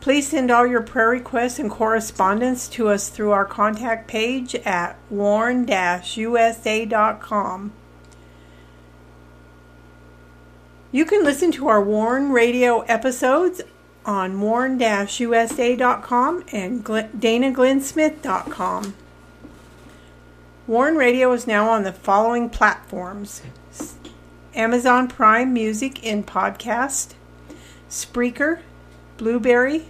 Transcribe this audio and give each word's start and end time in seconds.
Please 0.00 0.28
send 0.28 0.50
all 0.50 0.66
your 0.66 0.82
prayer 0.82 1.10
requests 1.10 1.58
and 1.58 1.70
correspondence 1.70 2.66
to 2.68 2.88
us 2.88 3.10
through 3.10 3.32
our 3.32 3.44
contact 3.44 4.08
page 4.08 4.54
at 4.54 4.96
warn-usa.com. 5.10 5.66
You 10.92 11.04
can 11.04 11.22
listen 11.22 11.52
to 11.52 11.68
our 11.68 11.80
Warn 11.82 12.32
Radio 12.32 12.80
episodes 12.80 13.60
on 14.06 14.40
warn-usa.com 14.40 16.44
and 16.50 16.84
danaglennsmith.com. 16.84 18.94
Warn 20.66 20.96
Radio 20.96 21.32
is 21.32 21.46
now 21.46 21.70
on 21.70 21.82
the 21.82 21.92
following 21.92 22.48
platforms 22.48 23.42
Amazon 24.54 25.08
Prime 25.08 25.52
Music 25.52 26.02
in 26.02 26.24
podcast, 26.24 27.12
Spreaker, 27.88 28.60
Blubrry, 29.20 29.84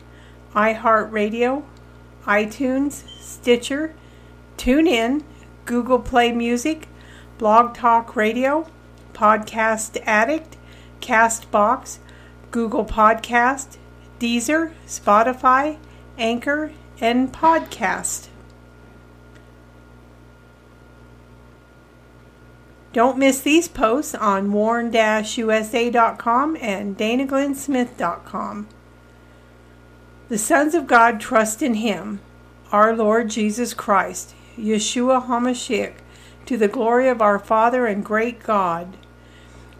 iHeartRadio, 0.56 1.62
iTunes, 2.24 3.04
Stitcher, 3.20 3.94
TuneIn, 4.56 5.22
Google 5.66 6.00
Play 6.00 6.32
Music, 6.32 6.88
Blog 7.38 7.76
Talk 7.76 8.16
Radio, 8.16 8.68
Podcast 9.12 10.02
Addict, 10.04 10.56
Castbox, 11.00 11.98
Google 12.50 12.84
Podcast, 12.84 13.76
Deezer, 14.18 14.72
Spotify, 14.84 15.78
Anchor, 16.18 16.72
and 17.00 17.32
Podcast. 17.32 18.26
Don't 22.92 23.16
miss 23.16 23.40
these 23.40 23.68
posts 23.68 24.16
on 24.16 24.50
warn-usa.com 24.50 26.56
and 26.60 26.98
danaglennsmith.com. 26.98 28.66
The 30.30 30.38
sons 30.38 30.76
of 30.76 30.86
God 30.86 31.20
trust 31.20 31.60
in 31.60 31.74
him, 31.74 32.20
our 32.70 32.94
Lord 32.94 33.28
Jesus 33.28 33.74
Christ, 33.74 34.34
Yeshua 34.56 35.26
HaMashiach, 35.26 35.94
to 36.46 36.56
the 36.56 36.68
glory 36.68 37.08
of 37.08 37.20
our 37.20 37.40
Father 37.40 37.86
and 37.86 38.04
great 38.04 38.40
God. 38.40 38.96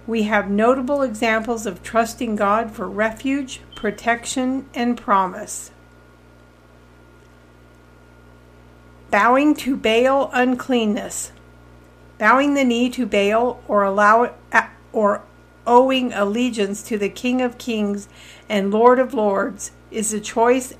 We 0.08 0.24
have 0.24 0.50
notable 0.50 1.02
examples 1.02 1.66
of 1.66 1.84
trusting 1.84 2.34
God 2.34 2.72
for 2.72 2.88
refuge, 2.88 3.60
protection, 3.76 4.68
and 4.74 4.98
promise. 4.98 5.70
Bowing 9.12 9.54
to 9.54 9.76
Baal 9.76 10.30
uncleanness 10.32 11.30
bowing 12.20 12.52
the 12.52 12.64
knee 12.64 12.90
to 12.90 13.06
Baal 13.06 13.62
or 13.66 13.82
allow 13.82 14.34
or 14.92 15.22
owing 15.66 16.12
allegiance 16.12 16.82
to 16.82 16.98
the 16.98 17.08
King 17.08 17.40
of 17.40 17.56
Kings 17.56 18.08
and 18.50 18.72
Lord 18.72 18.98
of 18.98 19.14
Lords 19.14 19.70
is 19.92 20.12
a 20.12 20.18
choice 20.18 20.74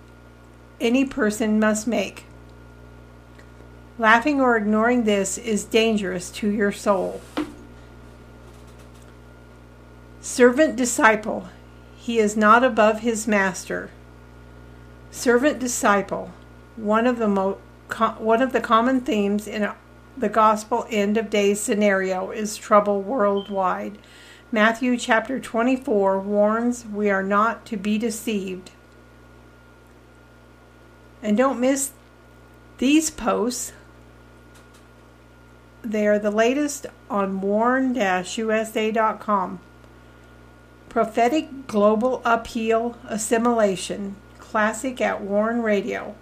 any 0.81 1.05
person 1.05 1.61
must 1.61 1.87
make. 1.87 2.25
Laughing 3.97 4.41
or 4.41 4.57
ignoring 4.57 5.05
this 5.05 5.39
is 5.39 5.65
dangerous 5.65 6.31
to 6.33 6.51
your 6.51 6.73
soul. 6.73 7.21
Servant 10.21 10.75
disciple, 10.75 11.49
he 11.97 12.19
is 12.19 12.37
not 12.37 12.65
above 12.65 13.01
his 13.01 13.29
master. 13.29 13.91
Servant 15.13 15.61
disciple, 15.61 16.33
one 16.75 17.07
of 17.07 17.19
the 17.19 17.29
mo- 17.29 17.59
one 18.19 18.43
of 18.43 18.53
the 18.53 18.61
common 18.61 19.01
themes 19.01 19.47
in 19.47 19.71
the 20.17 20.29
gospel 20.29 20.87
end 20.91 21.17
of 21.17 21.31
days 21.31 21.61
scenario 21.61 22.33
is 22.33 22.57
trouble 22.57 23.01
worldwide. 23.01 23.97
Matthew 24.53 24.97
chapter 24.97 25.39
24 25.39 26.19
warns 26.21 26.85
we 26.87 27.09
are 27.09 27.23
not 27.23 27.65
to 27.67 27.77
be 27.77 27.99
deceived. 27.99 28.73
And 31.23 31.37
don't 31.37 31.61
miss 31.61 31.93
these 32.79 33.11
posts. 33.11 33.73
They 35.83 36.07
are 36.07 36.19
the 36.19 36.31
latest 36.31 36.87
on 37.09 37.41
warn-usa.com. 37.41 38.01
Prophetic 40.89 41.67
Global 41.67 42.23
Upheaval 42.25 42.97
Assimilation, 43.09 44.17
classic 44.39 45.01
at 45.01 45.21
Warn 45.21 45.63
Radio 45.63 46.17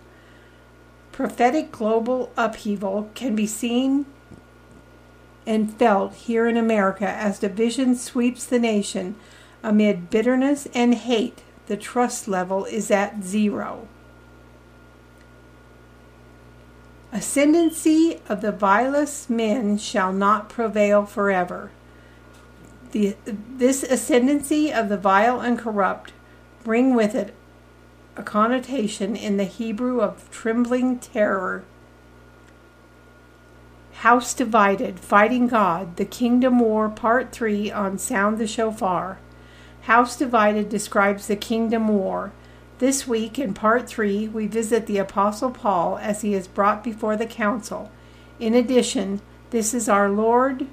prophetic 1.18 1.72
global 1.72 2.30
upheaval 2.36 3.10
can 3.16 3.34
be 3.34 3.44
seen 3.44 4.06
and 5.48 5.74
felt 5.74 6.12
here 6.12 6.46
in 6.46 6.58
America 6.58 7.08
as 7.08 7.38
division 7.38 7.96
sweeps 7.96 8.44
the 8.44 8.58
nation 8.58 9.16
amid 9.62 10.10
bitterness 10.10 10.68
and 10.74 10.94
hate. 10.94 11.40
The 11.68 11.76
trust 11.78 12.28
level 12.28 12.66
is 12.66 12.90
at 12.90 13.24
zero. 13.24 13.88
Ascendancy 17.12 18.20
of 18.28 18.42
the 18.42 18.52
vilest 18.52 19.30
men 19.30 19.78
shall 19.78 20.12
not 20.12 20.50
prevail 20.50 21.06
forever. 21.06 21.70
The, 22.92 23.16
this 23.24 23.82
ascendancy 23.82 24.70
of 24.70 24.90
the 24.90 24.98
vile 24.98 25.40
and 25.40 25.58
corrupt 25.58 26.12
bring 26.62 26.94
with 26.94 27.14
it 27.14 27.34
a 28.16 28.22
connotation 28.22 29.16
in 29.16 29.38
the 29.38 29.44
Hebrew 29.44 30.02
of 30.02 30.30
trembling 30.30 30.98
terror. 30.98 31.64
House 34.02 34.32
Divided 34.32 35.00
Fighting 35.00 35.48
God, 35.48 35.96
The 35.96 36.04
Kingdom 36.04 36.60
War, 36.60 36.88
Part 36.88 37.32
3 37.32 37.72
on 37.72 37.98
Sound 37.98 38.38
the 38.38 38.46
Shofar. 38.46 39.18
House 39.82 40.16
Divided 40.16 40.68
describes 40.68 41.26
the 41.26 41.34
Kingdom 41.34 41.88
War. 41.88 42.30
This 42.78 43.08
week, 43.08 43.40
in 43.40 43.54
Part 43.54 43.88
3, 43.88 44.28
we 44.28 44.46
visit 44.46 44.86
the 44.86 44.98
Apostle 44.98 45.50
Paul 45.50 45.98
as 45.98 46.22
he 46.22 46.32
is 46.32 46.46
brought 46.46 46.84
before 46.84 47.16
the 47.16 47.26
council. 47.26 47.90
In 48.38 48.54
addition, 48.54 49.20
this 49.50 49.74
is 49.74 49.88
our 49.88 50.08
Lord 50.08 50.68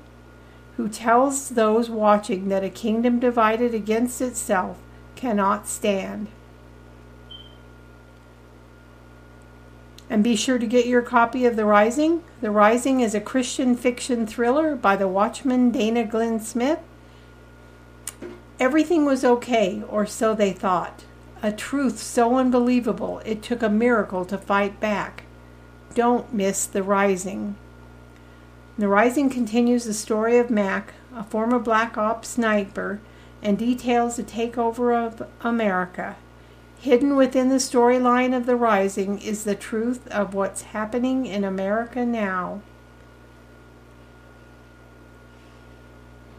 who 0.77 0.87
tells 0.87 1.49
those 1.49 1.89
watching 1.89 2.49
that 2.49 2.63
a 2.63 2.69
kingdom 2.69 3.19
divided 3.19 3.73
against 3.73 4.21
itself 4.21 4.77
cannot 5.15 5.67
stand. 5.67 6.27
And 10.09 10.23
be 10.23 10.35
sure 10.35 10.59
to 10.59 10.67
get 10.67 10.85
your 10.85 11.01
copy 11.01 11.45
of 11.45 11.55
The 11.55 11.65
Rising. 11.65 12.23
The 12.41 12.51
Rising 12.51 13.01
is 13.01 13.15
a 13.15 13.21
Christian 13.21 13.75
fiction 13.75 14.27
thriller 14.27 14.75
by 14.75 14.95
the 14.95 15.07
Watchman 15.07 15.71
Dana 15.71 16.05
Glenn 16.05 16.39
Smith. 16.39 16.79
Everything 18.59 19.05
was 19.05 19.25
okay, 19.25 19.83
or 19.89 20.05
so 20.05 20.33
they 20.33 20.53
thought. 20.53 21.03
A 21.41 21.51
truth 21.51 21.99
so 21.99 22.37
unbelievable 22.37 23.19
it 23.25 23.41
took 23.41 23.61
a 23.61 23.69
miracle 23.69 24.25
to 24.25 24.37
fight 24.37 24.79
back. 24.79 25.23
Don't 25.93 26.33
miss 26.33 26.65
The 26.65 26.83
Rising. 26.83 27.55
The 28.77 28.87
Rising 28.87 29.29
continues 29.29 29.85
the 29.85 29.93
story 29.93 30.37
of 30.37 30.49
Mac, 30.49 30.93
a 31.15 31.23
former 31.23 31.59
Black 31.59 31.97
Ops 31.97 32.29
sniper, 32.29 32.99
and 33.41 33.57
details 33.57 34.15
the 34.15 34.23
takeover 34.23 34.95
of 34.95 35.27
America. 35.41 36.15
Hidden 36.79 37.15
within 37.15 37.49
the 37.49 37.55
storyline 37.55 38.35
of 38.35 38.45
The 38.45 38.55
Rising 38.55 39.19
is 39.19 39.43
the 39.43 39.55
truth 39.55 40.07
of 40.09 40.33
what's 40.33 40.61
happening 40.63 41.25
in 41.25 41.43
America 41.43 42.05
now. 42.05 42.61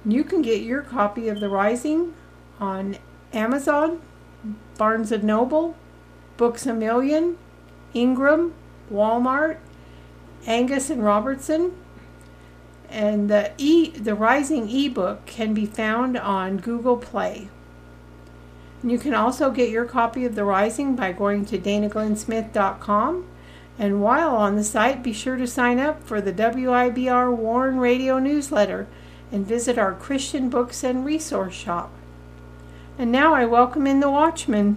You 0.04 0.22
can 0.22 0.42
get 0.42 0.62
your 0.62 0.82
copy 0.82 1.28
of 1.28 1.40
The 1.40 1.48
Rising 1.48 2.14
on 2.60 2.96
Amazon, 3.32 4.00
Barnes 4.78 5.10
& 5.10 5.22
Noble, 5.22 5.76
Books 6.36 6.64
A 6.66 6.72
Million, 6.72 7.38
Ingram, 7.92 8.54
Walmart, 8.92 9.56
Angus 10.46 10.90
and 10.90 11.02
Robertson, 11.02 11.76
and 12.88 13.28
the 13.28 13.50
e 13.58 13.90
the 13.90 14.14
Rising 14.14 14.70
ebook 14.70 15.26
can 15.26 15.54
be 15.54 15.66
found 15.66 16.16
on 16.16 16.58
Google 16.58 16.96
Play. 16.96 17.48
You 18.86 18.98
can 18.98 19.14
also 19.14 19.50
get 19.50 19.70
your 19.70 19.84
copy 19.84 20.24
of 20.26 20.36
The 20.36 20.44
Rising 20.44 20.94
by 20.94 21.10
going 21.10 21.44
to 21.46 21.58
danaglennsmith.com. 21.58 23.26
And 23.80 24.00
while 24.00 24.36
on 24.36 24.54
the 24.54 24.62
site, 24.62 25.02
be 25.02 25.12
sure 25.12 25.36
to 25.36 25.46
sign 25.48 25.80
up 25.80 26.04
for 26.04 26.20
the 26.20 26.32
WIBR 26.32 27.36
Warn 27.36 27.78
Radio 27.78 28.20
newsletter 28.20 28.86
and 29.32 29.44
visit 29.44 29.76
our 29.76 29.92
Christian 29.92 30.48
books 30.48 30.84
and 30.84 31.04
resource 31.04 31.52
shop. 31.52 31.90
And 32.96 33.10
now 33.10 33.34
I 33.34 33.44
welcome 33.44 33.88
in 33.88 33.98
the 33.98 34.08
Watchman. 34.08 34.76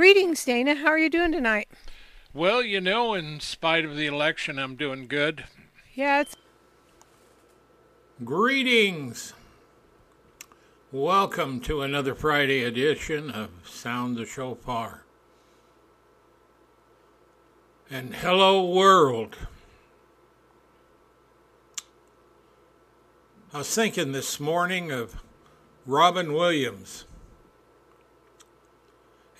Greetings, 0.00 0.42
Dana. 0.46 0.76
How 0.76 0.86
are 0.86 0.98
you 0.98 1.10
doing 1.10 1.30
tonight? 1.30 1.68
Well, 2.32 2.62
you 2.62 2.80
know, 2.80 3.12
in 3.12 3.38
spite 3.38 3.84
of 3.84 3.96
the 3.96 4.06
election, 4.06 4.58
I'm 4.58 4.74
doing 4.74 5.06
good. 5.06 5.44
Yeah, 5.92 6.22
it's 6.22 6.38
Greetings. 8.24 9.34
Welcome 10.90 11.60
to 11.60 11.82
another 11.82 12.14
Friday 12.14 12.64
edition 12.64 13.30
of 13.30 13.50
Sound 13.68 14.16
the 14.16 14.24
Shofar. 14.24 15.04
And 17.90 18.14
hello, 18.14 18.64
world. 18.64 19.36
I 23.52 23.58
was 23.58 23.74
thinking 23.74 24.12
this 24.12 24.40
morning 24.40 24.90
of 24.90 25.16
Robin 25.84 26.32
Williams 26.32 27.04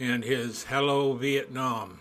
and 0.01 0.25
his 0.25 0.65
Hello, 0.65 1.13
Vietnam. 1.13 2.01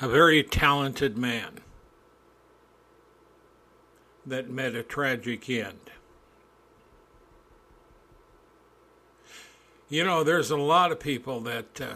A 0.00 0.08
very 0.08 0.42
talented 0.42 1.16
man 1.16 1.60
that 4.26 4.50
met 4.50 4.74
a 4.74 4.82
tragic 4.82 5.48
end. 5.48 5.90
You 9.88 10.02
know, 10.02 10.24
there's 10.24 10.50
a 10.50 10.56
lot 10.56 10.90
of 10.90 10.98
people 10.98 11.40
that, 11.42 11.80
uh, 11.80 11.94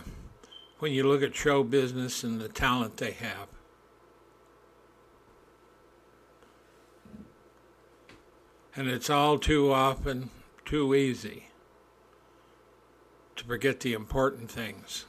when 0.78 0.93
you 0.93 1.02
look 1.02 1.23
at 1.23 1.34
show 1.34 1.64
business 1.64 2.23
and 2.23 2.40
the 2.40 2.49
talent 2.49 2.99
they 2.99 3.11
have, 3.12 3.49
and 8.76 8.88
it's 8.88 9.11
all 9.11 9.37
too 9.38 9.73
often 9.73 10.31
too 10.64 10.94
easy 10.94 11.45
to 13.36 13.44
forget 13.44 13.80
the 13.80 13.92
important 13.92 14.50
things, 14.50 15.04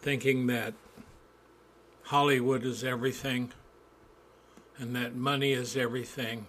thinking 0.00 0.46
that 0.46 0.74
Hollywood 2.04 2.64
is 2.64 2.84
everything 2.84 3.52
and 4.78 4.94
that 4.96 5.14
money 5.14 5.52
is 5.52 5.76
everything. 5.76 6.46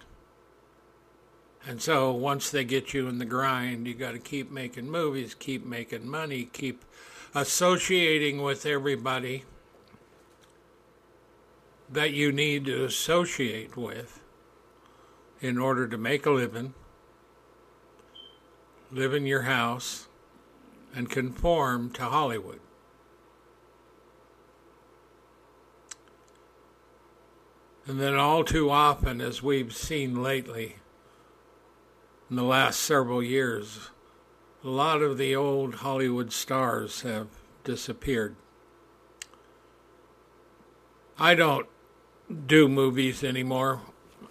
And 1.66 1.80
so 1.80 2.12
once 2.12 2.50
they 2.50 2.64
get 2.64 2.92
you 2.92 3.08
in 3.08 3.18
the 3.18 3.24
grind, 3.24 3.86
you 3.86 3.94
got 3.94 4.12
to 4.12 4.18
keep 4.18 4.50
making 4.50 4.90
movies, 4.90 5.34
keep 5.34 5.64
making 5.64 6.08
money, 6.08 6.48
keep 6.52 6.84
associating 7.34 8.42
with 8.42 8.66
everybody 8.66 9.44
that 11.90 12.12
you 12.12 12.32
need 12.32 12.64
to 12.66 12.84
associate 12.84 13.76
with 13.76 14.20
in 15.40 15.58
order 15.58 15.86
to 15.88 15.96
make 15.96 16.26
a 16.26 16.30
living, 16.30 16.74
live 18.90 19.14
in 19.14 19.26
your 19.26 19.42
house, 19.42 20.06
and 20.94 21.10
conform 21.10 21.90
to 21.90 22.04
Hollywood. 22.04 22.60
And 27.86 28.00
then, 28.00 28.14
all 28.14 28.44
too 28.44 28.70
often, 28.70 29.20
as 29.20 29.42
we've 29.42 29.74
seen 29.74 30.22
lately 30.22 30.76
in 32.30 32.36
the 32.36 32.42
last 32.42 32.80
several 32.80 33.22
years, 33.22 33.90
a 34.64 34.68
lot 34.68 35.02
of 35.02 35.18
the 35.18 35.36
old 35.36 35.76
Hollywood 35.76 36.32
stars 36.32 37.02
have 37.02 37.28
disappeared. 37.62 38.36
I 41.18 41.34
don't 41.34 41.66
do 42.46 42.68
movies 42.68 43.22
anymore. 43.22 43.82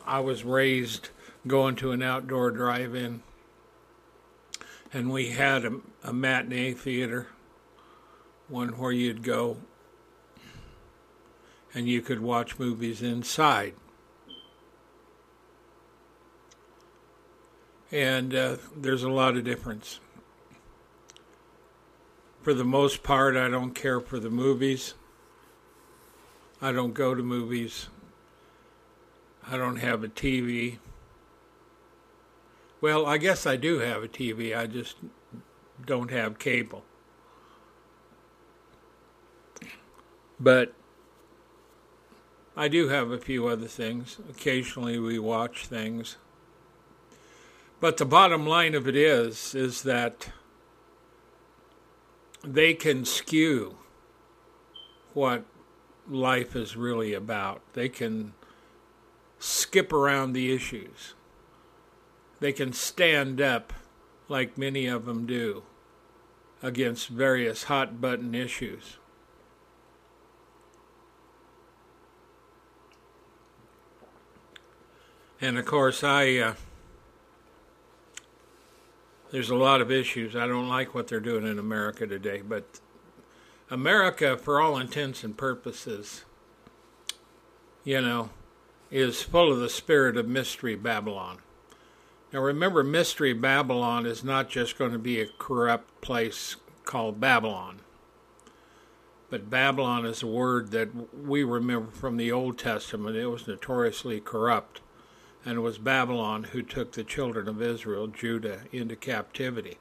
I 0.06 0.20
was 0.20 0.44
raised 0.44 1.10
going 1.46 1.76
to 1.78 1.92
an 1.92 2.02
outdoor 2.02 2.50
drive 2.50 2.96
in, 2.96 3.22
and 4.94 5.12
we 5.12 5.30
had 5.30 5.66
a, 5.66 5.80
a 6.04 6.14
matinee 6.14 6.74
theater, 6.74 7.28
one 8.48 8.70
where 8.70 8.92
you'd 8.92 9.24
go 9.24 9.58
and 11.74 11.90
you 11.90 12.02
could 12.02 12.20
watch 12.20 12.60
movies 12.60 13.02
inside. 13.02 13.74
And 17.92 18.34
uh, 18.34 18.58
there's 18.76 19.04
a 19.04 19.10
lot 19.10 19.36
of 19.36 19.44
difference. 19.44 20.00
For 22.42 22.54
the 22.54 22.64
most 22.64 23.02
part, 23.02 23.36
I 23.36 23.50
don't 23.50 23.74
care 23.74 24.00
for 24.00 24.20
the 24.20 24.30
movies. 24.30 24.94
I 26.62 26.72
don't 26.72 26.94
go 26.94 27.16
to 27.16 27.24
movies. 27.24 27.88
I 29.50 29.58
don't 29.58 29.78
have 29.78 30.04
a 30.04 30.08
TV. 30.08 30.78
Well, 32.84 33.06
I 33.06 33.18
guess 33.18 33.46
I 33.46 33.56
do 33.56 33.80
have 33.80 34.04
a 34.04 34.10
TV. 34.10 34.54
I 34.54 34.68
just 34.68 34.98
don't 35.86 36.12
have 36.12 36.38
cable. 36.38 36.84
But 40.38 40.74
I 42.58 42.68
do 42.68 42.90
have 42.90 43.10
a 43.10 43.18
few 43.18 43.48
other 43.48 43.68
things. 43.68 44.18
Occasionally 44.30 45.00
we 45.00 45.18
watch 45.18 45.66
things. 45.66 46.18
But 47.80 47.96
the 47.96 48.06
bottom 48.06 48.46
line 48.46 48.76
of 48.76 48.86
it 48.86 48.98
is 48.98 49.56
is 49.56 49.84
that 49.84 50.32
they 52.44 52.74
can 52.74 53.06
skew 53.06 53.78
what 55.14 55.46
life 56.10 56.54
is 56.54 56.76
really 56.76 57.14
about. 57.14 57.62
They 57.72 57.88
can 57.88 58.34
skip 59.40 59.94
around 59.94 60.34
the 60.34 60.54
issues. 60.54 61.14
They 62.44 62.52
can 62.52 62.74
stand 62.74 63.40
up 63.40 63.72
like 64.28 64.58
many 64.58 64.86
of 64.88 65.06
them 65.06 65.26
do 65.26 65.64
against 66.62 67.08
various 67.08 67.64
hot 67.64 68.02
button 68.02 68.36
issues. 68.36 68.98
And 75.40 75.58
of 75.58 75.66
course, 75.66 76.04
I 76.04 76.36
uh, 76.36 76.54
there's 79.32 79.50
a 79.50 79.56
lot 79.56 79.80
of 79.80 79.90
issues. 79.90 80.36
I 80.36 80.46
don't 80.46 80.68
like 80.68 80.94
what 80.94 81.08
they're 81.08 81.22
doing 81.22 81.48
in 81.48 81.58
America 81.58 82.06
today, 82.06 82.42
but 82.42 82.82
America, 83.70 84.36
for 84.36 84.60
all 84.60 84.78
intents 84.78 85.24
and 85.24 85.38
purposes, 85.38 86.26
you 87.86 88.02
know, 88.02 88.32
is 88.92 89.22
full 89.22 89.50
of 89.50 89.60
the 89.60 89.70
spirit 89.70 90.18
of 90.18 90.28
Mystery 90.28 90.76
Babylon. 90.76 91.38
Now, 92.34 92.40
remember, 92.40 92.84
Mystery 92.84 93.34
Babylon 93.34 94.08
is 94.08 94.24
not 94.24 94.50
just 94.50 94.76
going 94.76 94.92
to 94.92 94.98
be 94.98 95.22
a 95.22 95.28
corrupt 95.28 96.02
place 96.02 96.56
called 96.84 97.20
Babylon, 97.20 97.82
but 99.30 99.52
Babylon 99.52 100.04
is 100.08 100.24
a 100.24 100.28
word 100.28 100.72
that 100.72 100.90
we 101.16 101.44
remember 101.44 101.92
from 101.92 102.18
the 102.18 102.32
Old 102.32 102.58
Testament. 102.58 103.16
It 103.16 103.28
was 103.28 103.48
notoriously 103.48 104.20
corrupt 104.20 104.82
and 105.46 105.58
it 105.58 105.62
was 105.62 105.78
Babylon 105.78 106.46
who 106.46 106.64
took 106.64 106.94
the 106.94 107.04
children 107.04 107.48
of 107.48 107.62
Israel, 107.62 108.08
Judah, 108.08 108.62
into 108.72 108.96
captivity. 108.96 109.78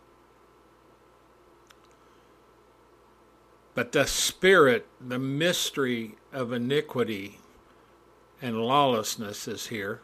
But 3.75 3.93
the 3.93 4.07
spirit, 4.07 4.87
the 5.01 5.21
mystery 5.21 6.17
of 6.33 6.53
iniquity 6.53 7.39
and 8.43 8.61
lawlessness 8.61 9.49
is 9.49 9.69
here 9.69 10.03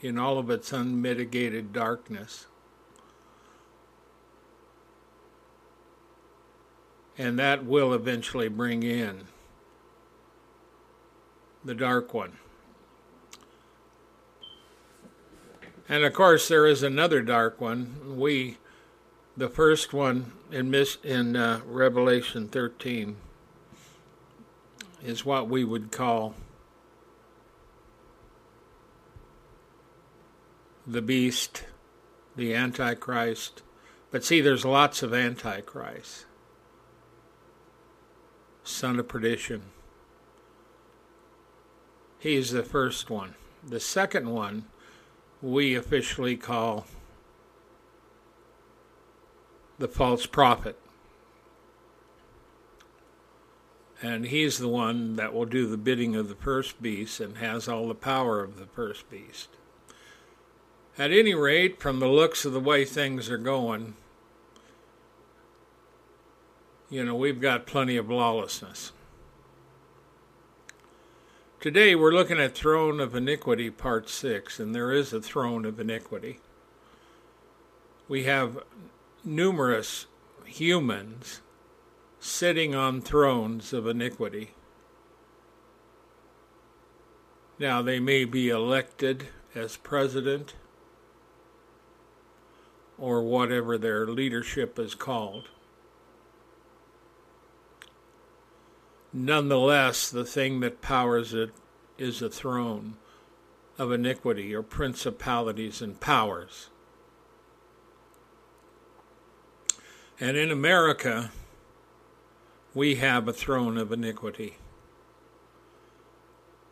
in 0.00 0.18
all 0.18 0.38
of 0.38 0.50
its 0.50 0.72
unmitigated 0.72 1.72
darkness. 1.72 2.46
And 7.18 7.38
that 7.38 7.64
will 7.64 7.92
eventually 7.92 8.48
bring 8.48 8.82
in 8.82 9.24
the 11.64 11.74
dark 11.74 12.14
one. 12.14 12.38
And 15.88 16.04
of 16.04 16.14
course, 16.14 16.48
there 16.48 16.66
is 16.66 16.82
another 16.82 17.20
dark 17.20 17.60
one. 17.60 18.16
We, 18.16 18.58
the 19.36 19.48
first 19.48 19.92
one 19.92 20.32
in, 20.50 20.72
in 21.02 21.36
uh, 21.36 21.60
Revelation 21.66 22.48
13, 22.48 23.16
is 25.02 25.24
what 25.24 25.48
we 25.48 25.64
would 25.64 25.90
call 25.90 26.34
the 30.86 31.02
beast, 31.02 31.64
the 32.36 32.54
Antichrist. 32.54 33.62
But 34.10 34.24
see, 34.24 34.40
there's 34.40 34.64
lots 34.64 35.02
of 35.02 35.14
Antichrist. 35.14 36.26
Son 38.64 38.98
of 38.98 39.08
perdition. 39.08 39.62
He's 42.18 42.50
the 42.50 42.62
first 42.62 43.08
one. 43.08 43.34
The 43.66 43.80
second 43.80 44.30
one 44.30 44.64
we 45.42 45.74
officially 45.74 46.36
call 46.36 46.86
the 49.78 49.88
false 49.88 50.26
prophet. 50.26 50.78
And 54.02 54.26
he's 54.26 54.58
the 54.58 54.68
one 54.68 55.16
that 55.16 55.34
will 55.34 55.46
do 55.46 55.66
the 55.66 55.76
bidding 55.76 56.16
of 56.16 56.28
the 56.28 56.34
first 56.34 56.80
beast 56.80 57.20
and 57.20 57.38
has 57.38 57.68
all 57.68 57.88
the 57.88 57.94
power 57.94 58.42
of 58.42 58.58
the 58.58 58.66
first 58.66 59.10
beast. 59.10 59.48
At 61.00 61.12
any 61.12 61.32
rate, 61.32 61.80
from 61.80 61.98
the 61.98 62.08
looks 62.08 62.44
of 62.44 62.52
the 62.52 62.60
way 62.60 62.84
things 62.84 63.30
are 63.30 63.38
going, 63.38 63.94
you 66.90 67.02
know, 67.02 67.14
we've 67.14 67.40
got 67.40 67.64
plenty 67.66 67.96
of 67.96 68.10
lawlessness. 68.10 68.92
Today 71.58 71.94
we're 71.94 72.12
looking 72.12 72.38
at 72.38 72.54
Throne 72.54 73.00
of 73.00 73.14
Iniquity, 73.14 73.70
Part 73.70 74.10
6, 74.10 74.60
and 74.60 74.74
there 74.74 74.92
is 74.92 75.14
a 75.14 75.22
throne 75.22 75.64
of 75.64 75.80
iniquity. 75.80 76.38
We 78.06 78.24
have 78.24 78.62
numerous 79.24 80.04
humans 80.44 81.40
sitting 82.18 82.74
on 82.74 83.00
thrones 83.00 83.72
of 83.72 83.86
iniquity. 83.86 84.50
Now, 87.58 87.80
they 87.80 88.00
may 88.00 88.26
be 88.26 88.50
elected 88.50 89.28
as 89.54 89.78
president 89.78 90.52
or 93.00 93.22
whatever 93.22 93.78
their 93.78 94.06
leadership 94.06 94.78
is 94.78 94.94
called. 94.94 95.48
Nonetheless, 99.12 100.10
the 100.10 100.24
thing 100.24 100.60
that 100.60 100.82
powers 100.82 101.34
it 101.34 101.50
is 101.98 102.22
a 102.22 102.28
throne 102.30 102.96
of 103.78 103.90
iniquity 103.90 104.54
or 104.54 104.62
principalities 104.62 105.80
and 105.80 105.98
powers. 105.98 106.68
And 110.20 110.36
in 110.36 110.50
America, 110.50 111.32
we 112.74 112.96
have 112.96 113.26
a 113.26 113.32
throne 113.32 113.78
of 113.78 113.90
iniquity. 113.90 114.58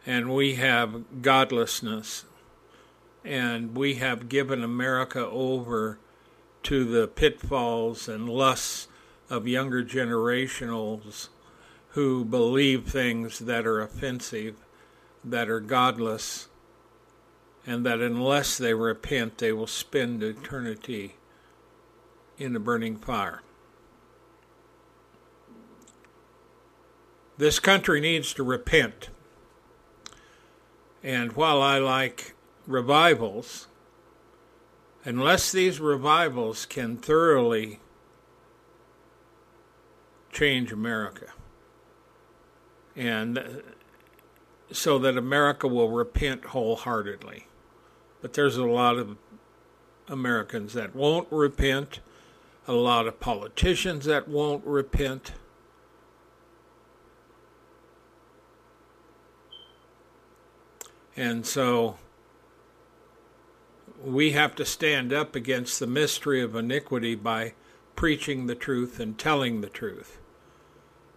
And 0.06 0.34
we 0.34 0.56
have 0.56 1.22
godlessness. 1.22 2.24
And 3.24 3.74
we 3.74 3.94
have 3.94 4.28
given 4.28 4.62
America 4.62 5.26
over 5.26 5.98
to 6.68 6.84
the 6.84 7.08
pitfalls 7.08 8.08
and 8.08 8.28
lusts 8.28 8.88
of 9.30 9.48
younger 9.48 9.82
generationals 9.82 11.28
who 11.92 12.22
believe 12.22 12.86
things 12.86 13.38
that 13.38 13.66
are 13.66 13.80
offensive, 13.80 14.54
that 15.24 15.48
are 15.48 15.60
godless, 15.60 16.48
and 17.66 17.86
that 17.86 18.00
unless 18.00 18.58
they 18.58 18.74
repent, 18.74 19.38
they 19.38 19.50
will 19.50 19.66
spend 19.66 20.22
eternity 20.22 21.14
in 22.36 22.52
the 22.52 22.60
burning 22.60 22.98
fire. 22.98 23.40
This 27.38 27.58
country 27.58 27.98
needs 27.98 28.34
to 28.34 28.42
repent. 28.42 29.08
And 31.02 31.32
while 31.32 31.62
I 31.62 31.78
like 31.78 32.34
revivals, 32.66 33.68
unless 35.04 35.52
these 35.52 35.80
revivals 35.80 36.66
can 36.66 36.96
thoroughly 36.96 37.80
change 40.32 40.72
America, 40.72 41.32
and 42.94 43.38
uh, 43.38 43.42
so 44.70 44.98
that 44.98 45.16
America 45.16 45.66
will 45.66 45.90
repent 45.90 46.46
wholeheartedly. 46.46 47.46
But 48.20 48.34
there's 48.34 48.56
a 48.56 48.66
lot 48.66 48.96
of 48.96 49.16
Americans 50.08 50.74
that 50.74 50.94
won't 50.94 51.28
repent, 51.30 52.00
a 52.66 52.72
lot 52.72 53.06
of 53.06 53.20
politicians 53.20 54.04
that 54.04 54.28
won't 54.28 54.64
repent. 54.66 55.32
And 61.16 61.44
so 61.46 61.98
we 64.04 64.32
have 64.32 64.54
to 64.56 64.64
stand 64.64 65.12
up 65.12 65.34
against 65.34 65.80
the 65.80 65.86
mystery 65.86 66.40
of 66.40 66.54
iniquity 66.54 67.14
by 67.14 67.54
preaching 67.96 68.46
the 68.46 68.54
truth 68.54 69.00
and 69.00 69.18
telling 69.18 69.60
the 69.60 69.68
truth. 69.68 70.18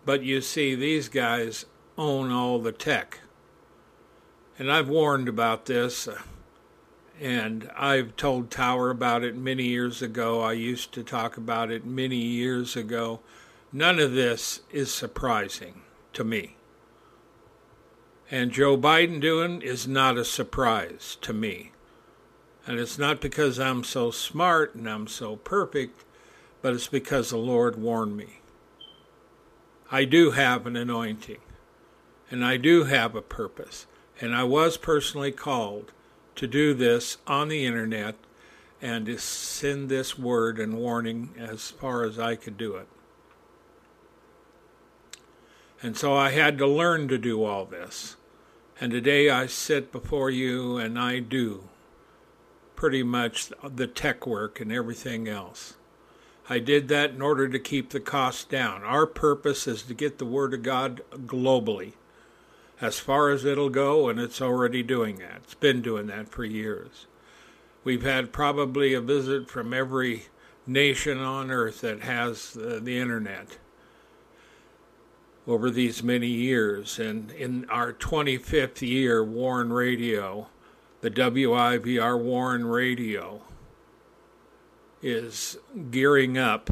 But 0.05 0.23
you 0.23 0.41
see, 0.41 0.73
these 0.73 1.09
guys 1.09 1.65
own 1.97 2.31
all 2.31 2.59
the 2.59 2.71
tech. 2.71 3.19
And 4.57 4.71
I've 4.71 4.89
warned 4.89 5.29
about 5.29 5.65
this, 5.65 6.07
uh, 6.07 6.21
and 7.19 7.69
I've 7.77 8.15
told 8.15 8.49
Tower 8.49 8.89
about 8.89 9.23
it 9.23 9.35
many 9.35 9.63
years 9.63 10.01
ago. 10.01 10.41
I 10.41 10.53
used 10.53 10.91
to 10.93 11.03
talk 11.03 11.37
about 11.37 11.69
it 11.71 11.85
many 11.85 12.17
years 12.17 12.75
ago. 12.75 13.19
None 13.71 13.99
of 13.99 14.13
this 14.13 14.61
is 14.71 14.91
surprising 14.93 15.81
to 16.13 16.23
me. 16.23 16.57
And 18.31 18.51
Joe 18.51 18.77
Biden 18.77 19.19
doing 19.19 19.61
is 19.61 19.87
not 19.87 20.17
a 20.17 20.25
surprise 20.25 21.17
to 21.21 21.33
me. 21.33 21.71
And 22.67 22.79
it's 22.79 22.97
not 22.97 23.21
because 23.21 23.59
I'm 23.59 23.83
so 23.83 24.11
smart 24.11 24.75
and 24.75 24.87
I'm 24.87 25.07
so 25.07 25.35
perfect, 25.35 26.03
but 26.61 26.73
it's 26.73 26.87
because 26.87 27.31
the 27.31 27.37
Lord 27.37 27.75
warned 27.75 28.15
me. 28.15 28.39
I 29.91 30.05
do 30.05 30.31
have 30.31 30.65
an 30.65 30.75
anointing, 30.75 31.39
and 32.29 32.45
I 32.45 32.57
do 32.57 32.85
have 32.85 33.15
a 33.15 33.21
purpose, 33.21 33.87
and 34.21 34.35
I 34.35 34.43
was 34.43 34.77
personally 34.77 35.31
called 35.31 35.91
to 36.35 36.47
do 36.47 36.73
this 36.73 37.17
on 37.27 37.49
the 37.49 37.65
internet 37.65 38.15
and 38.81 39.05
to 39.07 39.17
send 39.17 39.89
this 39.89 40.17
word 40.17 40.59
and 40.59 40.77
warning 40.77 41.31
as 41.37 41.69
far 41.69 42.03
as 42.03 42.17
I 42.17 42.35
could 42.35 42.57
do 42.57 42.75
it. 42.75 42.87
And 45.83 45.97
so 45.97 46.15
I 46.15 46.29
had 46.29 46.57
to 46.59 46.67
learn 46.67 47.07
to 47.07 47.17
do 47.17 47.43
all 47.43 47.65
this. 47.65 48.15
And 48.79 48.91
today 48.91 49.29
I 49.29 49.47
sit 49.47 49.91
before 49.91 50.29
you 50.29 50.77
and 50.77 50.97
I 50.97 51.19
do 51.19 51.69
pretty 52.81 53.03
much 53.03 53.51
the 53.63 53.85
tech 53.85 54.25
work 54.25 54.59
and 54.59 54.71
everything 54.71 55.27
else. 55.27 55.75
I 56.49 56.57
did 56.57 56.87
that 56.87 57.11
in 57.11 57.21
order 57.21 57.47
to 57.47 57.59
keep 57.59 57.91
the 57.91 57.99
cost 57.99 58.49
down. 58.49 58.81
Our 58.81 59.05
purpose 59.05 59.67
is 59.67 59.83
to 59.83 59.93
get 59.93 60.17
the 60.17 60.25
Word 60.25 60.55
of 60.55 60.63
God 60.63 61.01
globally 61.27 61.93
as 62.81 62.97
far 62.97 63.29
as 63.29 63.45
it'll 63.45 63.69
go, 63.69 64.09
and 64.09 64.19
it's 64.19 64.41
already 64.41 64.81
doing 64.81 65.17
that. 65.17 65.41
It's 65.43 65.53
been 65.53 65.83
doing 65.83 66.07
that 66.07 66.29
for 66.29 66.43
years. 66.43 67.05
We've 67.83 68.01
had 68.01 68.33
probably 68.33 68.95
a 68.95 68.99
visit 68.99 69.47
from 69.47 69.75
every 69.75 70.23
nation 70.65 71.19
on 71.19 71.51
earth 71.51 71.81
that 71.81 72.01
has 72.01 72.53
the, 72.53 72.79
the 72.79 72.97
internet 72.97 73.59
over 75.45 75.69
these 75.69 76.01
many 76.01 76.29
years. 76.29 76.97
And 76.97 77.29
in 77.29 77.69
our 77.69 77.93
25th 77.93 78.81
year, 78.81 79.23
Warn 79.23 79.71
Radio, 79.71 80.47
the 81.01 81.11
WIBR 81.11 82.19
Warn 82.19 82.65
Radio, 82.65 83.41
is 85.01 85.57
gearing 85.89 86.37
up 86.37 86.69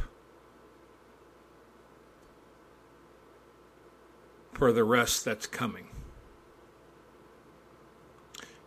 for 4.54 4.72
the 4.72 4.84
rest 4.84 5.26
that's 5.26 5.48
coming. 5.48 5.88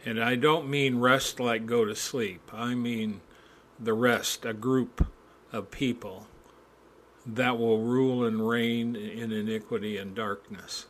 And 0.04 0.22
I 0.22 0.34
don't 0.34 0.68
mean 0.68 0.98
rest 0.98 1.38
like 1.38 1.66
go 1.66 1.84
to 1.84 1.94
sleep. 1.94 2.50
I 2.52 2.74
mean 2.74 3.20
the 3.78 3.92
rest, 3.92 4.44
a 4.44 4.52
group 4.52 5.06
of 5.52 5.70
people 5.70 6.26
that 7.24 7.56
will 7.56 7.78
rule 7.78 8.24
and 8.24 8.48
reign 8.48 8.96
in 8.96 9.30
iniquity 9.30 9.96
and 9.96 10.14
darkness. 10.14 10.86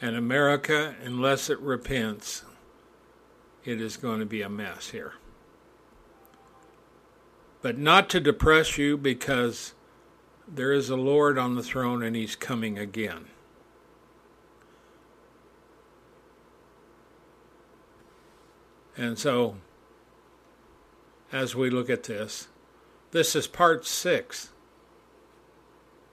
And 0.00 0.14
America, 0.14 0.94
unless 1.02 1.48
it 1.48 1.58
repents, 1.60 2.44
it 3.64 3.80
is 3.80 3.96
going 3.96 4.20
to 4.20 4.26
be 4.26 4.42
a 4.42 4.48
mess 4.48 4.90
here. 4.90 5.14
But 7.62 7.78
not 7.78 8.08
to 8.10 8.20
depress 8.20 8.78
you 8.78 8.96
because 8.96 9.74
there 10.46 10.72
is 10.72 10.90
a 10.90 10.96
Lord 10.96 11.38
on 11.38 11.54
the 11.54 11.62
throne 11.62 12.02
and 12.02 12.14
he's 12.14 12.36
coming 12.36 12.78
again. 12.78 13.26
And 18.96 19.18
so, 19.18 19.56
as 21.32 21.54
we 21.54 21.68
look 21.68 21.90
at 21.90 22.04
this, 22.04 22.48
this 23.10 23.36
is 23.36 23.46
part 23.46 23.86
six 23.86 24.50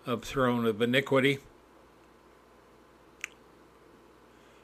of 0.06 0.24
Throne 0.24 0.66
of 0.66 0.82
Iniquity. 0.82 1.40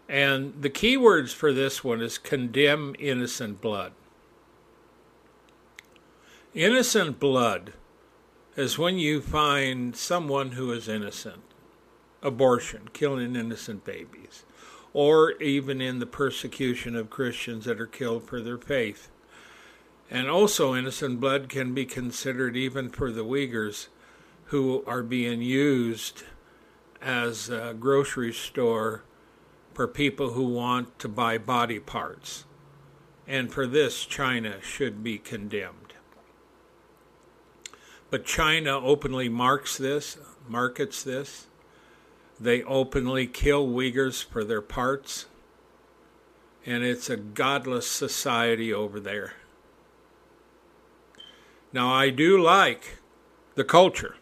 And 0.10 0.60
the 0.60 0.72
key 0.72 0.98
words 0.98 1.34
for 1.34 1.54
this 1.54 1.84
one 1.84 2.02
is 2.02 2.18
condemn 2.18 2.96
innocent 2.98 3.62
blood. 3.62 3.94
Innocent 6.56 7.20
blood 7.20 7.74
is 8.56 8.80
when 8.80 8.98
you 8.98 9.22
find 9.22 9.96
someone 9.96 10.54
who 10.54 10.72
is 10.72 10.90
innocent, 10.90 11.44
abortion, 12.24 12.90
killing 12.92 13.36
innocent 13.36 13.86
babies, 13.86 14.46
or 14.94 15.34
even 15.34 15.80
in 15.80 16.00
the 16.00 16.08
persecution 16.08 16.96
of 16.96 17.12
Christians 17.12 17.66
that 17.66 17.80
are 17.80 17.86
killed 17.86 18.24
for 18.24 18.42
their 18.42 18.58
faith. 18.58 19.12
And 20.10 20.28
also, 20.28 20.74
innocent 20.74 21.20
blood 21.20 21.50
can 21.50 21.76
be 21.76 21.86
considered 21.86 22.58
even 22.58 22.90
for 22.90 23.12
the 23.12 23.24
Uyghurs 23.24 23.90
who 24.46 24.84
are 24.88 25.04
being 25.04 25.44
used 25.44 26.24
as 27.00 27.48
a 27.48 27.76
grocery 27.80 28.34
store 28.34 29.04
for 29.80 29.88
people 29.88 30.32
who 30.32 30.44
want 30.44 31.00
to 31.00 31.08
buy 31.08 31.38
body 31.38 31.80
parts. 31.80 32.44
And 33.26 33.50
for 33.50 33.66
this, 33.66 34.04
China 34.04 34.62
should 34.62 35.06
be 35.06 35.18
condemned. 35.18 35.94
But 38.10 38.26
China 38.26 38.78
openly 38.78 39.30
marks 39.30 39.78
this, 39.78 40.18
markets 40.50 41.02
this. 41.02 41.48
They 42.38 42.62
openly 42.64 43.26
kill 43.26 43.70
Uyghurs 43.70 44.22
for 44.22 44.44
their 44.44 44.62
parts. 44.62 45.28
And 46.66 46.84
it's 46.84 47.10
a 47.10 47.16
godless 47.16 47.88
society 47.88 48.74
over 48.74 49.00
there. 49.00 49.36
Now, 51.72 51.94
I 51.94 52.10
do 52.10 52.38
like 52.38 52.98
the 53.56 53.64
culture. 53.64 54.18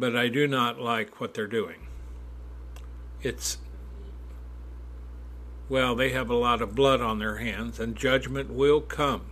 But 0.00 0.16
I 0.16 0.28
do 0.28 0.46
not 0.46 0.80
like 0.80 1.20
what 1.20 1.34
they're 1.34 1.46
doing. 1.46 1.86
It's, 3.22 3.58
well, 5.68 5.94
they 5.94 6.08
have 6.08 6.30
a 6.30 6.34
lot 6.34 6.62
of 6.62 6.74
blood 6.74 7.02
on 7.02 7.18
their 7.18 7.36
hands, 7.36 7.78
and 7.78 7.94
judgment 7.94 8.50
will 8.50 8.80
come. 8.80 9.26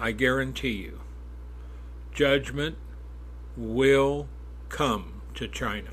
I 0.00 0.10
guarantee 0.10 0.72
you. 0.72 0.98
Judgment 2.12 2.76
will 3.56 4.26
come 4.68 5.22
to 5.34 5.46
China. 5.46 5.90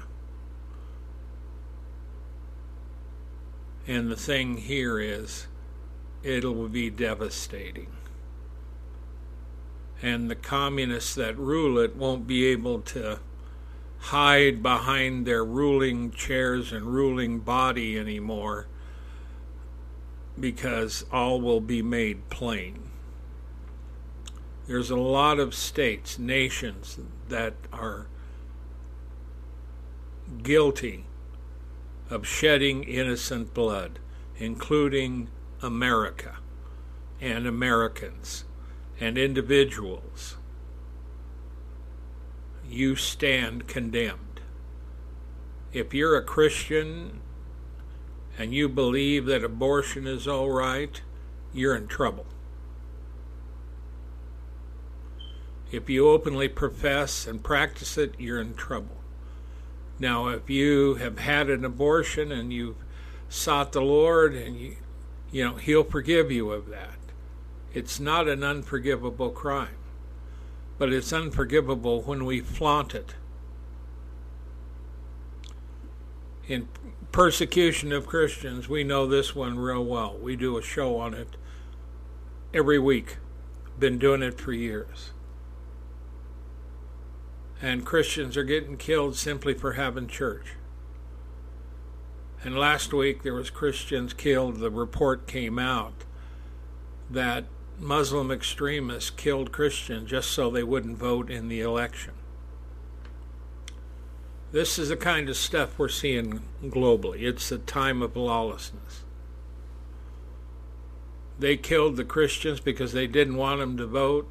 And 3.87 4.09
the 4.09 4.15
thing 4.15 4.57
here 4.57 4.99
is, 4.99 5.45
it'll 6.23 6.67
be 6.69 6.89
devastating. 6.89 7.91
And 10.01 10.27
the 10.27 10.35
communists 10.35 11.13
that 11.13 11.37
rule 11.37 11.77
it 11.77 11.95
won't 11.95 12.25
be 12.25 12.47
able 12.47 12.81
to 12.81 13.19
hide 13.99 14.63
behind 14.63 15.25
their 15.25 15.43
ruling 15.43 16.11
chairs 16.11 16.71
and 16.71 16.85
ruling 16.85 17.39
body 17.39 17.97
anymore 17.97 18.67
because 20.39 21.05
all 21.11 21.41
will 21.41 21.61
be 21.61 21.81
made 21.81 22.29
plain. 22.29 22.79
There's 24.67 24.89
a 24.89 24.95
lot 24.95 25.39
of 25.39 25.53
states, 25.53 26.17
nations 26.17 26.99
that 27.27 27.55
are 27.73 28.07
guilty 30.43 31.05
of 32.09 32.25
shedding 32.25 32.83
innocent 32.83 33.53
blood, 33.53 33.99
including 34.37 35.29
America 35.61 36.37
and 37.19 37.45
Americans 37.45 38.45
and 38.99 39.17
individuals 39.17 40.37
you 42.69 42.95
stand 42.95 43.67
condemned. 43.67 44.41
If 45.71 45.93
you're 45.93 46.17
a 46.17 46.23
Christian 46.23 47.21
and 48.37 48.53
you 48.53 48.69
believe 48.69 49.25
that 49.25 49.43
abortion 49.43 50.07
is 50.07 50.27
all 50.27 50.49
right, 50.49 51.01
you're 51.53 51.75
in 51.75 51.87
trouble. 51.87 52.25
If 55.71 55.89
you 55.89 56.09
openly 56.09 56.47
profess 56.47 57.27
and 57.27 57.43
practice 57.43 57.97
it, 57.97 58.15
you're 58.17 58.41
in 58.41 58.55
trouble. 58.55 58.97
Now, 59.99 60.29
if 60.29 60.49
you 60.49 60.95
have 60.95 61.19
had 61.19 61.49
an 61.49 61.63
abortion 61.63 62.31
and 62.31 62.51
you've 62.51 62.77
sought 63.27 63.73
the 63.73 63.81
Lord 63.81 64.33
and 64.33 64.57
you 64.59 64.77
you 65.31 65.43
know, 65.43 65.55
he'll 65.55 65.83
forgive 65.83 66.31
you 66.31 66.51
of 66.51 66.69
that. 66.69 66.97
It's 67.73 67.99
not 67.99 68.27
an 68.27 68.43
unforgivable 68.43 69.29
crime 69.29 69.78
but 70.79 70.93
it's 70.93 71.13
unforgivable 71.13 72.01
when 72.01 72.25
we 72.25 72.39
flaunt 72.39 72.95
it. 72.95 73.13
In 76.47 76.69
persecution 77.11 77.91
of 77.91 78.07
Christians, 78.07 78.67
we 78.69 78.83
know 78.83 79.05
this 79.05 79.35
one 79.35 79.59
real 79.59 79.85
well. 79.85 80.17
We 80.17 80.35
do 80.35 80.57
a 80.57 80.63
show 80.63 80.97
on 80.97 81.13
it 81.13 81.35
every 82.53 82.79
week. 82.79 83.17
Been 83.77 83.99
doing 83.99 84.23
it 84.23 84.39
for 84.39 84.53
years. 84.53 85.11
And 87.61 87.85
Christians 87.85 88.37
are 88.37 88.43
getting 88.43 88.77
killed 88.77 89.17
simply 89.17 89.53
for 89.53 89.73
having 89.73 90.07
church. 90.07 90.53
And 92.41 92.57
last 92.57 92.93
week 92.93 93.23
there 93.23 93.33
was 93.33 93.49
Christians 93.49 94.13
killed. 94.13 94.59
The 94.59 94.71
report 94.71 95.27
came 95.27 95.59
out 95.59 96.05
that 97.09 97.45
Muslim 97.79 98.29
extremists 98.29 99.09
killed 99.09 99.51
Christians 99.51 100.09
just 100.09 100.31
so 100.31 100.49
they 100.49 100.63
wouldn't 100.63 100.97
vote 100.97 101.31
in 101.31 101.47
the 101.47 101.61
election. 101.61 102.13
This 104.51 104.77
is 104.77 104.89
the 104.89 104.97
kind 104.97 105.29
of 105.29 105.37
stuff 105.37 105.77
we're 105.77 105.89
seeing 105.89 106.41
globally. 106.63 107.21
It's 107.21 107.51
a 107.51 107.57
time 107.57 108.01
of 108.01 108.15
lawlessness. 108.17 109.03
They 111.37 111.55
killed 111.55 111.95
the 111.95 112.03
Christians 112.03 112.59
because 112.59 112.91
they 112.91 113.07
didn't 113.07 113.37
want 113.37 113.59
them 113.59 113.77
to 113.77 113.85
vote. 113.85 114.27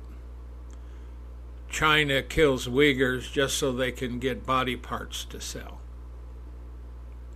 China 1.71 2.23
kills 2.23 2.67
Uyghurs 2.67 3.33
just 3.33 3.57
so 3.57 3.73
they 3.73 3.93
can 3.93 4.19
get 4.19 4.45
body 4.45 4.77
parts 4.77 5.25
to 5.27 5.41
sell. 5.41 5.81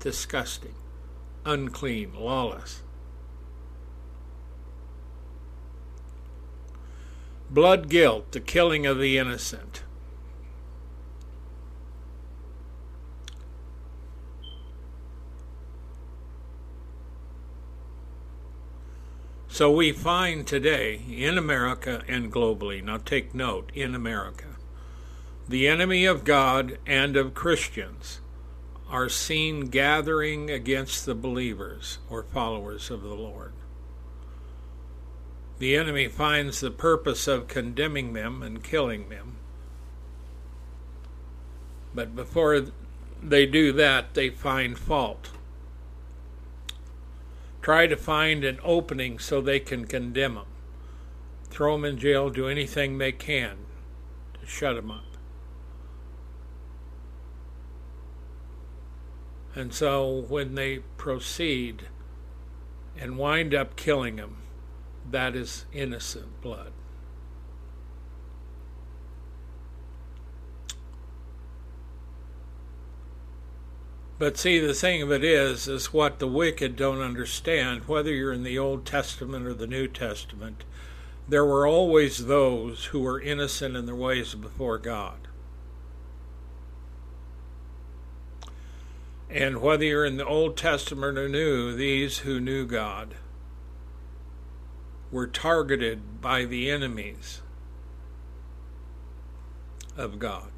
Disgusting, 0.01 0.75
unclean, 1.47 2.13
lawless. 2.15 2.83
Blood 7.53 7.91
guilt, 7.91 8.33
the 8.33 8.41
killing 8.41 8.87
of 8.87 8.99
the 8.99 9.19
innocent. 9.19 9.83
So 19.49 19.71
we 19.71 19.93
find 19.93 20.47
today 20.47 21.03
in 21.07 21.37
America 21.37 22.03
and 22.09 22.33
globally, 22.33 22.83
now 22.83 22.97
take 22.97 23.35
note, 23.35 23.71
in 23.75 23.95
America, 23.95 24.57
the 25.47 25.69
enemy 25.69 26.07
of 26.07 26.25
God 26.25 26.79
and 26.87 27.19
of 27.19 27.35
Christians 27.35 28.21
are 28.89 29.11
seen 29.11 29.67
gathering 29.67 30.49
against 30.51 31.05
the 31.05 31.15
believers 31.15 31.99
or 32.09 32.23
followers 32.23 32.91
of 32.91 33.03
the 33.03 33.15
Lord 33.15 33.52
the 35.63 35.77
enemy 35.77 36.09
finds 36.09 36.59
the 36.59 36.73
purpose 36.73 37.29
of 37.29 37.47
condemning 37.47 38.15
them 38.15 38.43
and 38.43 38.65
killing 38.65 39.09
them. 39.09 39.37
But 41.95 42.17
before 42.17 42.67
they 43.23 43.47
do 43.47 43.73
that, 43.75 44.15
they 44.15 44.29
find 44.29 44.77
fault. 44.77 45.31
Try 47.61 47.87
to 47.87 47.97
find 47.97 48.43
an 48.43 48.59
opening 48.65 49.21
so 49.21 49.41
they 49.41 49.61
can 49.61 49.87
condemn 49.87 50.35
them. 50.35 50.47
Throw 51.45 51.77
them 51.77 51.85
in 51.85 51.97
jail, 51.97 52.29
do 52.29 52.49
anything 52.49 52.99
they 52.99 53.13
can 53.13 53.59
to 54.41 54.47
shut 54.49 54.75
them 54.75 54.91
up. 54.91 55.05
And 59.55 59.73
so 59.73 60.25
when 60.29 60.57
they 60.57 60.81
proceed 60.97 61.83
and 62.99 63.17
wind 63.17 63.55
up 63.55 63.77
killing 63.77 64.17
them, 64.17 64.42
that 65.11 65.35
is 65.35 65.65
innocent 65.73 66.41
blood. 66.41 66.73
But 74.19 74.39
see, 74.39 74.61
the 74.61 74.73
thing 74.73 75.03
of 75.03 75.11
it 75.11 75.25
is, 75.25 75.67
is 75.67 75.93
what 75.93 76.21
the 76.21 76.29
wicked 76.29 76.77
don't 76.77 77.01
understand, 77.01 77.89
whether 77.89 78.13
you're 78.13 78.33
in 78.33 78.45
the 78.45 78.57
Old 78.59 78.87
Testament 78.87 79.47
or 79.47 79.55
the 79.55 79.67
New 79.67 79.89
Testament, 79.89 80.63
there 81.29 81.45
were 81.45 81.67
always 81.67 82.27
those 82.27 82.87
who 82.87 83.01
were 83.01 83.21
innocent 83.21 83.77
in 83.77 83.87
their 83.87 83.97
ways 83.97 84.37
before 84.37 84.79
God. 84.79 85.27
And 89.29 89.61
whether 89.61 89.85
you're 89.85 90.05
in 90.05 90.19
the 90.19 90.27
Old 90.27 90.57
Testament 90.57 91.19
or 91.19 91.29
New, 91.29 91.75
these 91.75 92.19
who 92.19 92.39
knew 92.39 92.65
God 92.65 93.17
were 95.13 95.27
targeted 95.27 96.21
by 96.21 96.45
the 96.45 96.71
enemies 96.71 97.43
of 99.97 100.19
God. 100.19 100.49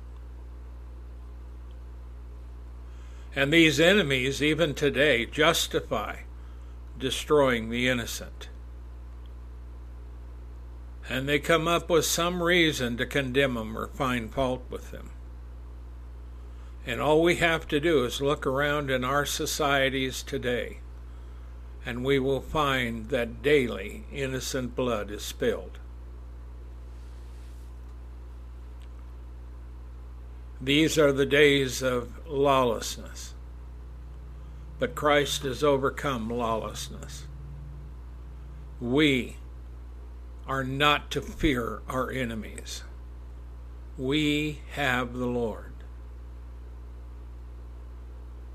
And 3.37 3.53
these 3.53 3.81
enemies, 3.81 4.41
even 4.41 4.75
today, 4.75 5.27
justify 5.27 6.19
destroying 6.99 7.69
the 7.69 7.89
innocent. 7.89 8.49
And 11.09 11.29
they 11.29 11.41
come 11.41 11.67
up 11.67 11.91
with 11.91 12.05
some 12.05 12.43
reason 12.43 12.97
to 12.97 13.07
condemn 13.07 13.55
them 13.55 13.77
or 13.77 13.89
find 13.89 14.33
fault 14.33 14.63
with 14.71 14.93
them. 14.93 15.11
And 16.87 17.01
all 17.01 17.23
we 17.23 17.37
have 17.37 17.67
to 17.69 17.81
do 17.81 18.05
is 18.05 18.21
look 18.21 18.47
around 18.47 18.91
in 18.91 19.05
our 19.05 19.27
societies 19.27 20.23
today, 20.23 20.79
and 21.87 22.05
we 22.05 22.19
will 22.19 22.41
find 22.41 23.11
that 23.11 23.43
daily 23.43 24.05
innocent 24.13 24.75
blood 24.75 25.11
is 25.11 25.23
spilled. 25.23 25.79
These 30.61 30.99
are 30.99 31.13
the 31.13 31.27
days 31.27 31.83
of 31.83 32.27
lawlessness. 32.27 33.35
But 34.79 34.95
Christ 34.95 35.43
has 35.43 35.63
overcome 35.63 36.31
lawlessness. 36.31 37.25
We 38.81 39.37
are 40.47 40.65
not 40.65 41.11
to 41.11 41.21
fear 41.21 41.83
our 41.89 42.11
enemies. 42.11 42.83
We 43.97 44.61
have 44.73 45.13
the 45.13 45.27
Lord. 45.27 45.73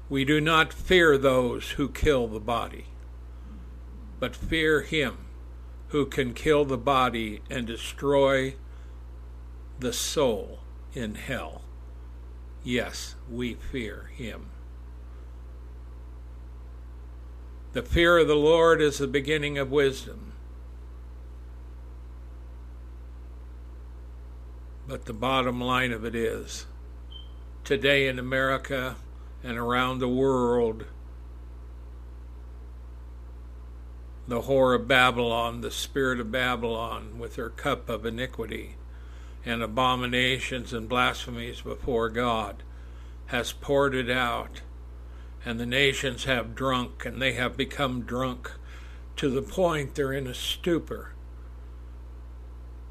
We 0.10 0.26
do 0.26 0.42
not 0.42 0.74
fear 0.74 1.18
those 1.18 1.72
who 1.72 1.90
kill 1.90 2.28
the 2.28 2.40
body, 2.40 2.86
but 4.20 4.36
fear 4.36 4.82
him 4.82 5.18
who 5.90 6.06
can 6.06 6.34
kill 6.34 6.66
the 6.66 6.78
body 6.78 7.42
and 7.50 7.66
destroy 7.66 8.56
the 9.80 9.94
soul 9.94 10.60
in 10.94 11.16
hell. 11.16 11.62
Yes, 12.64 13.16
we 13.30 13.56
fear 13.56 14.10
him. 14.16 14.52
The 17.72 17.84
fear 17.84 18.18
of 18.18 18.28
the 18.28 18.36
Lord 18.36 18.82
is 18.82 18.98
the 18.98 19.08
beginning 19.08 19.58
of 19.58 19.72
wisdom. 19.72 20.34
But 24.88 25.06
the 25.06 25.14
bottom 25.14 25.62
line 25.62 25.92
of 25.92 26.04
it 26.04 26.16
is 26.16 26.66
today 27.64 28.08
in 28.08 28.18
America 28.18 28.96
and 29.44 29.58
around 29.58 30.00
the 30.00 30.10
world, 30.10 30.86
the 34.30 34.42
whore 34.44 34.76
of 34.76 34.88
Babylon, 34.88 35.62
the 35.62 35.72
spirit 35.72 36.20
of 36.20 36.32
Babylon, 36.32 37.18
with 37.18 37.36
her 37.36 37.50
cup 37.50 37.90
of 37.90 38.06
iniquity, 38.06 38.76
and 39.44 39.64
abominations 39.64 40.72
and 40.72 40.88
blasphemies 40.88 41.62
before 41.62 42.10
God 42.10 42.62
has 43.28 43.52
poured 43.52 43.96
it 43.96 44.10
out, 44.10 44.62
and 45.44 45.60
the 45.60 45.66
nations 45.66 46.26
have 46.26 46.54
drunk, 46.54 47.06
and 47.06 47.20
they 47.20 47.34
have 47.34 47.58
become 47.58 48.02
drunk 48.02 48.52
to 49.16 49.32
the 49.32 49.42
point 49.42 49.96
they're 49.96 50.14
in 50.14 50.28
a 50.28 50.36
stupor, 50.36 51.14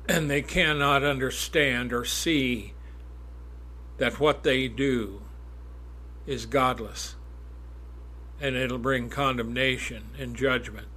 and 0.09 0.29
they 0.29 0.43
cannot 0.43 1.05
understand 1.05 1.93
or 1.93 2.05
see 2.05 2.73
that 3.99 4.19
what 4.19 4.43
they 4.43 4.67
do 4.67 5.23
is 6.27 6.47
godless, 6.47 7.15
and 8.41 8.57
it'll 8.57 8.77
bring 8.77 9.09
condemnation 9.09 10.11
and 10.19 10.35
judgment. 10.35 10.88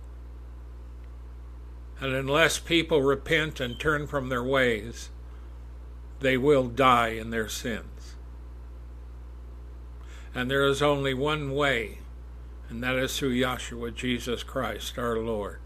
And 2.02 2.16
unless 2.16 2.58
people 2.58 3.04
repent 3.04 3.60
and 3.60 3.80
turn 3.80 4.08
from 4.08 4.30
their 4.30 4.44
ways, 4.44 5.12
they 6.20 6.36
will 6.36 6.68
die 6.68 7.10
in 7.10 7.30
their 7.30 7.48
sins. 7.48 8.16
And 10.34 10.50
there 10.50 10.66
is 10.66 10.82
only 10.82 11.14
one 11.14 11.54
way, 11.54 12.00
and 12.70 12.84
that 12.84 12.96
is 12.96 13.16
through 13.18 13.36
Yahshua 13.36 13.94
Jesus 13.94 14.42
Christ, 14.42 14.98
our 14.98 15.20
Lord. 15.20 15.60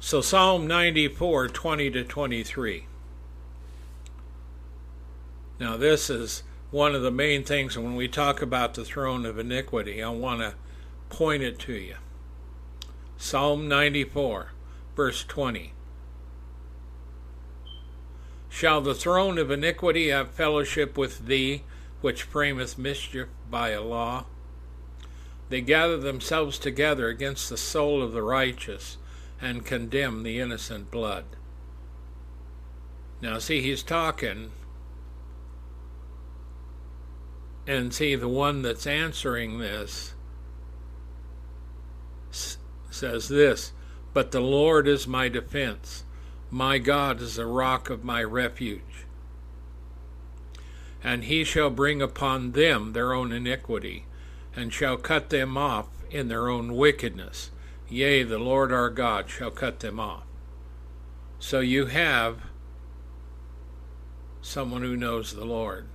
So 0.00 0.20
Psalm 0.20 0.66
94, 0.66 1.48
20 1.48 1.90
to 1.92 2.04
23. 2.04 2.86
Now 5.58 5.76
this 5.76 6.10
is 6.10 6.42
one 6.70 6.94
of 6.94 7.02
the 7.02 7.10
main 7.10 7.44
things 7.44 7.78
when 7.78 7.94
we 7.94 8.08
talk 8.08 8.42
about 8.42 8.74
the 8.74 8.84
throne 8.84 9.24
of 9.24 9.38
iniquity. 9.38 10.02
I 10.02 10.08
want 10.08 10.40
to 10.40 10.54
point 11.08 11.42
it 11.42 11.58
to 11.60 11.72
you. 11.72 11.96
Psalm 13.16 13.68
94, 13.68 14.50
verse 14.96 15.24
20. 15.24 15.72
Shall 18.48 18.80
the 18.80 18.94
throne 18.94 19.38
of 19.38 19.50
iniquity 19.50 20.08
have 20.08 20.30
fellowship 20.30 20.98
with 20.98 21.26
thee, 21.26 21.62
which 22.00 22.28
frameth 22.28 22.76
mischief 22.76 23.28
by 23.50 23.70
a 23.70 23.82
law? 23.82 24.26
They 25.48 25.60
gather 25.60 25.96
themselves 25.96 26.58
together 26.58 27.08
against 27.08 27.48
the 27.48 27.56
soul 27.56 28.02
of 28.02 28.12
the 28.12 28.22
righteous 28.22 28.96
and 29.40 29.64
condemn 29.64 30.22
the 30.22 30.38
innocent 30.40 30.90
blood. 30.90 31.24
Now, 33.20 33.38
see, 33.38 33.60
he's 33.60 33.82
talking 33.82 34.52
And 37.66 37.94
see, 37.94 38.14
the 38.14 38.28
one 38.28 38.62
that's 38.62 38.86
answering 38.86 39.58
this 39.58 40.14
says 42.90 43.28
this 43.28 43.72
But 44.12 44.30
the 44.30 44.40
Lord 44.40 44.86
is 44.86 45.06
my 45.06 45.28
defense, 45.28 46.04
my 46.50 46.78
God 46.78 47.20
is 47.20 47.36
the 47.36 47.46
rock 47.46 47.90
of 47.90 48.04
my 48.04 48.22
refuge. 48.22 49.06
And 51.02 51.24
he 51.24 51.44
shall 51.44 51.70
bring 51.70 52.00
upon 52.00 52.52
them 52.52 52.92
their 52.92 53.12
own 53.12 53.32
iniquity, 53.32 54.06
and 54.56 54.72
shall 54.72 54.96
cut 54.96 55.30
them 55.30 55.56
off 55.56 55.88
in 56.10 56.28
their 56.28 56.48
own 56.48 56.74
wickedness. 56.74 57.50
Yea, 57.88 58.22
the 58.22 58.38
Lord 58.38 58.72
our 58.72 58.88
God 58.88 59.28
shall 59.28 59.50
cut 59.50 59.80
them 59.80 60.00
off. 60.00 60.24
So 61.38 61.60
you 61.60 61.86
have 61.86 62.38
someone 64.40 64.82
who 64.82 64.96
knows 64.96 65.34
the 65.34 65.44
Lord. 65.44 65.86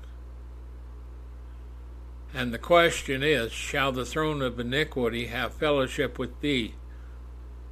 And 2.34 2.54
the 2.54 2.60
question 2.60 3.24
is 3.24 3.52
Shall 3.52 3.92
the 3.92 4.06
throne 4.06 4.42
of 4.42 4.60
iniquity 4.60 5.28
have 5.28 5.54
fellowship 5.54 6.20
with 6.20 6.40
thee, 6.42 6.76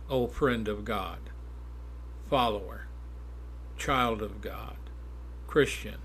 O 0.10 0.28
friend 0.28 0.68
of 0.68 0.84
God, 0.84 1.20
follower, 2.30 2.88
child 3.78 4.22
of 4.22 4.42
God, 4.42 4.78
Christian, 5.46 6.00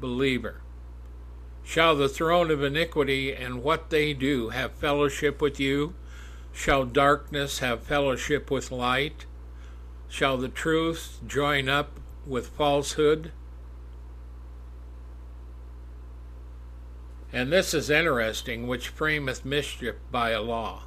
believer? 0.00 0.62
Shall 1.64 1.94
the 1.94 2.08
throne 2.08 2.50
of 2.50 2.62
iniquity 2.62 3.32
and 3.32 3.62
what 3.62 3.90
they 3.90 4.14
do 4.14 4.48
have 4.48 4.72
fellowship 4.72 5.40
with 5.40 5.60
you? 5.60 5.94
Shall 6.52 6.84
darkness 6.84 7.60
have 7.60 7.84
fellowship 7.84 8.50
with 8.50 8.72
light? 8.72 9.26
Shall 10.08 10.36
the 10.36 10.48
truth 10.48 11.20
join 11.26 11.68
up 11.68 12.00
with 12.26 12.48
falsehood? 12.48 13.30
And 17.32 17.50
this 17.50 17.72
is 17.72 17.88
interesting, 17.88 18.66
which 18.66 18.94
frameth 18.94 19.44
mischief 19.44 19.96
by 20.10 20.30
a 20.30 20.42
law. 20.42 20.82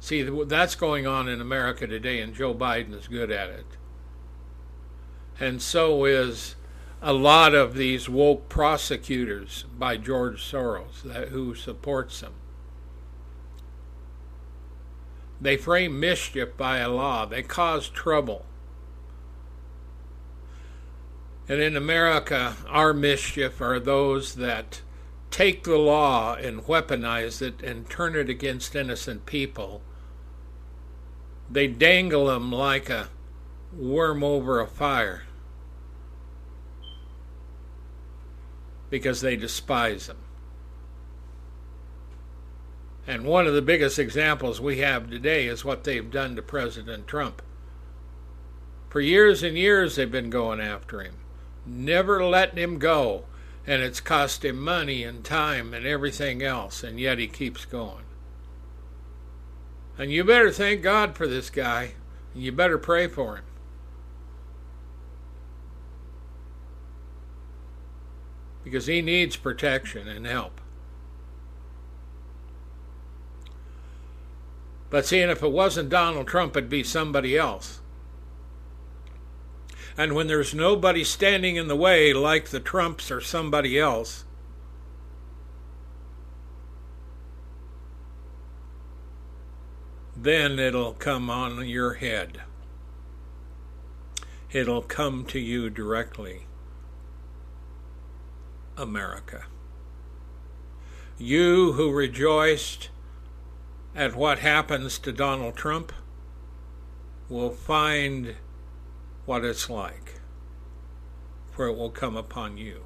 See, 0.00 0.22
that's 0.22 0.74
going 0.74 1.06
on 1.06 1.28
in 1.28 1.40
America 1.40 1.86
today, 1.86 2.20
and 2.20 2.34
Joe 2.34 2.54
Biden 2.54 2.94
is 2.94 3.08
good 3.08 3.30
at 3.30 3.50
it. 3.50 3.66
And 5.38 5.60
so 5.60 6.04
is 6.04 6.54
a 7.02 7.12
lot 7.12 7.54
of 7.54 7.74
these 7.74 8.08
woke 8.08 8.48
prosecutors 8.48 9.64
by 9.78 9.96
George 9.96 10.40
Soros 10.40 11.02
that, 11.02 11.28
who 11.28 11.54
supports 11.54 12.20
them. 12.20 12.32
They 15.40 15.58
frame 15.58 16.00
mischief 16.00 16.56
by 16.56 16.78
a 16.78 16.88
law, 16.88 17.26
they 17.26 17.42
cause 17.42 17.88
trouble. 17.88 18.46
And 21.48 21.60
in 21.60 21.76
America, 21.76 22.56
our 22.68 22.92
mischief 22.92 23.60
are 23.60 23.78
those 23.78 24.34
that 24.36 24.80
take 25.30 25.64
the 25.64 25.76
law 25.76 26.34
and 26.34 26.62
weaponize 26.62 27.42
it 27.42 27.62
and 27.62 27.88
turn 27.88 28.16
it 28.16 28.28
against 28.28 28.74
innocent 28.74 29.26
people. 29.26 29.82
They 31.50 31.66
dangle 31.66 32.26
them 32.26 32.50
like 32.50 32.88
a 32.88 33.08
worm 33.76 34.24
over 34.24 34.60
a 34.60 34.66
fire 34.66 35.22
because 38.90 39.20
they 39.20 39.36
despise 39.36 40.06
them. 40.06 40.18
And 43.06 43.24
one 43.24 43.46
of 43.46 43.54
the 43.54 43.62
biggest 43.62 43.98
examples 43.98 44.60
we 44.60 44.78
have 44.78 45.08
today 45.08 45.46
is 45.46 45.64
what 45.64 45.84
they've 45.84 46.10
done 46.10 46.34
to 46.36 46.42
President 46.42 47.06
Trump. 47.06 47.40
For 48.88 49.00
years 49.00 49.42
and 49.42 49.56
years, 49.56 49.94
they've 49.94 50.10
been 50.10 50.30
going 50.30 50.60
after 50.60 51.00
him, 51.02 51.16
never 51.64 52.24
letting 52.24 52.58
him 52.58 52.78
go 52.78 53.24
and 53.66 53.82
it's 53.82 54.00
cost 54.00 54.44
him 54.44 54.60
money 54.60 55.02
and 55.02 55.24
time 55.24 55.74
and 55.74 55.86
everything 55.86 56.42
else, 56.42 56.82
and 56.82 57.00
yet 57.00 57.18
he 57.18 57.26
keeps 57.26 57.64
going. 57.64 58.04
And 59.98 60.12
you 60.12 60.24
better 60.24 60.50
thank 60.50 60.82
God 60.82 61.16
for 61.16 61.26
this 61.26 61.50
guy 61.50 61.92
and 62.36 62.44
You 62.44 62.52
better 62.52 62.76
pray 62.76 63.08
for 63.08 63.36
him. 63.36 63.44
Because 68.62 68.86
he 68.86 69.00
needs 69.00 69.36
protection 69.36 70.06
and 70.06 70.26
help. 70.26 70.60
But 74.90 75.06
seeing 75.06 75.30
if 75.30 75.42
it 75.42 75.50
wasn't 75.50 75.88
Donald 75.88 76.26
Trump, 76.26 76.56
it'd 76.56 76.68
be 76.68 76.82
somebody 76.82 77.38
else. 77.38 77.80
And 79.98 80.14
when 80.14 80.26
there's 80.26 80.54
nobody 80.54 81.04
standing 81.04 81.56
in 81.56 81.68
the 81.68 81.76
way 81.76 82.12
like 82.12 82.48
the 82.48 82.60
Trumps 82.60 83.10
or 83.10 83.20
somebody 83.20 83.78
else, 83.78 84.24
then 90.14 90.58
it'll 90.58 90.92
come 90.92 91.30
on 91.30 91.66
your 91.66 91.94
head. 91.94 92.42
It'll 94.50 94.82
come 94.82 95.24
to 95.26 95.38
you 95.38 95.70
directly. 95.70 96.46
America. 98.76 99.46
You 101.18 101.72
who 101.72 101.90
rejoiced 101.92 102.90
at 103.94 104.14
what 104.14 104.40
happens 104.40 104.98
to 104.98 105.12
Donald 105.12 105.56
Trump 105.56 105.92
will 107.30 107.50
find 107.50 108.36
what 109.26 109.44
it's 109.44 109.68
like, 109.68 110.20
for 111.50 111.66
it 111.66 111.76
will 111.76 111.90
come 111.90 112.16
upon 112.16 112.56
you. 112.56 112.84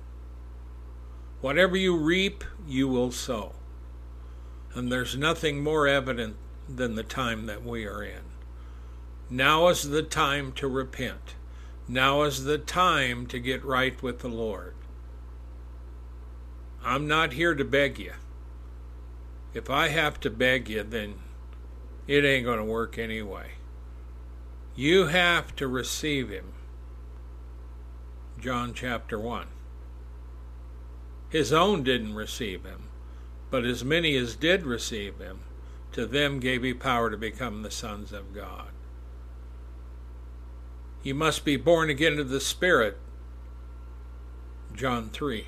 Whatever 1.40 1.76
you 1.76 1.96
reap, 1.96 2.42
you 2.66 2.88
will 2.88 3.12
sow. 3.12 3.52
And 4.74 4.90
there's 4.90 5.16
nothing 5.16 5.62
more 5.62 5.86
evident 5.86 6.36
than 6.68 6.94
the 6.94 7.02
time 7.02 7.46
that 7.46 7.64
we 7.64 7.86
are 7.86 8.02
in. 8.02 8.22
Now 9.28 9.68
is 9.68 9.90
the 9.90 10.02
time 10.02 10.52
to 10.52 10.66
repent. 10.66 11.34
Now 11.86 12.22
is 12.22 12.44
the 12.44 12.58
time 12.58 13.26
to 13.28 13.38
get 13.38 13.64
right 13.64 14.02
with 14.02 14.20
the 14.20 14.28
Lord. 14.28 14.74
I'm 16.82 17.06
not 17.06 17.34
here 17.34 17.54
to 17.54 17.64
beg 17.64 17.98
you. 17.98 18.12
If 19.52 19.68
I 19.68 19.88
have 19.88 20.20
to 20.20 20.30
beg 20.30 20.68
you, 20.68 20.82
then 20.82 21.14
it 22.06 22.24
ain't 22.24 22.44
going 22.44 22.58
to 22.58 22.64
work 22.64 22.98
anyway. 22.98 23.52
You 24.80 25.08
have 25.08 25.54
to 25.56 25.68
receive 25.68 26.30
him. 26.30 26.54
John 28.40 28.72
chapter 28.72 29.18
1. 29.18 29.46
His 31.28 31.52
own 31.52 31.82
didn't 31.82 32.14
receive 32.14 32.64
him, 32.64 32.84
but 33.50 33.66
as 33.66 33.84
many 33.84 34.16
as 34.16 34.34
did 34.34 34.62
receive 34.62 35.18
him, 35.18 35.40
to 35.92 36.06
them 36.06 36.40
gave 36.40 36.62
he 36.62 36.72
power 36.72 37.10
to 37.10 37.18
become 37.18 37.60
the 37.60 37.70
sons 37.70 38.10
of 38.10 38.34
God. 38.34 38.68
You 41.02 41.14
must 41.14 41.44
be 41.44 41.56
born 41.58 41.90
again 41.90 42.18
of 42.18 42.30
the 42.30 42.40
Spirit. 42.40 42.96
John 44.74 45.10
3. 45.10 45.44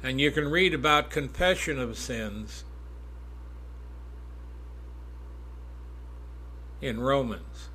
And 0.00 0.20
you 0.20 0.30
can 0.30 0.48
read 0.48 0.72
about 0.72 1.10
confession 1.10 1.80
of 1.80 1.98
sins 1.98 2.62
in 6.82 7.00
Romans. 7.00 7.70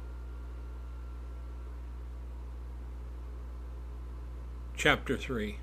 Chapter 4.75 5.17
3 5.17 5.57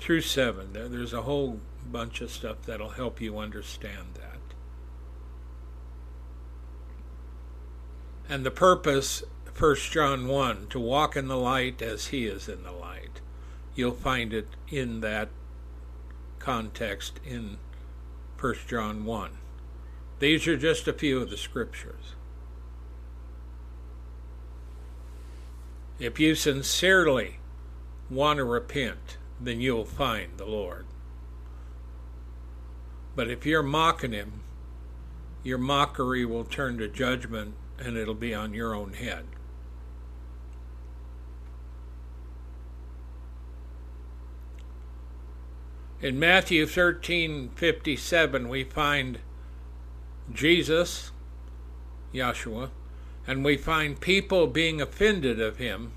through 0.00 0.20
7. 0.20 0.72
There's 0.72 1.14
a 1.14 1.22
whole 1.22 1.60
bunch 1.90 2.20
of 2.20 2.30
stuff 2.30 2.58
that'll 2.66 2.90
help 2.90 3.20
you 3.20 3.38
understand 3.38 4.14
that. 4.14 4.38
And 8.28 8.44
the 8.44 8.50
purpose, 8.50 9.22
1 9.56 9.76
John 9.90 10.26
1, 10.26 10.66
to 10.70 10.80
walk 10.80 11.16
in 11.16 11.28
the 11.28 11.36
light 11.36 11.80
as 11.80 12.08
he 12.08 12.26
is 12.26 12.48
in 12.48 12.64
the 12.64 12.72
light. 12.72 13.20
You'll 13.74 13.92
find 13.92 14.34
it 14.34 14.48
in 14.68 15.00
that 15.00 15.28
context 16.38 17.20
in 17.24 17.58
1 18.38 18.54
John 18.66 19.04
1. 19.04 19.30
These 20.20 20.46
are 20.46 20.56
just 20.56 20.86
a 20.86 20.92
few 20.92 21.18
of 21.18 21.30
the 21.30 21.36
scriptures. 21.36 22.14
If 25.98 26.20
you 26.20 26.34
sincerely 26.34 27.38
want 28.10 28.36
to 28.36 28.44
repent, 28.44 29.16
then 29.40 29.60
you'll 29.60 29.86
find 29.86 30.36
the 30.36 30.44
Lord. 30.44 30.84
But 33.16 33.30
if 33.30 33.46
you're 33.46 33.62
mocking 33.62 34.12
him, 34.12 34.42
your 35.42 35.58
mockery 35.58 36.26
will 36.26 36.44
turn 36.44 36.76
to 36.78 36.88
judgment 36.88 37.54
and 37.78 37.96
it'll 37.96 38.14
be 38.14 38.34
on 38.34 38.52
your 38.52 38.74
own 38.74 38.92
head. 38.92 39.24
In 46.02 46.18
Matthew 46.18 46.66
13:57 46.66 48.48
we 48.48 48.64
find 48.64 49.20
Jesus, 50.32 51.12
Yeshua, 52.12 52.70
and 53.26 53.44
we 53.44 53.56
find 53.56 54.00
people 54.00 54.46
being 54.46 54.80
offended 54.80 55.40
of 55.40 55.58
him 55.58 55.92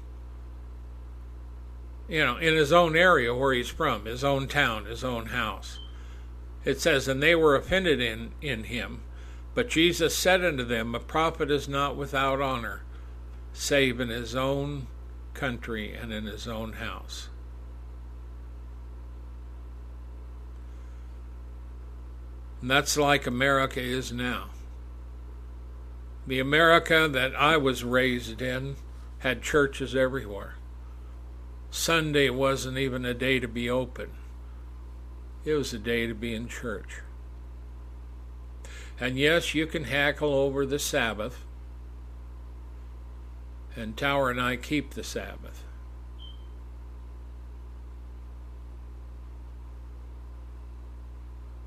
you 2.08 2.24
know, 2.24 2.38
in 2.38 2.56
his 2.56 2.72
own 2.72 2.96
area 2.96 3.34
where 3.34 3.54
he's 3.54 3.70
from, 3.70 4.06
his 4.06 4.24
own 4.24 4.48
town, 4.48 4.86
his 4.86 5.04
own 5.04 5.28
house. 5.28 5.80
It 6.66 6.80
says, 6.80 7.08
And 7.08 7.24
they 7.24 7.36
were 7.36 7.56
offended 7.56 8.02
in, 8.02 8.32
in 8.42 8.66
him. 8.66 9.02
But 9.54 9.70
Jesus 9.70 10.16
said 10.16 10.44
unto 10.44 10.64
them, 10.64 10.96
A 10.96 11.00
prophet 11.00 11.50
is 11.50 11.68
not 11.68 11.96
without 11.96 12.42
honor, 12.42 12.82
save 13.54 14.00
in 14.00 14.10
his 14.10 14.36
own 14.36 14.88
country 15.34 15.94
and 15.94 16.12
in 16.12 16.26
his 16.26 16.48
own 16.48 16.74
house. 16.74 17.30
That's 22.70 22.98
like 22.98 23.28
America 23.28 23.82
is 23.82 24.12
now. 24.12 24.46
The 26.26 26.40
America 26.40 27.10
that 27.12 27.36
I 27.36 27.58
was 27.58 27.84
raised 27.84 28.42
in 28.42 28.78
had 29.20 29.42
churches 29.42 29.96
everywhere. 29.96 30.56
Sunday 31.70 32.30
wasn't 32.30 32.78
even 32.78 33.04
a 33.06 33.14
day 33.14 33.40
to 33.40 33.48
be 33.48 33.70
open, 33.70 34.12
it 35.44 35.54
was 35.54 35.74
a 35.74 35.80
day 35.80 36.08
to 36.08 36.14
be 36.14 36.34
in 36.34 36.48
church. 36.48 37.02
And 39.00 39.18
yes, 39.18 39.54
you 39.54 39.66
can 39.66 39.86
hackle 39.86 40.34
over 40.34 40.66
the 40.66 40.80
Sabbath, 40.80 41.44
and 43.76 43.98
Tower 43.98 44.30
and 44.30 44.40
I 44.40 44.56
keep 44.56 44.94
the 44.94 45.04
Sabbath. 45.04 45.64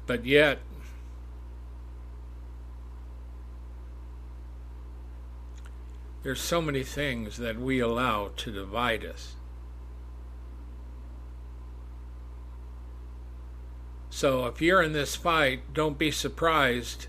But 0.06 0.24
yet, 0.24 0.60
there's 6.26 6.40
so 6.40 6.60
many 6.60 6.82
things 6.82 7.36
that 7.36 7.56
we 7.56 7.78
allow 7.78 8.32
to 8.36 8.50
divide 8.50 9.04
us. 9.04 9.36
So 14.10 14.46
if 14.46 14.60
you're 14.60 14.82
in 14.82 14.92
this 14.92 15.14
fight, 15.14 15.72
don't 15.72 15.96
be 15.96 16.10
surprised 16.10 17.06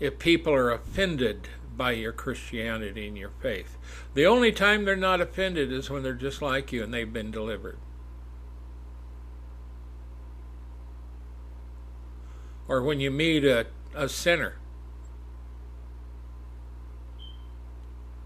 if 0.00 0.18
people 0.18 0.54
are 0.54 0.70
offended 0.70 1.50
by 1.76 1.90
your 1.90 2.12
Christianity 2.12 3.06
and 3.06 3.18
your 3.18 3.32
faith. 3.42 3.76
The 4.14 4.24
only 4.24 4.50
time 4.50 4.86
they're 4.86 4.96
not 4.96 5.20
offended 5.20 5.70
is 5.70 5.90
when 5.90 6.02
they're 6.02 6.14
just 6.14 6.40
like 6.40 6.72
you 6.72 6.82
and 6.82 6.94
they've 6.94 7.12
been 7.12 7.30
delivered. 7.30 7.76
Or 12.66 12.82
when 12.82 12.98
you 12.98 13.10
meet 13.10 13.44
a, 13.44 13.66
a 13.94 14.08
sinner. 14.08 14.56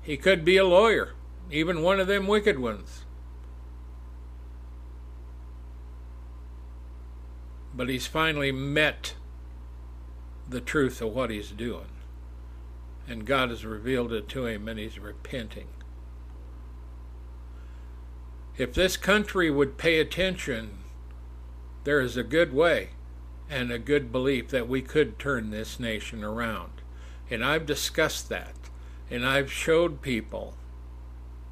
He 0.02 0.16
could 0.16 0.44
be 0.44 0.56
a 0.56 0.64
lawyer, 0.64 1.14
even 1.50 1.82
one 1.82 2.00
of 2.00 2.06
them 2.06 2.26
wicked 2.26 2.58
ones. 2.58 3.04
but 7.74 7.88
he's 7.88 8.06
finally 8.06 8.52
met 8.52 9.14
the 10.48 10.60
truth 10.60 11.00
of 11.00 11.12
what 11.12 11.30
he's 11.30 11.50
doing. 11.50 11.88
And 13.08 13.24
God 13.24 13.50
has 13.50 13.64
revealed 13.64 14.12
it 14.12 14.28
to 14.30 14.46
him, 14.46 14.68
and 14.68 14.78
he's 14.78 14.98
repenting. 14.98 15.68
If 18.58 18.74
this 18.74 18.96
country 18.96 19.50
would 19.50 19.78
pay 19.78 19.98
attention, 19.98 20.78
there 21.84 22.00
is 22.00 22.16
a 22.16 22.22
good 22.22 22.52
way 22.52 22.90
and 23.48 23.70
a 23.70 23.78
good 23.78 24.12
belief 24.12 24.48
that 24.48 24.68
we 24.68 24.82
could 24.82 25.18
turn 25.18 25.50
this 25.50 25.80
nation 25.80 26.22
around. 26.22 26.70
And 27.30 27.44
I've 27.44 27.66
discussed 27.66 28.28
that, 28.28 28.54
and 29.12 29.26
I've 29.26 29.52
showed 29.52 30.00
people 30.00 30.54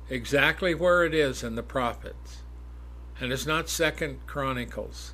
exactly 0.08 0.74
where 0.74 1.04
it 1.04 1.12
is 1.12 1.44
in 1.44 1.56
the 1.56 1.62
prophets. 1.62 2.38
And 3.20 3.30
it's 3.30 3.44
not 3.44 3.68
Second 3.68 4.26
Chronicles. 4.26 5.12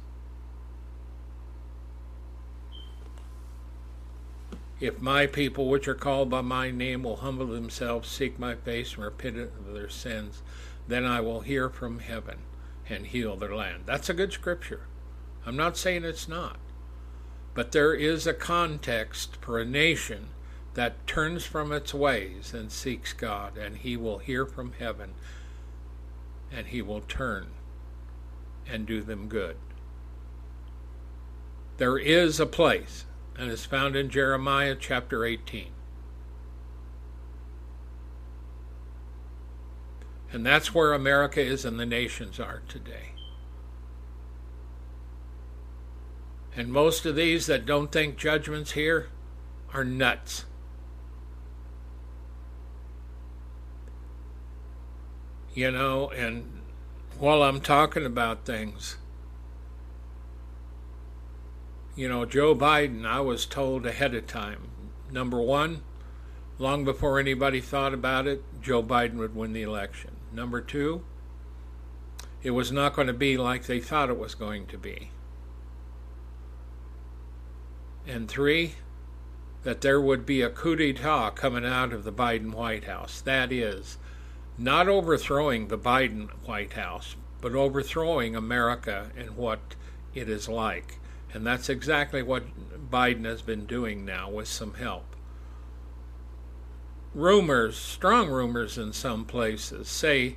If 4.78 5.00
my 5.00 5.26
people, 5.26 5.68
which 5.68 5.88
are 5.88 5.94
called 5.94 6.30
by 6.30 6.40
my 6.40 6.70
name, 6.70 7.02
will 7.02 7.16
humble 7.16 7.48
themselves, 7.48 8.08
seek 8.08 8.38
my 8.38 8.54
face, 8.54 8.94
and 8.94 9.04
repent 9.04 9.38
of 9.38 9.74
their 9.74 9.88
sins, 9.88 10.42
then 10.86 11.04
I 11.04 11.20
will 11.20 11.40
hear 11.40 11.68
from 11.68 11.98
heaven 11.98 12.38
and 12.88 13.08
heal 13.08 13.34
their 13.34 13.56
land. 13.56 13.82
That's 13.86 14.08
a 14.08 14.14
good 14.14 14.32
scripture. 14.32 14.86
I'm 15.44 15.56
not 15.56 15.76
saying 15.76 16.04
it's 16.04 16.28
not. 16.28 16.58
But 17.54 17.72
there 17.72 17.94
is 17.94 18.24
a 18.24 18.34
context 18.34 19.36
for 19.40 19.58
a 19.58 19.64
nation 19.64 20.28
that 20.76 21.06
turns 21.06 21.44
from 21.44 21.72
its 21.72 21.94
ways 21.94 22.52
and 22.52 22.70
seeks 22.70 23.14
God, 23.14 23.56
and 23.56 23.78
he 23.78 23.96
will 23.96 24.18
hear 24.18 24.44
from 24.44 24.72
heaven 24.78 25.14
and 26.52 26.66
he 26.66 26.82
will 26.82 27.00
turn 27.00 27.46
and 28.70 28.86
do 28.86 29.00
them 29.02 29.26
good. 29.26 29.56
There 31.78 31.98
is 31.98 32.38
a 32.38 32.46
place, 32.46 33.06
and 33.38 33.50
it's 33.50 33.64
found 33.64 33.96
in 33.96 34.10
Jeremiah 34.10 34.76
chapter 34.78 35.24
18. 35.24 35.68
And 40.30 40.44
that's 40.44 40.74
where 40.74 40.92
America 40.92 41.40
is 41.40 41.64
and 41.64 41.80
the 41.80 41.86
nations 41.86 42.38
are 42.38 42.62
today. 42.68 43.12
And 46.54 46.70
most 46.70 47.06
of 47.06 47.16
these 47.16 47.46
that 47.46 47.64
don't 47.64 47.90
think 47.90 48.18
judgment's 48.18 48.72
here 48.72 49.08
are 49.72 49.84
nuts. 49.84 50.44
You 55.56 55.70
know, 55.70 56.10
and 56.10 56.60
while 57.18 57.42
I'm 57.42 57.62
talking 57.62 58.04
about 58.04 58.44
things, 58.44 58.98
you 61.96 62.10
know, 62.10 62.26
Joe 62.26 62.54
Biden, 62.54 63.06
I 63.06 63.20
was 63.20 63.46
told 63.46 63.86
ahead 63.86 64.14
of 64.14 64.26
time, 64.26 64.68
number 65.10 65.40
one, 65.40 65.80
long 66.58 66.84
before 66.84 67.18
anybody 67.18 67.62
thought 67.62 67.94
about 67.94 68.26
it, 68.26 68.44
Joe 68.60 68.82
Biden 68.82 69.14
would 69.14 69.34
win 69.34 69.54
the 69.54 69.62
election. 69.62 70.10
Number 70.30 70.60
two, 70.60 71.02
it 72.42 72.50
was 72.50 72.70
not 72.70 72.94
going 72.94 73.06
to 73.06 73.14
be 73.14 73.38
like 73.38 73.64
they 73.64 73.80
thought 73.80 74.10
it 74.10 74.18
was 74.18 74.34
going 74.34 74.66
to 74.66 74.76
be. 74.76 75.10
And 78.06 78.28
three, 78.28 78.74
that 79.62 79.80
there 79.80 80.02
would 80.02 80.26
be 80.26 80.42
a 80.42 80.50
coup 80.50 80.76
d'etat 80.76 81.30
coming 81.30 81.64
out 81.64 81.94
of 81.94 82.04
the 82.04 82.12
Biden 82.12 82.52
White 82.52 82.84
House. 82.84 83.22
That 83.22 83.50
is, 83.50 83.96
not 84.58 84.88
overthrowing 84.88 85.68
the 85.68 85.78
Biden 85.78 86.30
White 86.46 86.74
House, 86.74 87.16
but 87.40 87.54
overthrowing 87.54 88.34
America 88.34 89.10
and 89.16 89.36
what 89.36 89.60
it 90.14 90.28
is 90.28 90.48
like. 90.48 90.98
And 91.32 91.46
that's 91.46 91.68
exactly 91.68 92.22
what 92.22 92.44
Biden 92.90 93.24
has 93.24 93.42
been 93.42 93.66
doing 93.66 94.04
now 94.04 94.30
with 94.30 94.48
some 94.48 94.74
help 94.74 95.16
rumors, 97.16 97.78
strong 97.78 98.28
rumors 98.28 98.76
in 98.76 98.92
some 98.92 99.24
places, 99.24 99.88
say 99.88 100.36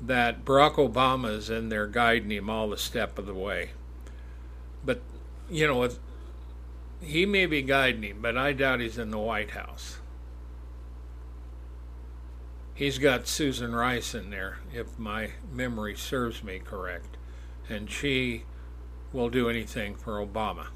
that 0.00 0.44
Barack 0.44 0.74
Obama 0.74 1.36
is 1.36 1.50
in 1.50 1.68
there 1.68 1.88
guiding 1.88 2.30
him 2.30 2.48
all 2.48 2.70
the 2.70 2.76
step 2.76 3.18
of 3.18 3.26
the 3.26 3.34
way. 3.34 3.70
But, 4.84 5.02
you 5.50 5.66
know, 5.66 5.88
he 7.00 7.26
may 7.26 7.46
be 7.46 7.60
guiding 7.62 8.04
him, 8.04 8.18
but 8.22 8.38
I 8.38 8.52
doubt 8.52 8.80
he's 8.80 8.98
in 8.98 9.10
the 9.10 9.18
White 9.18 9.50
House. 9.50 9.98
He's 12.74 12.98
got 12.98 13.28
Susan 13.28 13.74
Rice 13.74 14.14
in 14.14 14.30
there, 14.30 14.58
if 14.72 14.98
my 14.98 15.32
memory 15.52 15.94
serves 15.94 16.42
me 16.42 16.58
correct, 16.58 17.16
and 17.68 17.90
she 17.90 18.44
will 19.12 19.28
do 19.28 19.48
anything 19.48 19.94
for 19.94 20.24
Obama. 20.24 20.68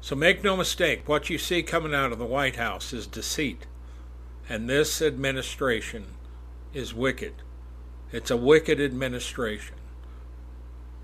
So 0.00 0.16
make 0.16 0.42
no 0.42 0.56
mistake, 0.56 1.08
what 1.08 1.30
you 1.30 1.38
see 1.38 1.62
coming 1.62 1.94
out 1.94 2.10
of 2.10 2.18
the 2.18 2.24
White 2.24 2.56
House 2.56 2.92
is 2.92 3.06
deceit. 3.06 3.66
And 4.48 4.68
this 4.68 5.00
administration 5.00 6.06
is 6.74 6.92
wicked. 6.92 7.34
It's 8.10 8.30
a 8.30 8.36
wicked 8.36 8.80
administration. 8.80 9.76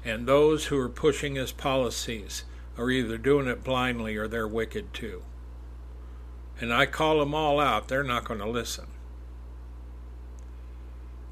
And 0.04 0.26
those 0.26 0.66
who 0.66 0.78
are 0.80 0.88
pushing 0.88 1.36
his 1.36 1.52
policies 1.52 2.42
are 2.76 2.90
either 2.90 3.16
doing 3.16 3.46
it 3.46 3.62
blindly 3.62 4.16
or 4.16 4.26
they're 4.26 4.48
wicked 4.48 4.92
too. 4.92 5.22
And 6.60 6.72
I 6.72 6.86
call 6.86 7.20
them 7.20 7.34
all 7.34 7.60
out. 7.60 7.88
They're 7.88 8.02
not 8.02 8.24
going 8.24 8.40
to 8.40 8.48
listen. 8.48 8.86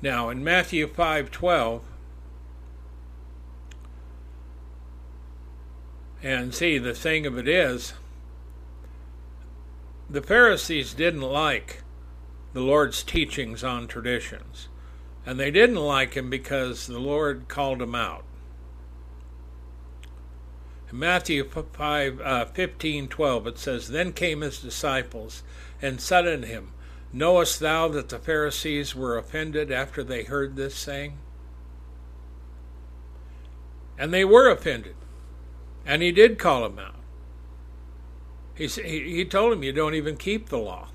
Now, 0.03 0.29
in 0.29 0.45
Matthew 0.45 0.87
5:12, 0.87 1.83
And 6.23 6.55
see, 6.55 6.79
the 6.79 6.95
thing 6.95 7.25
of 7.25 7.39
it 7.39 7.47
is, 7.47 7.93
the 10.09 10.23
Pharisees 10.23 10.95
didn't 10.95 11.21
like 11.21 11.83
the 12.53 12.63
Lord's 12.63 13.03
teachings 13.03 13.63
on 13.63 13.87
traditions. 13.87 14.69
And 15.25 15.39
they 15.39 15.51
didn't 15.51 15.77
like 15.77 16.15
him 16.15 16.31
because 16.31 16.87
the 16.87 16.99
Lord 16.99 17.49
called 17.49 17.83
him 17.83 17.95
out. 17.95 18.25
Matthew 20.97 21.45
5, 21.45 22.21
uh, 22.23 22.45
15, 22.47 23.09
12, 23.09 23.47
it 23.47 23.59
says, 23.59 23.89
Then 23.89 24.15
came 24.15 24.41
his 24.41 24.59
disciples 24.59 25.43
and 25.83 26.01
said 26.01 26.27
unto 26.27 26.47
him, 26.47 26.73
Knowest 27.13 27.61
thou 27.61 27.89
that 27.89 28.09
the 28.09 28.19
Pharisees 28.19 28.95
were 28.95 29.19
offended 29.19 29.71
after 29.71 30.03
they 30.03 30.25
heard 30.25 30.57
this 30.57 30.75
saying? 30.75 31.19
And 33.99 34.13
they 34.13 34.25
were 34.25 34.49
offended. 34.49 34.95
And 35.85 36.01
he 36.01 36.13
did 36.13 36.39
call 36.39 36.65
him 36.65 36.79
out. 36.79 36.95
He, 38.55 38.67
he 38.67 39.25
told 39.27 39.53
him, 39.53 39.63
You 39.63 39.73
don't 39.73 39.95
even 39.95 40.17
keep 40.17 40.49
the 40.49 40.59
law. 40.59 40.89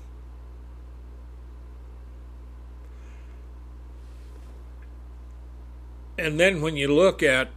And 6.18 6.40
then 6.40 6.60
when 6.60 6.76
you 6.76 6.92
look 6.92 7.22
at 7.22 7.50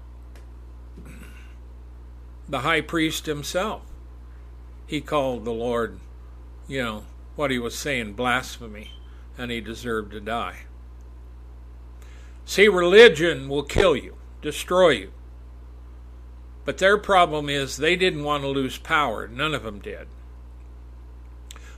the 2.48 2.60
high 2.60 2.82
priest 2.82 3.26
himself, 3.26 3.82
he 4.88 5.02
called 5.02 5.46
the 5.46 5.52
Lord, 5.52 6.00
you 6.68 6.82
know, 6.82 7.04
what 7.36 7.52
he 7.52 7.60
was 7.60 7.78
saying 7.78 8.14
blasphemy, 8.14 8.92
and 9.38 9.52
he 9.52 9.62
deserved 9.62 10.12
to 10.12 10.20
die. 10.20 10.60
See, 12.46 12.68
religion 12.68 13.50
will 13.50 13.64
kill 13.64 13.96
you, 13.96 14.16
destroy 14.42 14.90
you. 14.92 15.12
But 16.64 16.78
their 16.78 16.98
problem 16.98 17.50
is 17.50 17.78
they 17.78 17.96
didn't 17.96 18.24
want 18.24 18.44
to 18.44 18.50
lose 18.50 18.78
power. 18.78 19.28
None 19.28 19.54
of 19.54 19.64
them 19.64 19.80
did. 19.80 20.08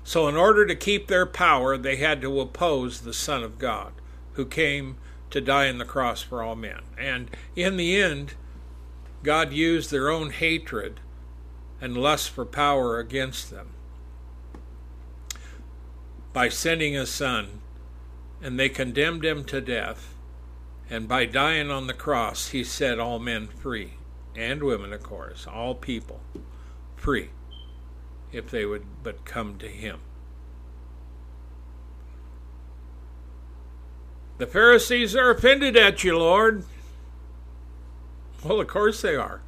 So, 0.03 0.27
in 0.29 0.37
order 0.37 0.65
to 0.65 0.75
keep 0.75 1.07
their 1.07 1.25
power, 1.25 1.77
they 1.77 1.97
had 1.97 2.21
to 2.21 2.39
oppose 2.39 3.01
the 3.01 3.13
Son 3.13 3.43
of 3.43 3.59
God, 3.59 3.91
who 4.33 4.45
came 4.45 4.95
to 5.31 5.41
die 5.41 5.67
on 5.67 5.77
the 5.77 5.85
cross 5.85 6.21
for 6.21 6.41
all 6.41 6.55
men. 6.55 6.79
And 6.97 7.29
in 7.57 7.75
the 7.75 8.01
end, 8.01 8.35
God 9.27 9.51
used 9.51 9.91
their 9.91 10.09
own 10.09 10.29
hatred 10.29 11.01
and 11.81 11.97
lust 11.97 12.29
for 12.29 12.45
power 12.45 12.97
against 12.97 13.51
them 13.51 13.71
by 16.31 16.47
sending 16.47 16.95
a 16.95 17.05
son, 17.05 17.59
and 18.41 18.57
they 18.57 18.69
condemned 18.69 19.25
him 19.25 19.43
to 19.43 19.59
death. 19.59 20.15
And 20.89 21.09
by 21.09 21.25
dying 21.25 21.69
on 21.69 21.87
the 21.87 21.93
cross, 21.93 22.51
he 22.51 22.63
set 22.63 22.99
all 22.99 23.19
men 23.19 23.47
free 23.47 23.95
and 24.33 24.63
women, 24.63 24.93
of 24.93 25.03
course, 25.03 25.45
all 25.45 25.75
people, 25.75 26.21
free, 26.95 27.31
if 28.31 28.49
they 28.49 28.65
would 28.65 28.85
but 29.03 29.25
come 29.25 29.57
to 29.57 29.67
him. 29.67 29.99
The 34.37 34.47
Pharisees 34.47 35.17
are 35.17 35.31
offended 35.31 35.75
at 35.75 36.05
you, 36.05 36.17
Lord. 36.17 36.63
Well, 38.43 38.61
of 38.61 38.67
course 38.67 39.01
they 39.01 39.15
are. 39.15 39.41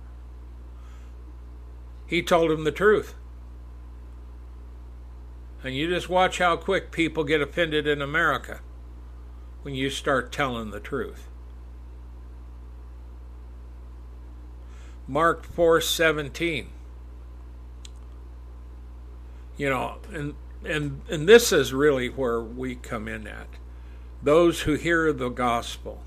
He 2.07 2.23
told 2.23 2.49
them 2.49 2.63
the 2.63 2.71
truth. 2.71 3.15
And 5.63 5.75
you 5.75 5.87
just 5.89 6.09
watch 6.09 6.39
how 6.39 6.55
quick 6.55 6.91
people 6.91 7.23
get 7.23 7.41
offended 7.41 7.85
in 7.85 8.01
America 8.01 8.61
when 9.61 9.75
you 9.75 9.89
start 9.89 10.31
telling 10.31 10.71
the 10.71 10.79
truth. 10.79 11.27
Mark 15.07 15.45
4:17. 15.45 16.67
You 19.57 19.69
know, 19.69 19.97
and 20.11 20.35
and 20.63 21.01
and 21.09 21.27
this 21.27 21.51
is 21.51 21.73
really 21.73 22.09
where 22.09 22.39
we 22.39 22.75
come 22.75 23.07
in 23.07 23.27
at. 23.27 23.47
Those 24.23 24.61
who 24.61 24.75
hear 24.75 25.11
the 25.11 25.29
gospel. 25.29 26.03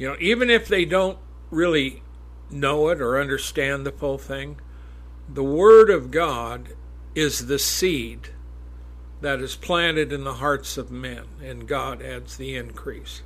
You 0.00 0.08
know, 0.08 0.16
even 0.18 0.48
if 0.48 0.66
they 0.66 0.86
don't 0.86 1.18
really 1.50 2.02
know 2.48 2.88
it 2.88 3.02
or 3.02 3.20
understand 3.20 3.84
the 3.84 3.92
full 3.92 4.16
thing, 4.16 4.58
the 5.28 5.44
word 5.44 5.90
of 5.90 6.10
God 6.10 6.70
is 7.14 7.48
the 7.48 7.58
seed 7.58 8.30
that 9.20 9.42
is 9.42 9.56
planted 9.56 10.10
in 10.10 10.24
the 10.24 10.36
hearts 10.36 10.78
of 10.78 10.90
men, 10.90 11.24
and 11.44 11.68
God 11.68 12.00
adds 12.00 12.38
the 12.38 12.56
increase. 12.56 13.20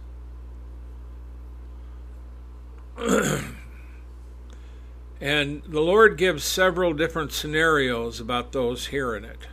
And 5.20 5.62
the 5.62 5.80
Lord 5.80 6.18
gives 6.18 6.44
several 6.44 6.92
different 6.92 7.32
scenarios 7.32 8.20
about 8.20 8.52
those 8.52 8.88
hearing 8.88 9.24
it. 9.24 9.46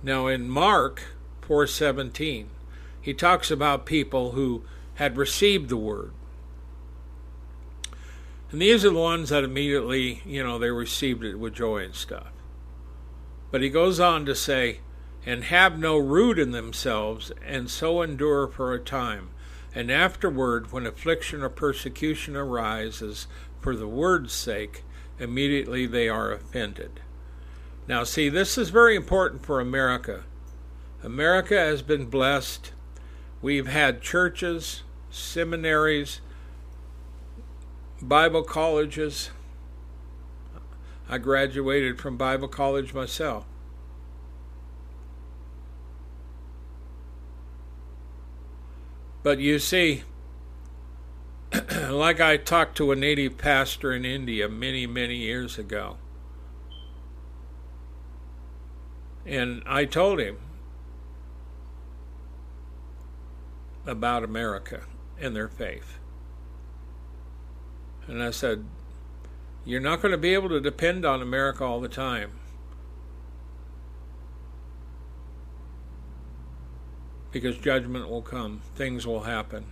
Now 0.00 0.28
in 0.28 0.48
Mark 0.48 1.02
4:17, 1.40 2.46
he 3.00 3.14
talks 3.14 3.50
about 3.50 3.84
people 3.84 4.32
who 4.32 4.62
had 5.02 5.16
received 5.16 5.68
the 5.68 5.76
word. 5.76 6.12
And 8.52 8.62
these 8.62 8.84
are 8.84 8.90
the 8.90 8.98
ones 9.00 9.30
that 9.30 9.42
immediately, 9.42 10.22
you 10.24 10.44
know, 10.44 10.60
they 10.60 10.70
received 10.70 11.24
it 11.24 11.40
with 11.40 11.54
joy 11.54 11.78
and 11.78 11.94
stuff. 11.94 12.30
But 13.50 13.62
he 13.62 13.68
goes 13.68 13.98
on 13.98 14.24
to 14.26 14.36
say, 14.36 14.78
and 15.26 15.42
have 15.42 15.76
no 15.76 15.98
root 15.98 16.38
in 16.38 16.52
themselves, 16.52 17.32
and 17.44 17.68
so 17.68 18.00
endure 18.00 18.46
for 18.46 18.72
a 18.72 18.78
time. 18.78 19.30
And 19.74 19.90
afterward, 19.90 20.70
when 20.70 20.86
affliction 20.86 21.42
or 21.42 21.48
persecution 21.48 22.36
arises 22.36 23.26
for 23.60 23.74
the 23.74 23.88
word's 23.88 24.32
sake, 24.32 24.84
immediately 25.18 25.84
they 25.84 26.08
are 26.08 26.30
offended. 26.30 27.00
Now, 27.88 28.04
see, 28.04 28.28
this 28.28 28.56
is 28.56 28.70
very 28.70 28.94
important 28.94 29.44
for 29.44 29.58
America. 29.58 30.22
America 31.02 31.58
has 31.58 31.82
been 31.82 32.06
blessed. 32.06 32.70
We've 33.40 33.66
had 33.66 34.00
churches, 34.00 34.84
seminaries, 35.12 36.20
Bible 38.00 38.42
colleges. 38.42 39.30
I 41.08 41.18
graduated 41.18 42.00
from 42.00 42.16
Bible 42.16 42.48
college 42.48 42.94
myself. 42.94 43.44
But 49.22 49.38
you 49.38 49.58
see, 49.58 50.02
like 51.90 52.20
I 52.20 52.38
talked 52.38 52.76
to 52.78 52.90
a 52.90 52.96
native 52.96 53.36
pastor 53.36 53.92
in 53.92 54.04
India 54.04 54.48
many, 54.48 54.86
many 54.86 55.16
years 55.16 55.58
ago. 55.58 55.98
And 59.24 59.62
I 59.66 59.84
told 59.84 60.18
him 60.18 60.38
about 63.86 64.24
America 64.24 64.82
and 65.22 65.34
their 65.34 65.48
faith. 65.48 65.98
And 68.06 68.22
I 68.22 68.30
said, 68.30 68.66
You're 69.64 69.80
not 69.80 70.02
going 70.02 70.12
to 70.12 70.18
be 70.18 70.34
able 70.34 70.50
to 70.50 70.60
depend 70.60 71.06
on 71.06 71.22
America 71.22 71.64
all 71.64 71.80
the 71.80 71.88
time. 71.88 72.32
because 77.32 77.56
judgment 77.56 78.08
will 78.08 78.22
come, 78.22 78.60
things 78.76 79.06
will 79.06 79.22
happen. 79.22 79.64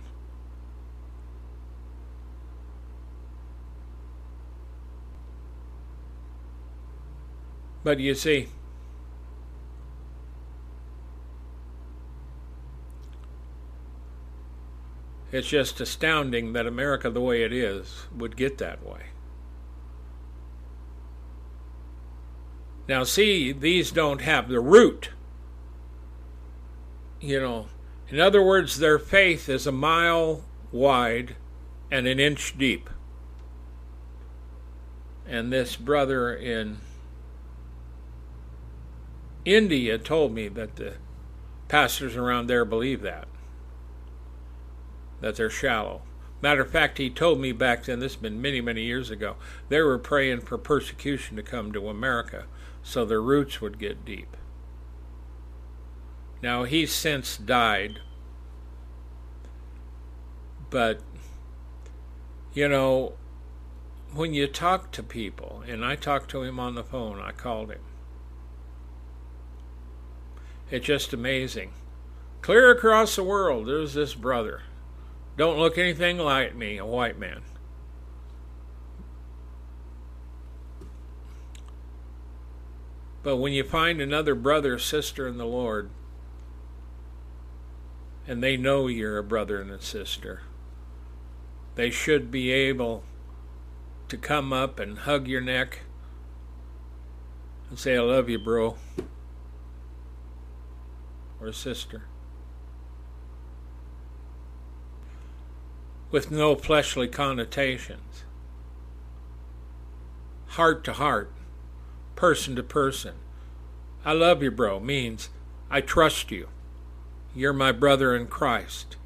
But 7.83 7.99
you 7.99 8.13
see, 8.15 8.47
it's 15.31 15.47
just 15.47 15.79
astounding 15.79 16.53
that 16.53 16.67
America, 16.67 17.09
the 17.09 17.21
way 17.21 17.43
it 17.43 17.53
is, 17.53 18.05
would 18.15 18.35
get 18.35 18.57
that 18.57 18.85
way. 18.85 19.07
Now, 22.87 23.03
see, 23.03 23.51
these 23.51 23.91
don't 23.91 24.21
have 24.21 24.49
the 24.49 24.59
root 24.59 25.11
you 27.21 27.39
know, 27.39 27.67
in 28.09 28.19
other 28.19 28.41
words, 28.41 28.79
their 28.79 28.99
faith 28.99 29.47
is 29.47 29.67
a 29.67 29.71
mile 29.71 30.43
wide 30.71 31.35
and 31.91 32.07
an 32.07 32.19
inch 32.19 32.57
deep. 32.57 32.89
And 35.27 35.53
this 35.53 35.75
brother 35.75 36.33
in 36.33 36.79
India 39.45 39.97
told 39.97 40.33
me 40.33 40.47
that 40.49 40.75
the 40.75 40.95
pastors 41.67 42.17
around 42.17 42.47
there 42.47 42.65
believe 42.65 43.01
that, 43.01 43.27
that 45.21 45.35
they're 45.35 45.49
shallow. 45.49 46.01
Matter 46.41 46.61
of 46.61 46.71
fact, 46.71 46.97
he 46.97 47.09
told 47.09 47.39
me 47.39 47.51
back 47.51 47.85
then, 47.85 47.99
this 47.99 48.13
has 48.13 48.21
been 48.21 48.41
many, 48.41 48.61
many 48.61 48.81
years 48.81 49.09
ago, 49.09 49.35
they 49.69 49.79
were 49.81 49.99
praying 49.99 50.41
for 50.41 50.57
persecution 50.57 51.37
to 51.37 51.43
come 51.43 51.71
to 51.71 51.87
America 51.87 52.45
so 52.83 53.05
their 53.05 53.21
roots 53.21 53.61
would 53.61 53.77
get 53.77 54.03
deep. 54.03 54.35
Now, 56.41 56.63
he's 56.63 56.91
since 56.91 57.37
died. 57.37 57.99
But, 60.71 61.01
you 62.53 62.67
know, 62.67 63.13
when 64.13 64.33
you 64.33 64.47
talk 64.47 64.91
to 64.91 65.03
people, 65.03 65.63
and 65.67 65.85
I 65.85 65.95
talked 65.95 66.31
to 66.31 66.41
him 66.41 66.59
on 66.59 66.73
the 66.73 66.83
phone, 66.83 67.19
I 67.19 67.31
called 67.31 67.69
him. 67.69 67.81
It's 70.71 70.87
just 70.87 71.13
amazing. 71.13 71.73
Clear 72.41 72.71
across 72.71 73.15
the 73.15 73.23
world, 73.23 73.67
there's 73.67 73.93
this 73.93 74.15
brother. 74.15 74.63
Don't 75.37 75.57
look 75.57 75.77
anything 75.77 76.17
like 76.17 76.55
me, 76.55 76.77
a 76.77 76.85
white 76.85 77.17
man. 77.17 77.41
But 83.23 83.37
when 83.37 83.53
you 83.53 83.63
find 83.63 84.01
another 84.01 84.35
brother 84.35 84.75
or 84.75 84.79
sister 84.79 85.27
in 85.27 85.37
the 85.37 85.45
Lord, 85.45 85.89
and 88.27 88.41
they 88.41 88.57
know 88.57 88.87
you're 88.87 89.17
a 89.17 89.23
brother 89.23 89.59
and 89.61 89.71
a 89.71 89.81
sister. 89.81 90.41
They 91.75 91.89
should 91.89 92.31
be 92.31 92.51
able 92.51 93.03
to 94.09 94.17
come 94.17 94.53
up 94.53 94.79
and 94.79 94.99
hug 94.99 95.27
your 95.27 95.41
neck 95.41 95.81
and 97.69 97.79
say, 97.79 97.97
I 97.97 98.01
love 98.01 98.29
you, 98.29 98.39
bro, 98.39 98.77
or 101.39 101.51
sister. 101.51 102.03
With 106.11 106.29
no 106.29 106.55
fleshly 106.55 107.07
connotations. 107.07 108.25
Heart 110.47 110.83
to 110.83 110.93
heart, 110.93 111.31
person 112.17 112.57
to 112.57 112.63
person. 112.63 113.15
I 114.03 114.11
love 114.11 114.43
you, 114.43 114.51
bro 114.51 114.81
means 114.81 115.29
I 115.69 115.79
trust 115.79 116.29
you. 116.29 116.49
You're 117.33 117.53
my 117.53 117.71
brother 117.71 118.13
in 118.13 118.27
Christ. 118.27 118.97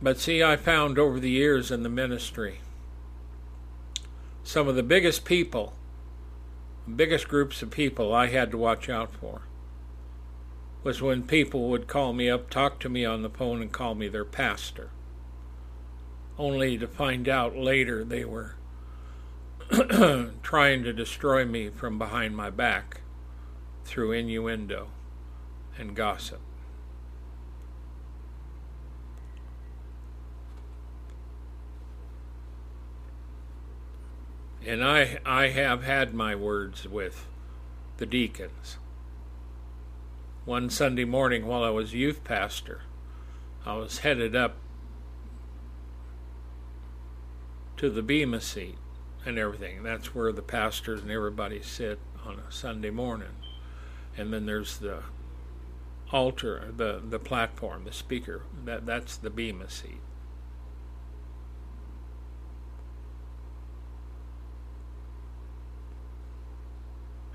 But 0.00 0.20
see, 0.20 0.44
I 0.44 0.54
found 0.54 0.96
over 0.96 1.18
the 1.18 1.30
years 1.30 1.72
in 1.72 1.82
the 1.82 1.88
ministry 1.88 2.60
some 4.44 4.68
of 4.68 4.76
the 4.76 4.84
biggest 4.84 5.24
people, 5.24 5.74
biggest 6.94 7.26
groups 7.26 7.62
of 7.62 7.70
people 7.72 8.14
I 8.14 8.28
had 8.28 8.52
to 8.52 8.58
watch 8.58 8.88
out 8.88 9.12
for 9.12 9.42
was 10.82 11.02
when 11.02 11.22
people 11.22 11.68
would 11.68 11.86
call 11.86 12.12
me 12.12 12.30
up, 12.30 12.48
talk 12.48 12.78
to 12.80 12.88
me 12.88 13.04
on 13.04 13.22
the 13.22 13.30
phone, 13.30 13.60
and 13.60 13.70
call 13.70 13.94
me 13.94 14.08
their 14.08 14.24
pastor, 14.24 14.90
only 16.38 16.78
to 16.78 16.88
find 16.88 17.28
out 17.28 17.56
later 17.56 18.02
they 18.04 18.24
were 18.24 18.56
trying 20.42 20.82
to 20.82 20.92
destroy 20.92 21.44
me 21.44 21.68
from 21.68 21.98
behind 21.98 22.36
my 22.36 22.50
back 22.50 23.02
through 23.84 24.12
innuendo 24.12 24.88
and 25.78 25.94
gossip. 25.94 26.40
And 34.66 34.84
I, 34.84 35.18
I 35.24 35.48
have 35.48 35.84
had 35.84 36.12
my 36.12 36.34
words 36.34 36.86
with 36.86 37.26
the 37.96 38.06
deacons. 38.06 38.76
One 40.44 40.70
Sunday 40.70 41.04
morning 41.04 41.46
while 41.46 41.62
I 41.62 41.70
was 41.70 41.92
youth 41.92 42.24
pastor, 42.24 42.82
I 43.66 43.74
was 43.74 43.98
headed 43.98 44.34
up 44.34 44.56
to 47.76 47.90
the 47.90 48.02
Bema 48.02 48.40
seat 48.40 48.78
and 49.24 49.38
everything. 49.38 49.82
That's 49.82 50.14
where 50.14 50.32
the 50.32 50.42
pastors 50.42 51.02
and 51.02 51.10
everybody 51.10 51.62
sit 51.62 51.98
on 52.24 52.38
a 52.38 52.50
Sunday 52.50 52.90
morning. 52.90 53.36
And 54.16 54.32
then 54.32 54.46
there's 54.46 54.78
the 54.78 55.02
altar, 56.12 56.72
the, 56.76 57.00
the 57.06 57.18
platform, 57.18 57.84
the 57.84 57.92
speaker. 57.92 58.42
That 58.64 58.86
that's 58.86 59.16
the 59.16 59.30
bema 59.30 59.70
seat. 59.70 60.00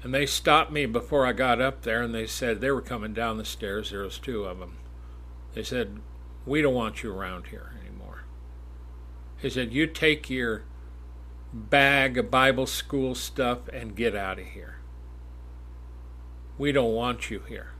And 0.06 0.14
they 0.14 0.28
stopped 0.28 0.72
me 0.72 0.86
before 0.86 1.26
I 1.26 1.34
got 1.34 1.60
up 1.60 1.82
there 1.82 2.03
and 2.03 2.14
they 2.14 2.28
said 2.28 2.62
they 2.62 2.70
were 2.70 2.80
coming 2.84 3.16
down 3.16 3.39
the 3.39 3.43
stairs. 3.43 3.89
There 3.89 4.03
was 4.03 4.20
two 4.20 4.43
of 4.43 4.60
them. 4.60 4.78
They 5.56 5.64
said, 5.64 5.99
"We 6.45 6.62
don't 6.62 6.76
want 6.76 7.01
you 7.01 7.12
around 7.12 7.47
here 7.47 7.74
anymore." 7.82 8.26
He 9.39 9.49
said, 9.49 9.74
"You 9.74 9.88
take 9.88 10.30
your 10.30 10.62
bag 11.51 12.20
of 12.20 12.30
Bible 12.30 12.68
school 12.68 13.16
stuff 13.16 13.68
and 13.70 13.95
get 13.95 14.16
out 14.16 14.38
of 14.38 14.45
here. 14.45 14.78
We 16.60 16.72
don't 16.72 16.93
want 16.93 17.32
you 17.32 17.39
here. 17.39 17.72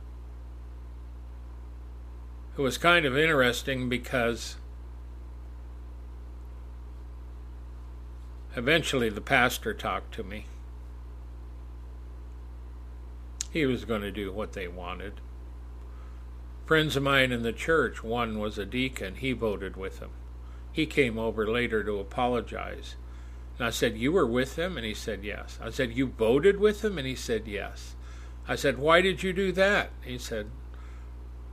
it 2.58 2.60
was 2.60 2.76
kind 2.76 3.06
of 3.06 3.16
interesting 3.16 3.88
because 3.88 4.56
eventually 8.56 9.10
the 9.10 9.20
pastor 9.20 9.72
talked 9.72 10.12
to 10.14 10.24
me. 10.24 10.46
He 13.56 13.64
was 13.64 13.86
going 13.86 14.02
to 14.02 14.10
do 14.10 14.30
what 14.30 14.52
they 14.52 14.68
wanted. 14.68 15.14
Friends 16.66 16.94
of 16.94 17.02
mine 17.02 17.32
in 17.32 17.42
the 17.42 17.54
church, 17.54 18.04
one 18.04 18.38
was 18.38 18.58
a 18.58 18.66
deacon, 18.66 19.14
he 19.14 19.32
voted 19.32 19.78
with 19.78 19.98
them. 19.98 20.10
He 20.72 20.84
came 20.84 21.18
over 21.18 21.46
later 21.46 21.82
to 21.82 21.98
apologize. 21.98 22.96
And 23.56 23.66
I 23.66 23.70
said, 23.70 23.96
You 23.96 24.12
were 24.12 24.26
with 24.26 24.58
him? 24.58 24.76
And 24.76 24.84
he 24.84 24.92
said, 24.92 25.24
Yes. 25.24 25.58
I 25.62 25.70
said, 25.70 25.96
You 25.96 26.06
voted 26.06 26.60
with 26.60 26.84
him? 26.84 26.98
And 26.98 27.06
he 27.06 27.14
said, 27.14 27.48
Yes. 27.48 27.94
I 28.46 28.56
said, 28.56 28.76
Why 28.76 29.00
did 29.00 29.22
you 29.22 29.32
do 29.32 29.52
that? 29.52 29.88
He 30.02 30.18
said, 30.18 30.50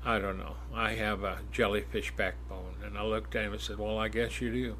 I 0.03 0.19
don't 0.19 0.37
know. 0.37 0.57
I 0.73 0.95
have 0.95 1.23
a 1.23 1.39
jellyfish 1.53 2.13
backbone. 2.17 2.75
And 2.83 2.97
I 2.97 3.03
looked 3.03 3.33
at 3.33 3.45
him 3.45 3.53
and 3.53 3.61
said, 3.61 3.79
Well, 3.79 3.97
I 3.97 4.09
guess 4.09 4.41
you 4.41 4.51
do. 4.51 4.75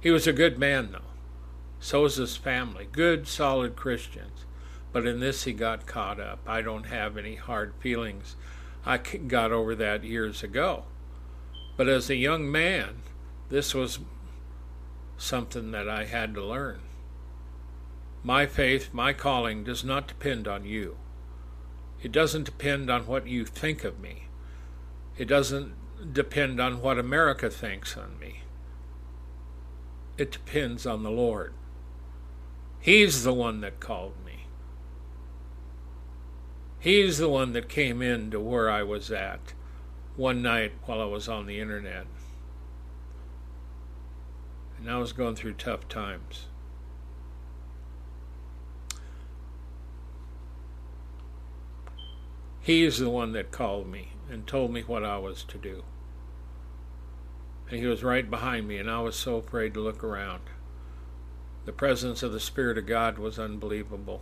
He 0.00 0.10
was 0.10 0.26
a 0.26 0.32
good 0.32 0.58
man, 0.58 0.92
though. 0.92 1.12
So 1.80 2.04
was 2.04 2.16
his 2.16 2.38
family. 2.38 2.88
Good, 2.90 3.28
solid 3.28 3.76
Christians. 3.76 4.46
But 4.92 5.06
in 5.06 5.20
this, 5.20 5.44
he 5.44 5.52
got 5.52 5.86
caught 5.86 6.20
up. 6.20 6.40
I 6.46 6.60
don't 6.62 6.86
have 6.86 7.16
any 7.16 7.36
hard 7.36 7.74
feelings. 7.80 8.36
I 8.84 8.98
got 8.98 9.52
over 9.52 9.74
that 9.74 10.04
years 10.04 10.42
ago. 10.42 10.84
But 11.76 11.88
as 11.88 12.10
a 12.10 12.16
young 12.16 12.50
man, 12.50 13.02
this 13.48 13.74
was 13.74 14.00
something 15.16 15.70
that 15.70 15.88
I 15.88 16.04
had 16.04 16.34
to 16.34 16.44
learn. 16.44 16.80
My 18.22 18.46
faith, 18.46 18.90
my 18.92 19.12
calling 19.12 19.64
does 19.64 19.82
not 19.82 20.08
depend 20.08 20.46
on 20.46 20.64
you. 20.64 20.96
It 22.02 22.12
doesn't 22.12 22.44
depend 22.44 22.90
on 22.90 23.06
what 23.06 23.26
you 23.26 23.44
think 23.44 23.84
of 23.84 24.00
me. 24.00 24.24
It 25.16 25.26
doesn't 25.26 25.74
depend 26.12 26.60
on 26.60 26.80
what 26.80 26.98
America 26.98 27.48
thinks 27.50 27.96
on 27.96 28.18
me. 28.18 28.40
It 30.18 30.30
depends 30.30 30.86
on 30.86 31.02
the 31.02 31.10
Lord. 31.10 31.54
He's 32.80 33.22
the 33.22 33.32
one 33.32 33.60
that 33.60 33.80
called 33.80 34.14
me. 34.21 34.21
He's 36.82 37.18
the 37.18 37.28
one 37.28 37.52
that 37.52 37.68
came 37.68 38.02
in 38.02 38.32
to 38.32 38.40
where 38.40 38.68
I 38.68 38.82
was 38.82 39.12
at 39.12 39.52
one 40.16 40.42
night 40.42 40.72
while 40.84 41.00
I 41.00 41.04
was 41.04 41.28
on 41.28 41.46
the 41.46 41.60
internet. 41.60 42.06
And 44.76 44.90
I 44.90 44.98
was 44.98 45.12
going 45.12 45.36
through 45.36 45.52
tough 45.52 45.88
times. 45.88 46.46
He 52.60 52.82
is 52.82 52.98
the 52.98 53.08
one 53.08 53.30
that 53.30 53.52
called 53.52 53.86
me 53.86 54.14
and 54.28 54.44
told 54.44 54.72
me 54.72 54.80
what 54.82 55.04
I 55.04 55.18
was 55.18 55.44
to 55.44 55.58
do. 55.58 55.84
And 57.70 57.78
he 57.78 57.86
was 57.86 58.02
right 58.02 58.28
behind 58.28 58.66
me, 58.66 58.78
and 58.78 58.90
I 58.90 58.98
was 59.02 59.14
so 59.14 59.36
afraid 59.36 59.72
to 59.74 59.80
look 59.80 60.02
around. 60.02 60.42
The 61.64 61.72
presence 61.72 62.24
of 62.24 62.32
the 62.32 62.40
Spirit 62.40 62.76
of 62.76 62.86
God 62.86 63.18
was 63.18 63.38
unbelievable. 63.38 64.20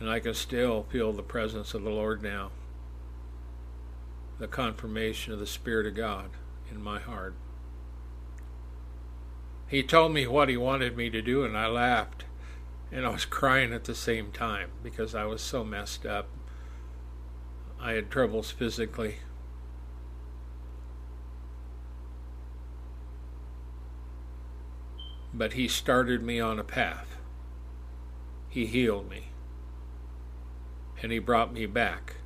And 0.00 0.08
I 0.08 0.20
can 0.20 0.34
still 0.34 0.84
feel 0.90 1.12
the 1.12 1.22
presence 1.22 1.74
of 1.74 1.82
the 1.82 1.90
Lord 1.90 2.22
now. 2.22 2.50
The 4.38 4.46
confirmation 4.46 5.32
of 5.32 5.40
the 5.40 5.46
Spirit 5.46 5.86
of 5.86 5.94
God 5.94 6.30
in 6.70 6.82
my 6.82 7.00
heart. 7.00 7.34
He 9.66 9.82
told 9.82 10.12
me 10.12 10.26
what 10.26 10.48
he 10.48 10.56
wanted 10.56 10.96
me 10.96 11.10
to 11.10 11.20
do, 11.20 11.44
and 11.44 11.56
I 11.56 11.66
laughed 11.66 12.24
and 12.90 13.06
I 13.06 13.10
was 13.10 13.24
crying 13.26 13.72
at 13.72 13.84
the 13.84 13.94
same 13.94 14.32
time 14.32 14.70
because 14.82 15.14
I 15.14 15.24
was 15.24 15.42
so 15.42 15.64
messed 15.64 16.06
up. 16.06 16.28
I 17.80 17.92
had 17.92 18.10
troubles 18.10 18.50
physically. 18.50 19.16
But 25.32 25.52
he 25.52 25.68
started 25.68 26.22
me 26.22 26.40
on 26.40 26.58
a 26.58 26.64
path. 26.64 27.16
He 28.48 28.66
healed 28.66 29.08
me. 29.08 29.28
And 31.02 31.12
he 31.12 31.18
brought 31.18 31.52
me 31.52 31.66
back. 31.66 32.16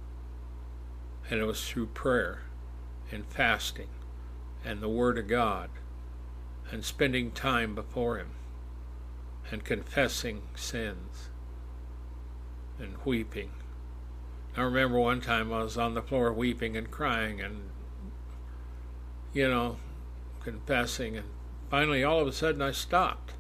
And 1.30 1.40
it 1.40 1.44
was 1.44 1.68
through 1.68 1.86
prayer 1.86 2.42
and 3.10 3.26
fasting 3.26 3.88
and 4.64 4.80
the 4.80 4.88
Word 4.88 5.18
of 5.18 5.28
God 5.28 5.70
and 6.70 6.84
spending 6.84 7.30
time 7.30 7.74
before 7.74 8.16
Him 8.18 8.30
and 9.50 9.64
confessing 9.64 10.42
sins 10.54 11.28
and 12.78 12.96
weeping. 13.04 13.50
I 14.56 14.62
remember 14.62 14.98
one 14.98 15.20
time 15.20 15.52
I 15.52 15.62
was 15.62 15.76
on 15.76 15.94
the 15.94 16.02
floor 16.02 16.32
weeping 16.32 16.76
and 16.76 16.90
crying 16.90 17.40
and, 17.40 17.70
you 19.32 19.48
know, 19.48 19.76
confessing, 20.42 21.16
and 21.16 21.26
finally 21.70 22.04
all 22.04 22.20
of 22.20 22.28
a 22.28 22.32
sudden 22.32 22.62
I 22.62 22.72
stopped. 22.72 23.34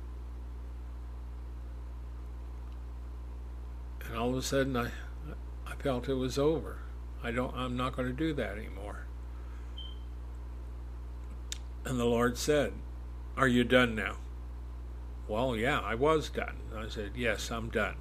And 4.04 4.16
all 4.16 4.30
of 4.30 4.36
a 4.36 4.42
sudden 4.42 4.76
I, 4.76 4.90
felt 5.82 6.08
it 6.08 6.14
was 6.14 6.38
over. 6.38 6.78
I 7.22 7.30
don't, 7.30 7.54
I'm 7.56 7.76
not 7.76 7.96
going 7.96 8.08
to 8.08 8.14
do 8.14 8.32
that 8.34 8.56
anymore. 8.56 9.06
And 11.84 11.98
the 11.98 12.04
Lord 12.04 12.38
said, 12.38 12.72
Are 13.36 13.48
you 13.48 13.64
done 13.64 13.94
now? 13.94 14.16
Well, 15.28 15.56
yeah, 15.56 15.80
I 15.80 15.94
was 15.94 16.28
done. 16.28 16.56
I 16.76 16.88
said, 16.88 17.12
Yes, 17.16 17.50
I'm 17.50 17.68
done. 17.68 17.96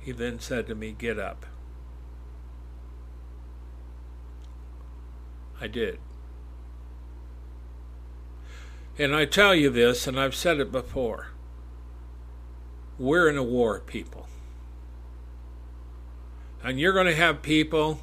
He 0.00 0.12
then 0.12 0.38
said 0.40 0.66
to 0.66 0.74
me, 0.74 0.94
Get 0.96 1.18
up. 1.18 1.46
I 5.60 5.68
did. 5.68 5.98
And 8.98 9.14
I 9.14 9.24
tell 9.24 9.54
you 9.54 9.70
this, 9.70 10.06
and 10.06 10.18
I've 10.18 10.34
said 10.34 10.58
it 10.58 10.72
before 10.72 11.28
we're 12.98 13.28
in 13.28 13.36
a 13.36 13.42
war, 13.42 13.80
people. 13.80 14.26
And 16.66 16.80
you're 16.80 16.92
going 16.92 17.06
to 17.06 17.14
have 17.14 17.42
people, 17.42 18.00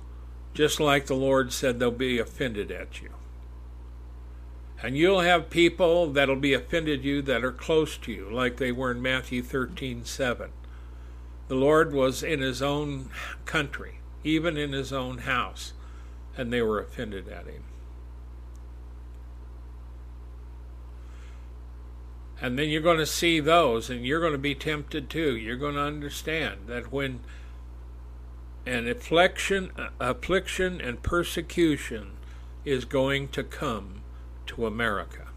just 0.54 0.80
like 0.80 1.08
the 1.08 1.18
Lord 1.18 1.52
said, 1.52 1.80
they'll 1.80 1.92
be 1.92 2.18
offended 2.18 2.72
at 2.72 3.02
you. 3.02 3.10
And 4.82 4.98
you'll 4.98 5.20
have 5.20 5.50
people 5.50 6.08
that'll 6.14 6.38
be 6.38 6.54
offended 6.54 7.04
you 7.04 7.22
that 7.24 7.44
are 7.44 7.52
close 7.52 7.98
to 7.98 8.12
you, 8.14 8.30
like 8.32 8.56
they 8.56 8.72
were 8.72 8.92
in 8.92 9.02
Matthew 9.02 9.44
13 9.44 10.06
7. 10.06 10.52
The 11.50 11.56
Lord 11.56 11.94
was 11.94 12.24
in 12.24 12.40
his 12.40 12.62
own 12.62 13.10
country, 13.44 13.96
even 14.24 14.56
in 14.56 14.72
his 14.72 14.94
own 14.94 15.20
house, 15.20 15.74
and 16.38 16.54
they 16.54 16.62
were 16.62 16.80
offended 16.80 17.28
at 17.28 17.48
him. 17.48 17.64
And 22.40 22.58
then 22.58 22.70
you're 22.70 22.82
going 22.82 22.98
to 22.98 23.06
see 23.06 23.42
those, 23.42 23.90
and 23.90 24.06
you're 24.06 24.22
going 24.22 24.32
to 24.32 24.38
be 24.38 24.56
tempted 24.56 25.10
too. 25.10 25.36
You're 25.36 25.58
going 25.58 25.76
to 25.76 25.82
understand 25.82 26.62
that 26.68 26.94
when 26.94 27.20
an 28.66 28.88
affliction, 28.88 29.72
affliction 30.00 30.80
and 30.80 31.04
persecution 31.04 32.12
is 32.64 32.86
going 32.86 33.28
to 33.30 33.44
come, 33.44 34.02
to 34.46 34.66
America. 34.66 35.28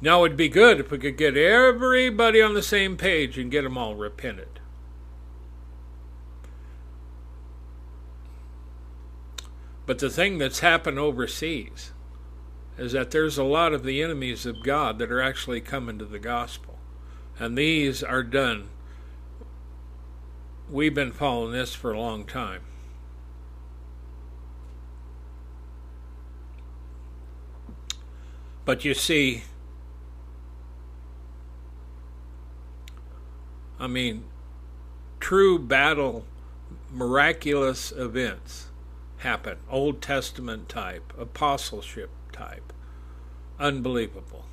Now, 0.00 0.24
it'd 0.24 0.36
be 0.36 0.48
good 0.48 0.80
if 0.80 0.90
we 0.90 0.98
could 0.98 1.18
get 1.18 1.36
everybody 1.36 2.40
on 2.40 2.54
the 2.54 2.62
same 2.62 2.96
page 2.96 3.38
and 3.38 3.50
get 3.50 3.62
them 3.62 3.76
all 3.76 3.94
repented. 3.94 4.60
But 9.84 9.98
the 9.98 10.08
thing 10.08 10.38
that's 10.38 10.60
happened 10.60 10.98
overseas 10.98 11.92
is 12.78 12.92
that 12.92 13.10
there's 13.10 13.36
a 13.36 13.44
lot 13.44 13.74
of 13.74 13.82
the 13.82 14.02
enemies 14.02 14.46
of 14.46 14.62
God 14.62 14.98
that 14.98 15.12
are 15.12 15.20
actually 15.20 15.60
coming 15.60 15.98
to 15.98 16.04
the 16.04 16.18
gospel. 16.18 16.78
And 17.38 17.58
these 17.58 18.02
are 18.02 18.22
done. 18.22 18.68
We've 20.70 20.94
been 20.94 21.10
following 21.10 21.52
this 21.52 21.74
for 21.74 21.92
a 21.92 21.98
long 21.98 22.24
time. 22.24 22.62
But 28.64 28.84
you 28.84 28.94
see, 28.94 29.42
I 33.80 33.88
mean, 33.88 34.26
true 35.18 35.58
battle, 35.58 36.24
miraculous 36.92 37.90
events 37.90 38.68
happen. 39.18 39.56
Old 39.68 40.00
Testament 40.00 40.68
type, 40.68 41.12
apostleship 41.18 42.10
type. 42.30 42.72
Unbelievable. 43.58 44.44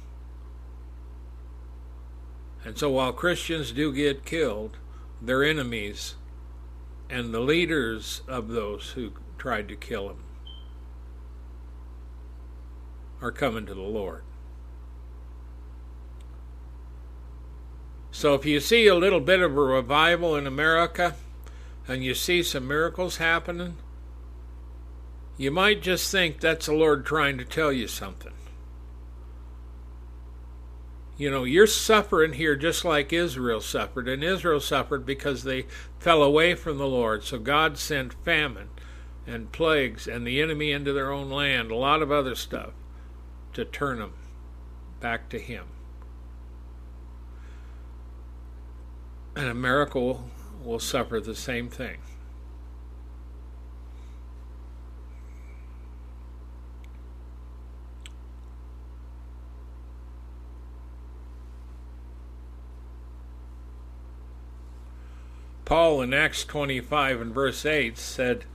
And 2.66 2.76
so 2.76 2.90
while 2.90 3.14
Christians 3.14 3.72
do 3.72 3.94
get 3.94 4.26
killed, 4.26 4.78
their 5.22 5.44
enemies 5.44 6.16
and 7.10 7.34
the 7.34 7.40
leaders 7.40 8.22
of 8.28 8.50
those 8.50 8.92
who 8.92 9.12
tried 9.38 9.68
to 9.68 9.76
kill 9.76 10.10
him 10.10 10.24
are 13.22 13.32
coming 13.32 13.66
to 13.66 13.74
the 13.74 13.82
Lord. 13.82 14.24
So 18.12 18.34
if 18.34 18.46
you 18.46 18.60
see 18.60 18.88
a 18.88 18.96
little 18.96 19.20
bit 19.20 19.42
of 19.42 19.56
a 19.56 19.62
revival 19.62 20.36
in 20.36 20.48
America 20.48 21.16
and 21.88 22.04
you 22.04 22.14
see 22.14 22.42
some 22.42 22.68
miracles 22.68 23.18
happening, 23.18 23.78
you 25.38 25.52
might 25.52 25.82
just 25.82 26.12
think 26.12 26.40
that's 26.40 26.66
the 26.66 26.74
Lord 26.74 27.06
trying 27.06 27.38
to 27.38 27.46
tell 27.46 27.72
you 27.72 27.88
something. 27.88 28.34
You 31.18 31.32
know, 31.32 31.44
you're 31.46 31.66
suffering 31.66 32.34
here 32.34 32.56
just 32.56 32.86
like 32.86 33.12
Israel 33.12 33.60
suffered, 33.60 34.08
and 34.08 34.24
Israel 34.24 34.60
suffered 34.60 35.04
because 35.06 35.44
they 35.44 35.66
fell 36.00 36.22
away 36.22 36.54
from 36.54 36.78
the 36.78 36.88
Lord. 36.88 37.24
So 37.24 37.40
God 37.40 37.78
sent 37.78 38.14
famine 38.24 38.70
and 39.26 39.52
plagues 39.52 40.08
and 40.08 40.26
the 40.26 40.42
enemy 40.42 40.72
into 40.72 40.94
their 40.94 41.12
own 41.12 41.30
land, 41.32 41.72
a 41.72 41.76
lot 41.76 42.04
of 42.04 42.12
other 42.12 42.36
stuff 42.36 42.72
to 43.54 43.66
turn 43.66 43.98
them 43.98 44.14
back 45.00 45.28
to 45.30 45.40
Him. 45.40 45.66
And 49.36 49.48
America 49.48 50.00
will, 50.00 50.30
will 50.64 50.80
suffer 50.80 51.20
the 51.20 51.36
same 51.36 51.70
thing. 51.70 51.98
Paul 65.68 66.02
in 66.02 66.14
Acts 66.14 66.46
25 66.46 67.20
and 67.20 67.34
verse 67.34 67.66
8 67.66 67.98
said, 67.98 68.46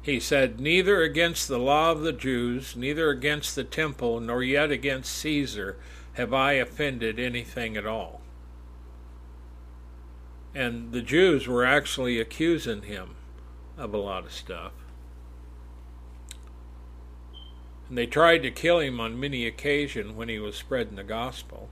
He 0.00 0.20
said, 0.20 0.60
Neither 0.60 1.02
against 1.02 1.48
the 1.48 1.58
law 1.58 1.90
of 1.90 2.02
the 2.02 2.12
Jews, 2.12 2.76
neither 2.76 3.10
against 3.10 3.56
the 3.56 3.64
temple, 3.64 4.20
nor 4.20 4.44
yet 4.44 4.70
against 4.70 5.12
Caesar 5.16 5.76
have 6.12 6.32
I 6.32 6.52
offended 6.52 7.18
anything 7.18 7.76
at 7.76 7.84
all. 7.84 8.20
And 10.54 10.92
the 10.92 11.02
Jews 11.02 11.48
were 11.48 11.64
actually 11.64 12.20
accusing 12.20 12.82
him 12.82 13.16
of 13.76 13.92
a 13.92 13.98
lot 13.98 14.24
of 14.24 14.30
stuff. 14.30 14.70
And 17.88 17.96
they 17.96 18.06
tried 18.06 18.38
to 18.38 18.50
kill 18.50 18.80
him 18.80 19.00
on 19.00 19.20
many 19.20 19.46
occasions 19.46 20.12
when 20.12 20.28
he 20.28 20.38
was 20.38 20.56
spreading 20.56 20.96
the 20.96 21.04
gospel. 21.04 21.68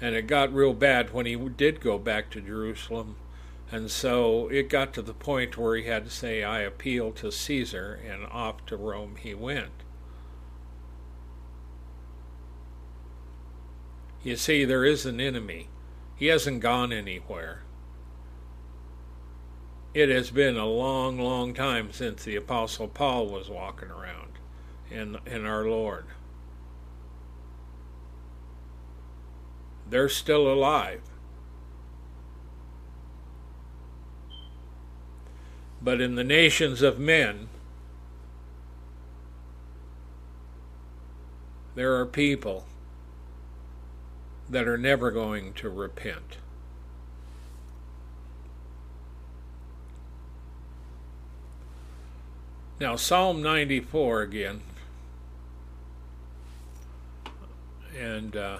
And 0.00 0.14
it 0.14 0.28
got 0.28 0.54
real 0.54 0.74
bad 0.74 1.12
when 1.12 1.26
he 1.26 1.34
did 1.34 1.80
go 1.80 1.98
back 1.98 2.30
to 2.30 2.40
Jerusalem. 2.40 3.16
And 3.70 3.90
so 3.90 4.48
it 4.48 4.68
got 4.68 4.94
to 4.94 5.02
the 5.02 5.12
point 5.12 5.58
where 5.58 5.76
he 5.76 5.84
had 5.84 6.04
to 6.04 6.10
say, 6.10 6.42
I 6.44 6.60
appeal 6.60 7.10
to 7.12 7.32
Caesar, 7.32 8.00
and 8.08 8.24
off 8.26 8.64
to 8.66 8.76
Rome 8.76 9.16
he 9.16 9.34
went. 9.34 9.72
You 14.22 14.36
see, 14.36 14.64
there 14.64 14.84
is 14.84 15.04
an 15.04 15.20
enemy. 15.20 15.68
He 16.16 16.26
hasn't 16.26 16.60
gone 16.60 16.92
anywhere. 16.92 17.62
It 19.94 20.08
has 20.08 20.30
been 20.30 20.56
a 20.56 20.66
long, 20.66 21.18
long 21.18 21.54
time 21.54 21.92
since 21.92 22.24
the 22.24 22.36
Apostle 22.36 22.88
Paul 22.88 23.26
was 23.26 23.48
walking 23.48 23.90
around 23.90 24.27
in, 24.90 25.18
in 25.26 25.44
our 25.44 25.64
Lord. 25.64 26.06
They're 29.88 30.08
still 30.08 30.52
alive. 30.52 31.02
But 35.80 36.00
in 36.00 36.16
the 36.16 36.24
nations 36.24 36.82
of 36.82 36.98
men, 36.98 37.48
there 41.74 41.96
are 41.96 42.06
people 42.06 42.66
that 44.50 44.66
are 44.66 44.78
never 44.78 45.10
going 45.10 45.52
to 45.54 45.68
repent. 45.68 46.38
Now, 52.80 52.96
Psalm 52.96 53.42
94 53.42 54.22
again. 54.22 54.60
And 57.98 58.36
uh, 58.36 58.58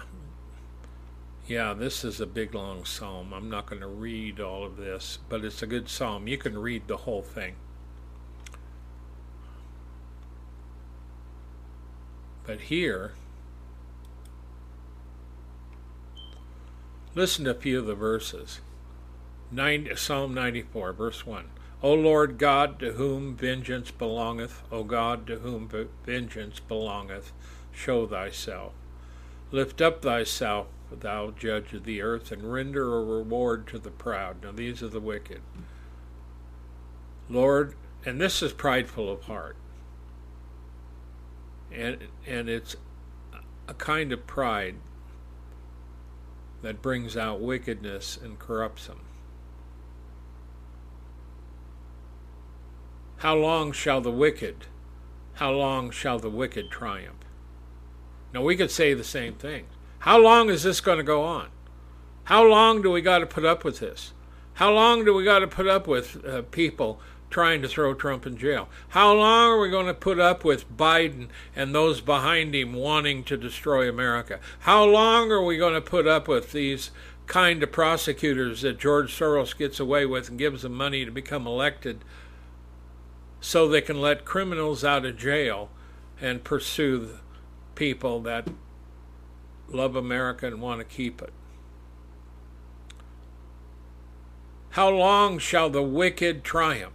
yeah, 1.47 1.73
this 1.73 2.03
is 2.03 2.19
a 2.19 2.25
big 2.25 2.53
long 2.53 2.83
psalm. 2.83 3.33
I'm 3.33 3.49
not 3.49 3.67
going 3.67 3.81
to 3.81 3.87
read 3.87 4.39
all 4.39 4.65
of 4.65 4.77
this, 4.77 5.19
but 5.29 5.45
it's 5.45 5.63
a 5.63 5.67
good 5.67 5.87
psalm. 5.87 6.27
You 6.27 6.37
can 6.37 6.57
read 6.57 6.87
the 6.87 6.97
whole 6.97 7.21
thing. 7.21 7.55
But 12.45 12.61
here, 12.61 13.13
listen 17.15 17.45
to 17.45 17.51
a 17.51 17.55
few 17.55 17.79
of 17.79 17.85
the 17.85 17.95
verses. 17.95 18.59
Nine, 19.51 19.89
Psalm 19.95 20.33
94, 20.33 20.93
verse 20.93 21.25
1. 21.25 21.45
O 21.81 21.93
Lord 21.93 22.37
God, 22.37 22.79
to 22.79 22.93
whom 22.93 23.35
vengeance 23.35 23.89
belongeth, 23.89 24.63
O 24.71 24.83
God, 24.83 25.25
to 25.27 25.39
whom 25.39 25.69
vengeance 26.05 26.59
belongeth, 26.59 27.31
show 27.71 28.05
thyself. 28.05 28.73
Lift 29.51 29.81
up 29.81 30.01
thyself, 30.01 30.67
thou 30.91 31.31
judge 31.31 31.73
of 31.73 31.83
the 31.83 32.01
earth, 32.01 32.31
and 32.31 32.51
render 32.51 32.97
a 32.97 33.03
reward 33.03 33.67
to 33.67 33.79
the 33.79 33.89
proud. 33.89 34.43
Now, 34.43 34.51
these 34.51 34.83
are 34.83 34.89
the 34.89 34.99
wicked. 34.99 35.41
Lord, 37.29 37.75
and 38.05 38.21
this 38.21 38.41
is 38.41 38.53
prideful 38.53 39.11
of 39.11 39.23
heart. 39.23 39.55
And, 41.71 41.97
and 42.25 42.49
it's 42.49 42.75
a 43.67 43.73
kind 43.73 44.11
of 44.11 44.25
pride 44.25 44.75
that 46.61 46.81
brings 46.81 47.15
out 47.15 47.39
wickedness 47.39 48.17
and 48.21 48.37
corrupts 48.39 48.87
them. 48.87 49.01
How 53.17 53.35
long 53.35 53.71
shall 53.71 54.01
the 54.01 54.11
wicked, 54.11 54.65
how 55.35 55.51
long 55.51 55.91
shall 55.91 56.19
the 56.19 56.29
wicked 56.29 56.71
triumph? 56.71 57.18
Now, 58.33 58.41
we 58.41 58.55
could 58.55 58.71
say 58.71 58.93
the 58.93 59.03
same 59.03 59.33
thing. 59.33 59.65
How 59.99 60.19
long 60.19 60.49
is 60.49 60.63
this 60.63 60.81
going 60.81 60.97
to 60.97 61.03
go 61.03 61.23
on? 61.23 61.49
How 62.25 62.45
long 62.45 62.81
do 62.81 62.91
we 62.91 63.01
got 63.01 63.19
to 63.19 63.25
put 63.25 63.43
up 63.43 63.63
with 63.63 63.79
this? 63.79 64.13
How 64.53 64.71
long 64.71 65.03
do 65.03 65.13
we 65.13 65.23
got 65.23 65.39
to 65.39 65.47
put 65.47 65.67
up 65.67 65.87
with 65.87 66.23
uh, 66.25 66.43
people 66.43 66.99
trying 67.29 67.61
to 67.61 67.67
throw 67.67 67.93
Trump 67.93 68.25
in 68.25 68.37
jail? 68.37 68.69
How 68.89 69.13
long 69.13 69.53
are 69.53 69.59
we 69.59 69.69
going 69.69 69.87
to 69.87 69.93
put 69.93 70.19
up 70.19 70.43
with 70.43 70.69
Biden 70.75 71.29
and 71.55 71.73
those 71.73 72.01
behind 72.01 72.53
him 72.53 72.73
wanting 72.73 73.23
to 73.23 73.37
destroy 73.37 73.89
America? 73.89 74.39
How 74.59 74.83
long 74.83 75.31
are 75.31 75.43
we 75.43 75.57
going 75.57 75.73
to 75.73 75.81
put 75.81 76.07
up 76.07 76.27
with 76.27 76.51
these 76.51 76.91
kind 77.25 77.61
of 77.61 77.71
prosecutors 77.71 78.61
that 78.61 78.79
George 78.79 79.17
Soros 79.17 79.57
gets 79.57 79.79
away 79.79 80.05
with 80.05 80.29
and 80.29 80.39
gives 80.39 80.63
them 80.63 80.73
money 80.73 81.05
to 81.05 81.11
become 81.11 81.45
elected 81.45 82.03
so 83.39 83.67
they 83.67 83.81
can 83.81 84.01
let 84.01 84.25
criminals 84.25 84.83
out 84.83 85.05
of 85.05 85.17
jail 85.17 85.69
and 86.19 86.43
pursue 86.43 87.19
people 87.79 88.19
that 88.19 88.45
love 89.69 89.95
America 89.95 90.45
and 90.45 90.61
want 90.61 90.79
to 90.79 90.83
keep 90.85 91.21
it. 91.21 91.31
How 94.71 94.89
long 94.89 95.39
shall 95.39 95.69
the 95.69 95.81
wicked 95.81 96.43
triumph? 96.43 96.93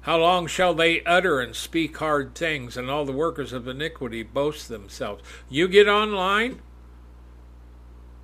How 0.00 0.16
long 0.16 0.46
shall 0.46 0.72
they 0.72 1.02
utter 1.04 1.38
and 1.38 1.54
speak 1.54 1.98
hard 1.98 2.34
things, 2.34 2.76
and 2.76 2.90
all 2.90 3.04
the 3.04 3.12
workers 3.12 3.52
of 3.52 3.68
iniquity 3.68 4.22
boast 4.22 4.68
themselves? 4.68 5.22
You 5.50 5.68
get 5.68 5.86
online? 5.86 6.62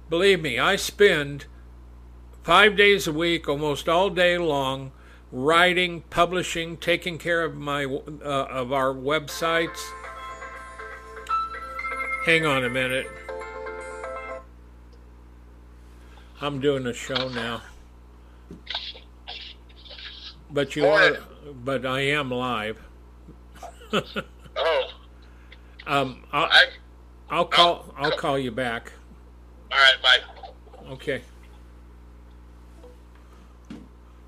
Believe 0.09 0.41
me, 0.41 0.59
I 0.59 0.77
spend 0.77 1.45
five 2.43 2.75
days 2.75 3.07
a 3.07 3.13
week, 3.13 3.49
almost 3.49 3.87
all 3.87 4.09
day 4.09 4.39
long, 4.39 4.93
writing, 5.31 6.01
publishing, 6.09 6.79
taking 6.79 7.19
care 7.19 7.45
of 7.45 7.55
my 7.55 7.85
uh, 7.85 8.47
of 8.51 8.73
our 8.73 8.95
websites 8.95 9.79
Hang 12.25 12.45
on 12.45 12.65
a 12.65 12.71
minute. 12.71 13.07
I'm 16.41 16.61
doing 16.61 16.87
a 16.87 16.93
show 16.93 17.29
now. 17.29 17.63
But 20.51 20.77
you 20.77 20.87
are, 20.87 21.19
but 21.65 21.85
I 21.85 22.01
am 22.03 22.31
live. 22.31 22.81
oh. 23.93 24.89
Um, 25.87 26.25
I'll, 26.33 26.45
I, 26.45 26.65
I'll 27.31 27.45
call. 27.47 27.87
Oh, 27.89 27.95
I'll 27.97 28.17
call 28.17 28.39
you 28.39 28.51
back. 28.51 28.93
All 29.73 29.79
right. 29.79 30.03
Bye. 30.03 30.89
Okay. 30.91 31.23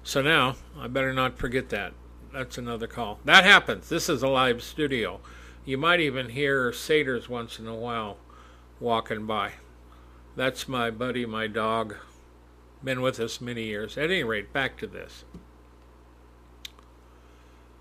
So 0.03 0.23
now 0.23 0.57
I 0.79 0.89
better 0.89 1.13
not 1.13 1.39
forget 1.39 1.69
that. 1.69 1.93
That's 2.33 2.59
another 2.59 2.87
call. 2.87 3.19
That 3.25 3.45
happens. 3.45 3.89
This 3.89 4.09
is 4.09 4.23
a 4.23 4.29
live 4.29 4.63
studio. 4.63 5.21
You 5.71 5.79
might 5.79 6.01
even 6.01 6.31
hear 6.31 6.73
satyrs 6.73 7.29
once 7.29 7.61
in 7.61 7.69
a 7.69 7.77
while 7.77 8.17
walking 8.81 9.25
by. 9.25 9.53
That's 10.35 10.67
my 10.67 10.91
buddy, 10.91 11.25
my 11.27 11.47
dog. 11.47 11.95
Been 12.83 13.01
with 13.01 13.21
us 13.21 13.41
many 13.41 13.67
years. 13.67 13.97
At 13.97 14.11
any 14.11 14.25
rate, 14.25 14.53
back 14.53 14.77
to 14.79 14.89
this. 14.89 15.25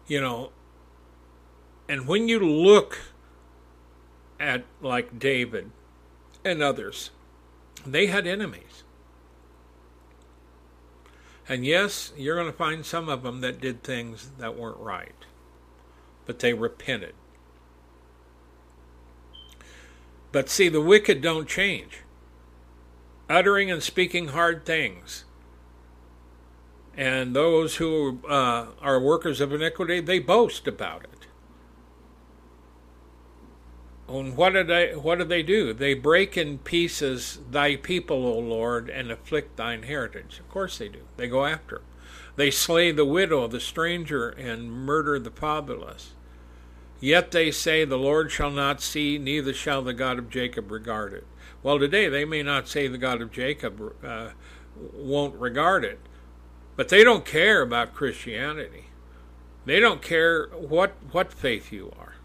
You 0.06 0.22
know, 0.22 0.52
and 1.88 2.08
when 2.08 2.28
you 2.28 2.38
look 2.40 3.00
at 4.40 4.66
like 4.84 5.18
David 5.18 5.72
and 6.46 6.62
others. 6.62 7.10
They 7.88 8.06
had 8.06 8.28
enemies. 8.28 8.84
And 11.48 11.66
yes, 11.66 12.14
you're 12.16 12.36
going 12.36 12.52
to 12.52 12.56
find 12.56 12.86
some 12.86 13.10
of 13.10 13.24
them 13.24 13.42
that 13.42 13.60
did 13.60 13.82
things 13.82 14.30
that 14.38 14.56
weren't 14.56 14.78
right, 14.78 15.16
but 16.28 16.38
they 16.38 16.54
repented. 16.54 17.16
But 20.32 20.50
see, 20.50 20.70
the 20.70 20.82
wicked 20.82 21.22
don't 21.22 21.48
change. 21.48 22.04
Uttering 23.30 23.72
and 23.72 23.82
speaking 23.82 24.30
hard 24.30 24.66
things. 24.66 25.26
And 26.96 27.36
those 27.36 27.78
who 27.78 28.20
uh, 28.28 28.68
are 28.82 29.00
workers 29.00 29.40
of 29.42 29.54
iniquity, 29.54 30.02
they 30.02 30.20
boast 30.20 30.68
about 30.68 31.04
it. 31.04 31.28
And 34.10 34.36
what 34.36 34.54
do 34.54 34.64
they 34.64 34.96
what 34.96 35.20
do 35.20 35.24
they 35.24 35.44
do? 35.44 35.72
They 35.72 35.94
break 35.94 36.36
in 36.36 36.58
pieces 36.58 37.40
thy 37.50 37.76
people, 37.76 38.26
O 38.26 38.40
Lord, 38.40 38.90
and 38.90 39.12
afflict 39.12 39.56
thine 39.56 39.84
heritage. 39.84 40.40
Of 40.40 40.50
course 40.50 40.80
they 40.80 40.90
do. 40.90 41.02
They 41.16 41.28
go 41.28 41.46
after 41.46 41.76
them. 41.76 41.86
They 42.36 42.50
slay 42.52 42.92
the 42.92 43.06
widow, 43.06 43.48
the 43.48 43.60
stranger, 43.60 44.30
and 44.30 44.72
murder 44.72 45.20
the 45.20 45.30
fatherless. 45.30 46.14
Yet 47.00 47.32
they 47.32 47.52
say, 47.52 47.86
The 47.86 47.98
Lord 47.98 48.32
shall 48.32 48.52
not 48.52 48.82
see, 48.82 49.18
neither 49.18 49.54
shall 49.54 49.82
the 49.82 49.94
God 49.94 50.20
of 50.20 50.30
Jacob 50.30 50.72
regard 50.72 51.14
it. 51.14 51.26
Well, 51.64 51.80
today 51.80 52.10
they 52.10 52.26
may 52.26 52.44
not 52.44 52.68
say 52.68 52.88
the 52.88 52.98
God 52.98 53.22
of 53.22 53.32
Jacob 53.32 53.94
uh, 54.04 54.30
won't 54.94 55.36
regard 55.36 55.84
it, 55.84 56.00
but 56.76 56.90
they 56.90 57.04
don't 57.04 57.26
care 57.26 57.62
about 57.62 57.94
Christianity. 57.94 58.86
They 59.66 59.80
don't 59.80 60.02
care 60.02 60.48
what, 60.48 60.94
what 61.12 61.34
faith 61.34 61.72
you 61.72 61.92
are. 62.00 62.16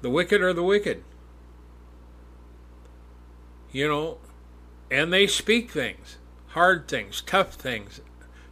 The 0.00 0.10
wicked 0.10 0.40
are 0.40 0.52
the 0.52 0.62
wicked. 0.62 1.04
You 3.70 3.88
know, 3.88 4.18
and 4.90 5.12
they 5.12 5.26
speak 5.26 5.70
things, 5.70 6.16
hard 6.48 6.88
things, 6.88 7.20
tough 7.20 7.54
things, 7.54 8.00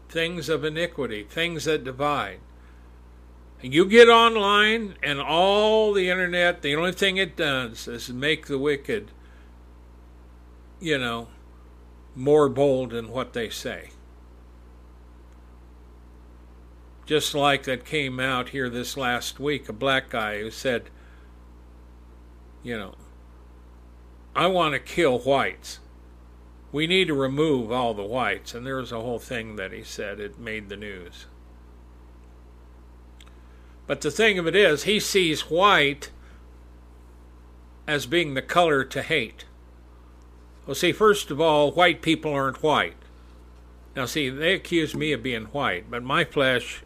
things 0.09 0.49
of 0.49 0.65
iniquity, 0.65 1.25
things 1.25 1.65
that 1.65 1.85
divide. 1.85 2.41
You 3.63 3.87
get 3.87 4.09
online, 4.09 4.97
and 5.03 5.21
all 5.21 5.93
the 5.93 6.11
internet, 6.11 6.63
the 6.63 6.77
only 6.77 6.93
thing 6.93 7.17
it 7.17 7.37
does 7.37 7.89
is 7.89 8.11
make 8.11 8.47
the 8.47 8.59
wicked, 8.59 9.11
you 10.79 10.99
know, 10.99 11.29
more 12.15 12.49
bold 12.49 12.93
in 12.93 13.09
what 13.09 13.33
they 13.33 13.49
say. 13.49 13.91
Just 17.07 17.35
like 17.35 17.63
that 17.65 17.85
came 17.85 18.21
out 18.21 18.51
here 18.51 18.69
this 18.69 18.97
last 18.97 19.41
week, 19.41 19.69
a 19.69 19.73
black 19.73 20.11
guy 20.11 20.41
who 20.41 20.51
said, 20.51 20.91
you 22.63 22.77
know, 22.77 22.95
I 24.35 24.49
want 24.49 24.75
to 24.75 24.81
kill 24.81 25.21
whites. 25.21 25.79
We 26.73 26.87
need 26.87 27.07
to 27.07 27.15
remove 27.15 27.71
all 27.71 27.95
the 27.95 28.03
whites. 28.03 28.55
And 28.55 28.67
there 28.67 28.77
was 28.77 28.93
a 28.93 29.01
whole 29.01 29.21
thing 29.21 29.57
that 29.57 29.73
he 29.73 29.83
said. 29.83 30.21
It 30.21 30.39
made 30.39 30.69
the 30.69 30.77
news. 30.77 31.27
But 33.87 34.01
the 34.01 34.11
thing 34.11 34.39
of 34.39 34.47
it 34.47 34.57
is, 34.57 34.83
he 34.83 34.99
sees 34.99 35.43
white 35.43 36.11
as 37.87 38.07
being 38.07 38.35
the 38.35 38.43
color 38.43 38.85
to 38.85 39.03
hate. 39.03 39.45
Well, 40.67 40.75
see, 40.75 40.93
first 40.93 41.31
of 41.31 41.41
all, 41.41 41.71
white 41.71 42.03
people 42.03 42.33
aren't 42.33 42.63
white. 42.63 42.97
Now, 43.95 44.07
see, 44.07 44.29
they 44.29 44.55
accuse 44.55 44.95
me 44.95 45.13
of 45.13 45.23
being 45.23 45.45
white, 45.47 45.91
but 45.91 46.03
my 46.03 46.25
flesh, 46.25 46.83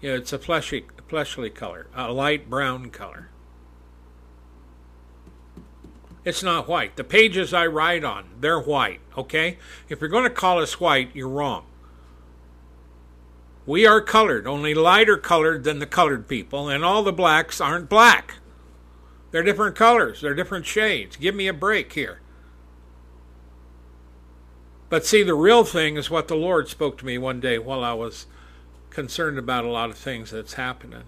you 0.00 0.10
know, 0.10 0.16
it's 0.16 0.32
a 0.32 0.38
fleshy, 0.38 0.86
fleshly 1.08 1.50
color, 1.50 1.86
a 1.94 2.10
light 2.10 2.48
brown 2.48 2.90
color. 2.90 3.28
It's 6.24 6.42
not 6.42 6.66
white. 6.66 6.96
The 6.96 7.04
pages 7.04 7.54
I 7.54 7.66
write 7.66 8.02
on, 8.02 8.24
they're 8.40 8.58
white, 8.58 9.00
okay? 9.16 9.58
If 9.88 10.00
you're 10.00 10.10
going 10.10 10.24
to 10.24 10.30
call 10.30 10.58
us 10.60 10.80
white, 10.80 11.10
you're 11.14 11.28
wrong. 11.28 11.66
We 13.66 13.84
are 13.84 14.00
colored, 14.00 14.46
only 14.46 14.74
lighter 14.74 15.16
colored 15.16 15.64
than 15.64 15.80
the 15.80 15.86
colored 15.86 16.28
people, 16.28 16.68
and 16.68 16.84
all 16.84 17.02
the 17.02 17.12
blacks 17.12 17.60
aren't 17.60 17.88
black. 17.88 18.34
They're 19.32 19.42
different 19.42 19.74
colors, 19.74 20.20
they're 20.20 20.34
different 20.34 20.66
shades. 20.66 21.16
Give 21.16 21.34
me 21.34 21.48
a 21.48 21.52
break 21.52 21.92
here. 21.92 22.20
But 24.88 25.04
see, 25.04 25.24
the 25.24 25.34
real 25.34 25.64
thing 25.64 25.96
is 25.96 26.10
what 26.10 26.28
the 26.28 26.36
Lord 26.36 26.68
spoke 26.68 26.96
to 26.98 27.06
me 27.06 27.18
one 27.18 27.40
day 27.40 27.58
while 27.58 27.82
I 27.82 27.92
was 27.92 28.26
concerned 28.90 29.36
about 29.36 29.64
a 29.64 29.70
lot 29.70 29.90
of 29.90 29.98
things 29.98 30.30
that's 30.30 30.54
happening. 30.54 31.02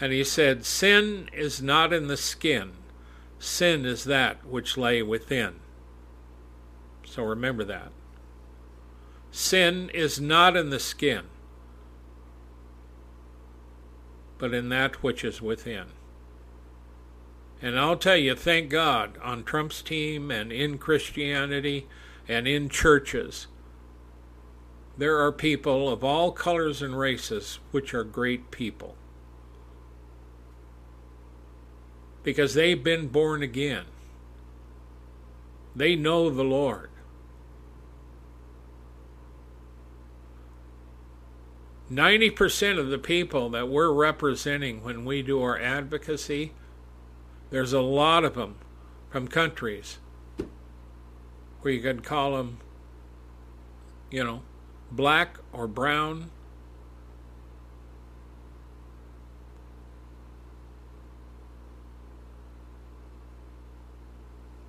And 0.00 0.12
he 0.12 0.22
said, 0.22 0.64
Sin 0.64 1.28
is 1.32 1.60
not 1.60 1.92
in 1.92 2.06
the 2.06 2.16
skin, 2.16 2.72
sin 3.40 3.84
is 3.84 4.04
that 4.04 4.46
which 4.46 4.76
lay 4.76 5.02
within. 5.02 5.56
So 7.04 7.24
remember 7.24 7.64
that. 7.64 7.90
Sin 9.36 9.90
is 9.92 10.20
not 10.20 10.56
in 10.56 10.70
the 10.70 10.78
skin, 10.78 11.24
but 14.38 14.54
in 14.54 14.68
that 14.68 15.02
which 15.02 15.24
is 15.24 15.42
within. 15.42 15.86
And 17.60 17.78
I'll 17.78 17.96
tell 17.96 18.16
you, 18.16 18.34
thank 18.34 18.70
God, 18.70 19.18
on 19.22 19.42
Trump's 19.42 19.82
team 19.82 20.30
and 20.30 20.52
in 20.52 20.78
Christianity 20.78 21.86
and 22.28 22.46
in 22.46 22.68
churches, 22.68 23.46
there 24.96 25.18
are 25.18 25.32
people 25.32 25.88
of 25.88 26.04
all 26.04 26.30
colors 26.30 26.80
and 26.80 26.96
races 26.96 27.58
which 27.72 27.92
are 27.92 28.04
great 28.04 28.50
people. 28.50 28.96
because 32.24 32.54
they've 32.54 32.82
been 32.82 33.06
born 33.06 33.42
again. 33.42 33.84
They 35.76 35.94
know 35.94 36.30
the 36.30 36.42
Lord. 36.42 36.88
Ninety 41.94 42.28
percent 42.28 42.80
of 42.80 42.88
the 42.88 42.98
people 42.98 43.48
that 43.50 43.68
we're 43.68 43.92
representing 43.92 44.82
when 44.82 45.04
we 45.04 45.22
do 45.22 45.40
our 45.40 45.56
advocacy, 45.56 46.50
there's 47.50 47.72
a 47.72 47.80
lot 47.80 48.24
of 48.24 48.34
them 48.34 48.56
from 49.10 49.28
countries 49.28 49.98
where 51.60 51.72
you 51.72 51.80
could 51.80 52.02
call 52.02 52.36
them, 52.36 52.58
you 54.10 54.24
know, 54.24 54.42
black 54.90 55.38
or 55.52 55.68
brown 55.68 56.32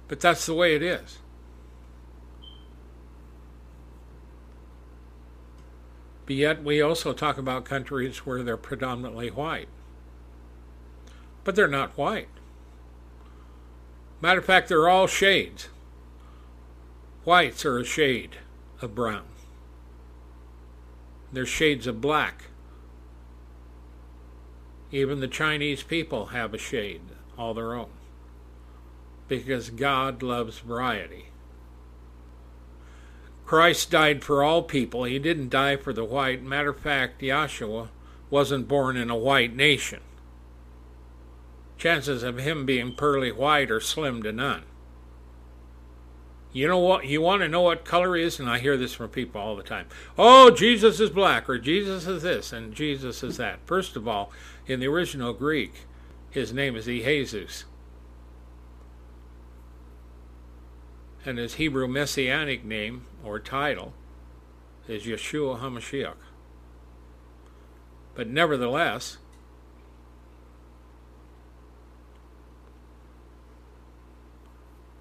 But 0.08 0.20
that's 0.20 0.46
the 0.46 0.54
way 0.54 0.76
it 0.76 0.84
is. 0.84 1.18
But 6.26 6.36
yet, 6.36 6.64
we 6.64 6.82
also 6.82 7.14
talk 7.14 7.38
about 7.38 7.66
countries 7.66 8.26
where 8.26 8.42
they're 8.44 8.58
predominantly 8.58 9.30
white. 9.30 9.68
But 11.44 11.56
they're 11.56 11.68
not 11.68 11.98
white. 11.98 12.30
Matter 14.22 14.40
of 14.40 14.46
fact, 14.46 14.70
they're 14.70 14.90
all 14.90 15.08
shades. 15.08 15.70
Whites 17.26 17.66
are 17.66 17.78
a 17.80 17.86
shade 17.86 18.38
of 18.82 18.96
brown, 18.96 19.26
they're 21.32 21.46
shades 21.46 21.88
of 21.88 22.02
black. 22.02 22.46
Even 24.92 25.20
the 25.20 25.28
Chinese 25.28 25.84
people 25.84 26.28
have 26.28 26.54
a 26.54 26.58
shade 26.58 27.02
all 27.38 27.54
their 27.54 27.74
own 27.74 27.90
because 29.28 29.70
God 29.70 30.22
loves 30.22 30.60
variety. 30.60 31.25
Christ 33.46 33.92
died 33.92 34.24
for 34.24 34.44
all 34.44 34.64
people. 34.64 35.04
He 35.04 35.20
didn't 35.20 35.50
die 35.50 35.76
for 35.76 35.94
the 35.94 36.04
white. 36.04 36.42
Matter 36.42 36.70
of 36.70 36.80
fact, 36.80 37.22
Yahshua 37.22 37.90
wasn't 38.30 38.68
born 38.68 38.98
in 38.98 39.10
a 39.10 39.16
white 39.16 39.56
nation. 39.56 40.02
Chances 41.78 42.24
of 42.24 42.38
him 42.38 42.66
being 42.66 42.96
pearly 42.96 43.32
white 43.32 43.70
are 43.70 43.80
slim 43.80 44.24
to 44.24 44.32
none. 44.32 44.64
You 46.54 46.70
know 46.70 46.80
what? 46.80 47.06
You 47.06 47.20
want 47.20 47.42
to 47.42 47.50
know 47.50 47.62
what 47.62 47.84
color 47.84 48.16
is? 48.16 48.40
And 48.40 48.50
I 48.50 48.60
hear 48.60 48.78
this 48.78 48.94
from 48.94 49.10
people 49.10 49.42
all 49.42 49.58
the 49.58 49.62
time. 49.62 49.88
Oh, 50.18 50.50
Jesus 50.50 51.02
is 51.02 51.10
black, 51.10 51.50
or 51.50 51.60
Jesus 51.60 52.08
is 52.08 52.24
this, 52.24 52.54
and 52.54 52.74
Jesus 52.74 53.24
is 53.24 53.36
that. 53.38 53.60
First 53.66 53.98
of 53.98 54.08
all, 54.08 54.32
in 54.66 54.80
the 54.80 54.88
original 54.88 55.34
Greek, 55.34 55.86
his 56.32 56.54
name 56.54 56.78
is 56.78 56.86
Jesus. 56.86 57.66
And 61.26 61.38
his 61.38 61.56
Hebrew 61.56 61.88
messianic 61.88 62.64
name 62.64 63.06
or 63.24 63.40
title 63.40 63.94
is 64.88 65.04
Yeshua 65.04 65.60
HaMashiach. 65.60 66.16
But 68.14 68.28
nevertheless, 68.28 69.18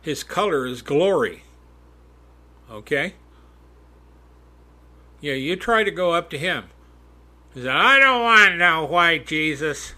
his 0.03 0.25
color 0.25 0.67
is 0.67 0.83
glory. 0.83 1.45
Okay? 2.71 3.15
Yeah, 5.21 5.35
you 5.35 5.57
try 5.57 5.85
to 5.85 5.91
go 5.91 6.13
up 6.13 6.31
to 6.31 6.39
him. 6.39 6.65
He 7.55 7.61
said, 7.61 7.71
I 7.71 7.99
don't 7.99 8.23
want 8.23 8.57
no 8.57 8.85
white 8.85 9.27
Jesus. 9.27 9.95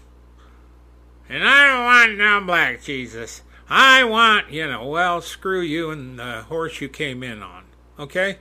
And 1.27 1.43
I 1.43 1.67
don't 1.67 1.83
want 1.83 2.17
no 2.17 2.45
black 2.45 2.81
Jesus. 2.81 3.41
I 3.69 4.03
want, 4.03 4.51
you 4.51 4.67
know, 4.67 4.85
well, 4.85 5.21
screw 5.21 5.61
you 5.61 5.91
and 5.91 6.17
the 6.17 6.43
horse 6.43 6.79
you 6.79 6.87
came 6.87 7.21
in 7.21 7.43
on. 7.43 7.65
Okay? 7.99 8.39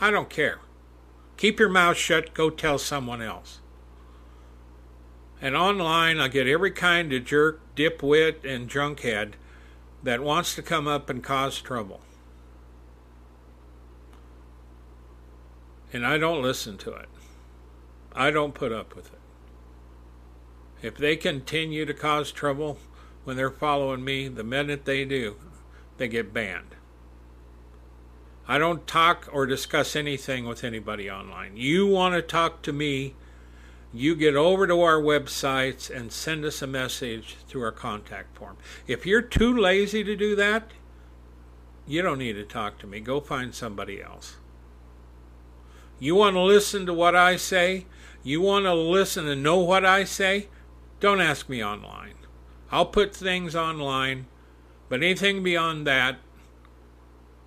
I 0.00 0.10
don't 0.10 0.28
care. 0.28 0.58
Keep 1.36 1.58
your 1.58 1.68
mouth 1.68 1.96
shut. 1.96 2.34
Go 2.34 2.50
tell 2.50 2.78
someone 2.78 3.22
else. 3.22 3.60
And 5.40 5.56
online, 5.56 6.20
I 6.20 6.28
get 6.28 6.46
every 6.46 6.70
kind 6.70 7.12
of 7.12 7.24
jerk, 7.24 7.60
dipwit, 7.74 8.44
and 8.44 8.68
junkhead 8.68 9.32
that 10.02 10.22
wants 10.22 10.54
to 10.54 10.62
come 10.62 10.86
up 10.86 11.08
and 11.08 11.22
cause 11.22 11.60
trouble. 11.60 12.00
And 15.92 16.06
I 16.06 16.18
don't 16.18 16.42
listen 16.42 16.78
to 16.78 16.92
it. 16.92 17.08
I 18.12 18.30
don't 18.30 18.54
put 18.54 18.72
up 18.72 18.94
with 18.94 19.06
it. 19.12 19.18
If 20.82 20.96
they 20.96 21.16
continue 21.16 21.86
to 21.86 21.94
cause 21.94 22.32
trouble 22.32 22.78
when 23.24 23.36
they're 23.36 23.50
following 23.50 24.04
me, 24.04 24.28
the 24.28 24.44
minute 24.44 24.84
they 24.84 25.04
do, 25.04 25.36
they 25.98 26.08
get 26.08 26.32
banned. 26.32 26.74
I 28.48 28.58
don't 28.58 28.86
talk 28.86 29.28
or 29.32 29.46
discuss 29.46 29.94
anything 29.94 30.46
with 30.46 30.64
anybody 30.64 31.10
online. 31.10 31.56
You 31.56 31.86
want 31.86 32.14
to 32.14 32.22
talk 32.22 32.62
to 32.62 32.72
me, 32.72 33.14
you 33.94 34.16
get 34.16 34.34
over 34.34 34.66
to 34.66 34.80
our 34.80 35.00
websites 35.00 35.94
and 35.94 36.10
send 36.10 36.44
us 36.44 36.60
a 36.60 36.66
message 36.66 37.36
through 37.46 37.62
our 37.62 37.72
contact 37.72 38.36
form. 38.36 38.56
If 38.86 39.06
you're 39.06 39.22
too 39.22 39.56
lazy 39.56 40.02
to 40.02 40.16
do 40.16 40.34
that, 40.36 40.72
you 41.86 42.02
don't 42.02 42.18
need 42.18 42.34
to 42.34 42.44
talk 42.44 42.78
to 42.78 42.86
me. 42.86 43.00
Go 43.00 43.20
find 43.20 43.54
somebody 43.54 44.02
else. 44.02 44.36
You 45.98 46.16
want 46.16 46.34
to 46.34 46.40
listen 46.40 46.84
to 46.86 46.94
what 46.94 47.14
I 47.14 47.36
say? 47.36 47.86
You 48.24 48.40
want 48.40 48.64
to 48.64 48.74
listen 48.74 49.28
and 49.28 49.42
know 49.42 49.58
what 49.58 49.84
I 49.84 50.04
say? 50.04 50.48
Don't 51.00 51.20
ask 51.20 51.48
me 51.48 51.64
online. 51.64 52.14
I'll 52.72 52.86
put 52.86 53.14
things 53.14 53.54
online, 53.54 54.24
but 54.88 55.02
anything 55.02 55.42
beyond 55.42 55.86
that, 55.86 56.16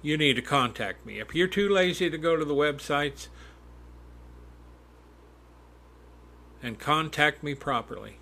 you 0.04 0.18
need 0.18 0.36
to 0.36 0.42
contact 0.44 1.04
me. 1.04 1.20
If 1.20 1.34
you're 1.34 1.48
too 1.48 1.68
lazy 1.68 2.12
to 2.12 2.18
go 2.18 2.38
to 2.38 2.46
the 2.46 2.54
websites 2.54 3.28
and 6.62 6.78
contact 6.78 7.42
me 7.42 7.56
properly, 7.56 8.18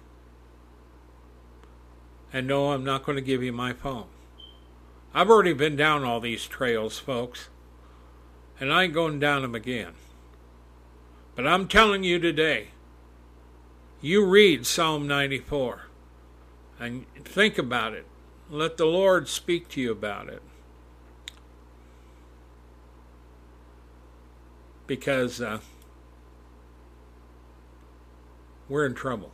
and 2.31 2.47
no, 2.47 2.71
I'm 2.71 2.85
not 2.85 3.03
going 3.03 3.17
to 3.17 3.21
give 3.21 3.43
you 3.43 3.51
my 3.51 3.73
phone. 3.73 4.05
I've 5.13 5.29
already 5.29 5.53
been 5.53 5.75
down 5.75 6.05
all 6.05 6.21
these 6.21 6.47
trails, 6.47 6.99
folks, 6.99 7.49
and 8.61 8.71
I 8.71 8.85
ain't 8.85 8.93
going 8.93 9.19
down 9.19 9.41
them 9.41 9.53
again. 9.53 9.93
But 11.35 11.45
I'm 11.45 11.67
telling 11.67 12.05
you 12.05 12.17
today, 12.17 12.69
you 14.01 14.25
read 14.25 14.65
Psalm 14.65 15.05
94 15.05 15.87
and 16.83 17.05
think 17.23 17.57
about 17.57 17.93
it. 17.93 18.05
Let 18.49 18.77
the 18.77 18.85
Lord 18.85 19.27
speak 19.29 19.69
to 19.69 19.81
you 19.81 19.91
about 19.91 20.27
it. 20.27 20.41
Because 24.85 25.39
uh, 25.39 25.59
we're 28.67 28.85
in 28.85 28.93
trouble. 28.93 29.31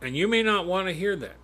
And 0.00 0.16
you 0.16 0.26
may 0.26 0.42
not 0.42 0.66
want 0.66 0.88
to 0.88 0.94
hear 0.94 1.14
that. 1.16 1.36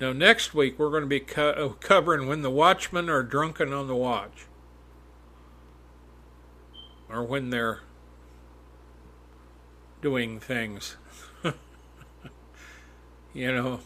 Now, 0.00 0.12
next 0.12 0.52
week 0.52 0.78
we're 0.78 0.90
going 0.90 1.04
to 1.04 1.08
be 1.08 1.20
co- 1.20 1.76
covering 1.78 2.26
when 2.26 2.42
the 2.42 2.50
watchmen 2.50 3.08
are 3.08 3.22
drunken 3.22 3.72
on 3.72 3.86
the 3.86 3.94
watch 3.94 4.46
or 7.08 7.22
when 7.22 7.50
they're 7.50 7.82
doing 10.04 10.38
things. 10.38 10.96
you 13.34 13.52
know, 13.52 13.80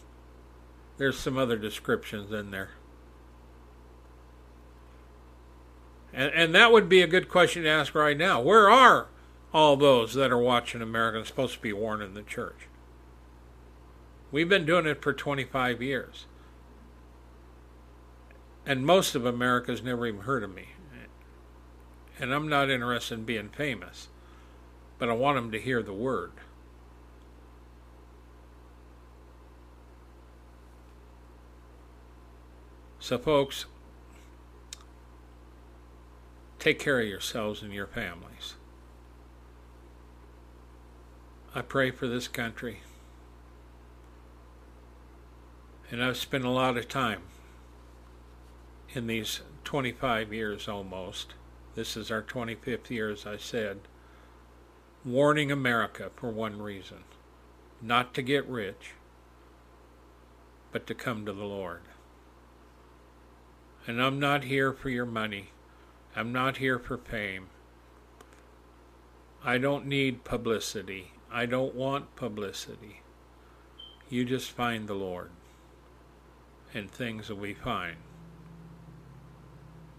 there's 0.97 1.17
some 1.17 1.37
other 1.37 1.57
descriptions 1.57 2.31
in 2.31 2.51
there. 2.51 2.69
And, 6.13 6.31
and 6.33 6.53
that 6.55 6.71
would 6.71 6.87
be 6.89 7.01
a 7.01 7.07
good 7.07 7.29
question 7.29 7.63
to 7.63 7.69
ask 7.69 7.95
right 7.95 8.17
now. 8.17 8.39
Where 8.41 8.69
are 8.69 9.07
all 9.51 9.75
those 9.75 10.13
that 10.13 10.31
are 10.31 10.37
watching 10.37 10.81
America 10.81 11.25
supposed 11.25 11.55
to 11.55 11.61
be 11.61 11.73
warning 11.73 12.13
the 12.13 12.21
church? 12.21 12.67
We've 14.31 14.49
been 14.49 14.65
doing 14.65 14.85
it 14.85 15.01
for 15.01 15.13
25 15.13 15.81
years. 15.81 16.25
And 18.65 18.85
most 18.85 19.15
of 19.15 19.25
America's 19.25 19.81
never 19.81 20.05
even 20.05 20.21
heard 20.21 20.43
of 20.43 20.53
me 20.53 20.67
and 22.19 22.33
I'm 22.33 22.47
not 22.47 22.69
interested 22.69 23.19
in 23.19 23.23
being 23.23 23.49
famous, 23.49 24.09
but 24.99 25.09
I 25.09 25.13
want 25.13 25.37
them 25.37 25.51
to 25.51 25.59
hear 25.59 25.81
the 25.81 25.93
word. 25.93 26.31
So, 32.99 33.17
folks, 33.17 33.65
take 36.59 36.77
care 36.77 36.99
of 36.99 37.07
yourselves 37.07 37.63
and 37.63 37.73
your 37.73 37.87
families. 37.87 38.53
I 41.55 41.61
pray 41.61 41.89
for 41.89 42.07
this 42.07 42.27
country. 42.27 42.81
And 45.89 46.03
I've 46.03 46.17
spent 46.17 46.45
a 46.45 46.49
lot 46.49 46.77
of 46.77 46.87
time 46.87 47.23
in 48.93 49.07
these 49.07 49.41
25 49.63 50.31
years 50.31 50.67
almost 50.67 51.33
this 51.75 51.95
is 51.95 52.11
our 52.11 52.21
25th 52.21 52.89
year, 52.89 53.09
as 53.09 53.25
I 53.25 53.37
said. 53.37 53.79
Warning 55.05 55.49
America 55.49 56.11
for 56.15 56.29
one 56.29 56.61
reason 56.61 57.05
not 57.81 58.13
to 58.13 58.21
get 58.21 58.45
rich, 58.47 58.91
but 60.73 60.85
to 60.87 60.93
come 60.93 61.25
to 61.25 61.31
the 61.31 61.45
Lord. 61.45 61.81
And 63.87 64.01
I'm 64.01 64.19
not 64.19 64.43
here 64.43 64.73
for 64.73 64.89
your 64.89 65.05
money. 65.05 65.51
I'm 66.15 66.33
not 66.33 66.57
here 66.57 66.77
for 66.77 66.97
fame. 66.97 67.47
I 69.41 69.57
don't 69.57 69.85
need 69.85 70.25
publicity. 70.25 71.13
I 71.31 71.45
don't 71.45 71.75
want 71.75 72.17
publicity. 72.17 73.01
You 74.09 74.25
just 74.25 74.51
find 74.51 74.87
the 74.87 74.95
Lord, 74.95 75.29
and 76.73 76.91
things 76.91 77.29
will 77.29 77.37
be 77.37 77.53
fine 77.53 77.97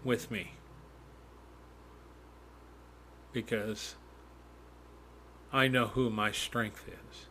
with 0.03 0.29
me 0.29 0.51
because 3.31 3.95
I 5.53 5.67
know 5.67 5.87
who 5.87 6.09
my 6.09 6.31
strength 6.31 6.87
is, 6.87 7.25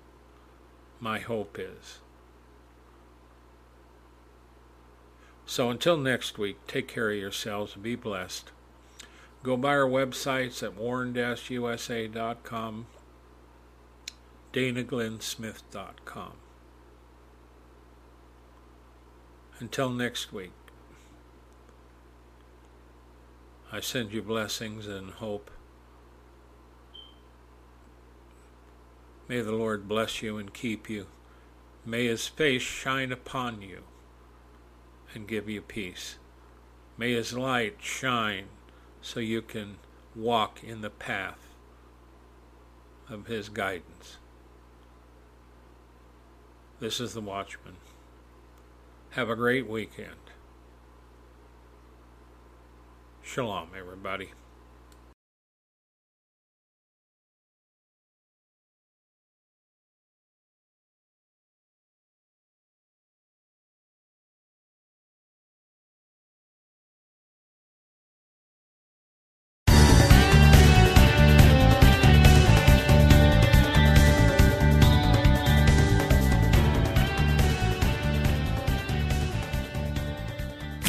my 1.01 1.21
hope 1.21 1.59
is. 1.59 2.01
So 5.47 5.71
until 5.71 5.97
next 5.97 6.39
week, 6.39 6.59
take 6.67 6.87
care 6.87 7.11
of 7.11 7.17
yourselves 7.17 7.75
be 7.75 7.97
blessed. 7.97 8.51
Go 9.43 9.57
by 9.57 9.71
our 9.71 9.89
websites 9.89 10.63
at 10.63 10.77
warren-usa.com, 10.77 12.87
danaglennsmith.com. 14.53 16.33
Until 19.59 19.91
next 19.91 20.33
week, 20.33 20.53
I 23.73 23.81
send 23.81 24.13
you 24.13 24.23
blessings 24.23 24.87
and 24.87 25.11
hope. 25.11 25.51
May 29.31 29.43
the 29.43 29.53
Lord 29.53 29.87
bless 29.87 30.23
you 30.23 30.39
and 30.39 30.53
keep 30.53 30.91
you. 30.91 31.07
May 31.87 32.07
his 32.09 32.27
face 32.27 32.63
shine 32.63 33.13
upon 33.13 33.63
you 33.63 33.85
and 35.15 35.29
give 35.29 35.49
you 35.49 35.63
peace. 35.63 36.17
May 36.99 37.13
his 37.13 37.33
light 37.33 37.77
shine 37.79 38.47
so 39.01 39.21
you 39.21 39.41
can 39.41 39.77
walk 40.17 40.65
in 40.65 40.81
the 40.81 40.91
path 40.91 41.39
of 43.09 43.29
his 43.29 43.49
guidance. 43.49 44.17
This 46.81 46.99
is 46.99 47.15
the 47.15 47.21
Watchman. 47.21 47.77
Have 49.11 49.31
a 49.31 49.37
great 49.37 49.69
weekend. 49.69 50.33
Shalom, 53.23 53.69
everybody. 53.79 54.31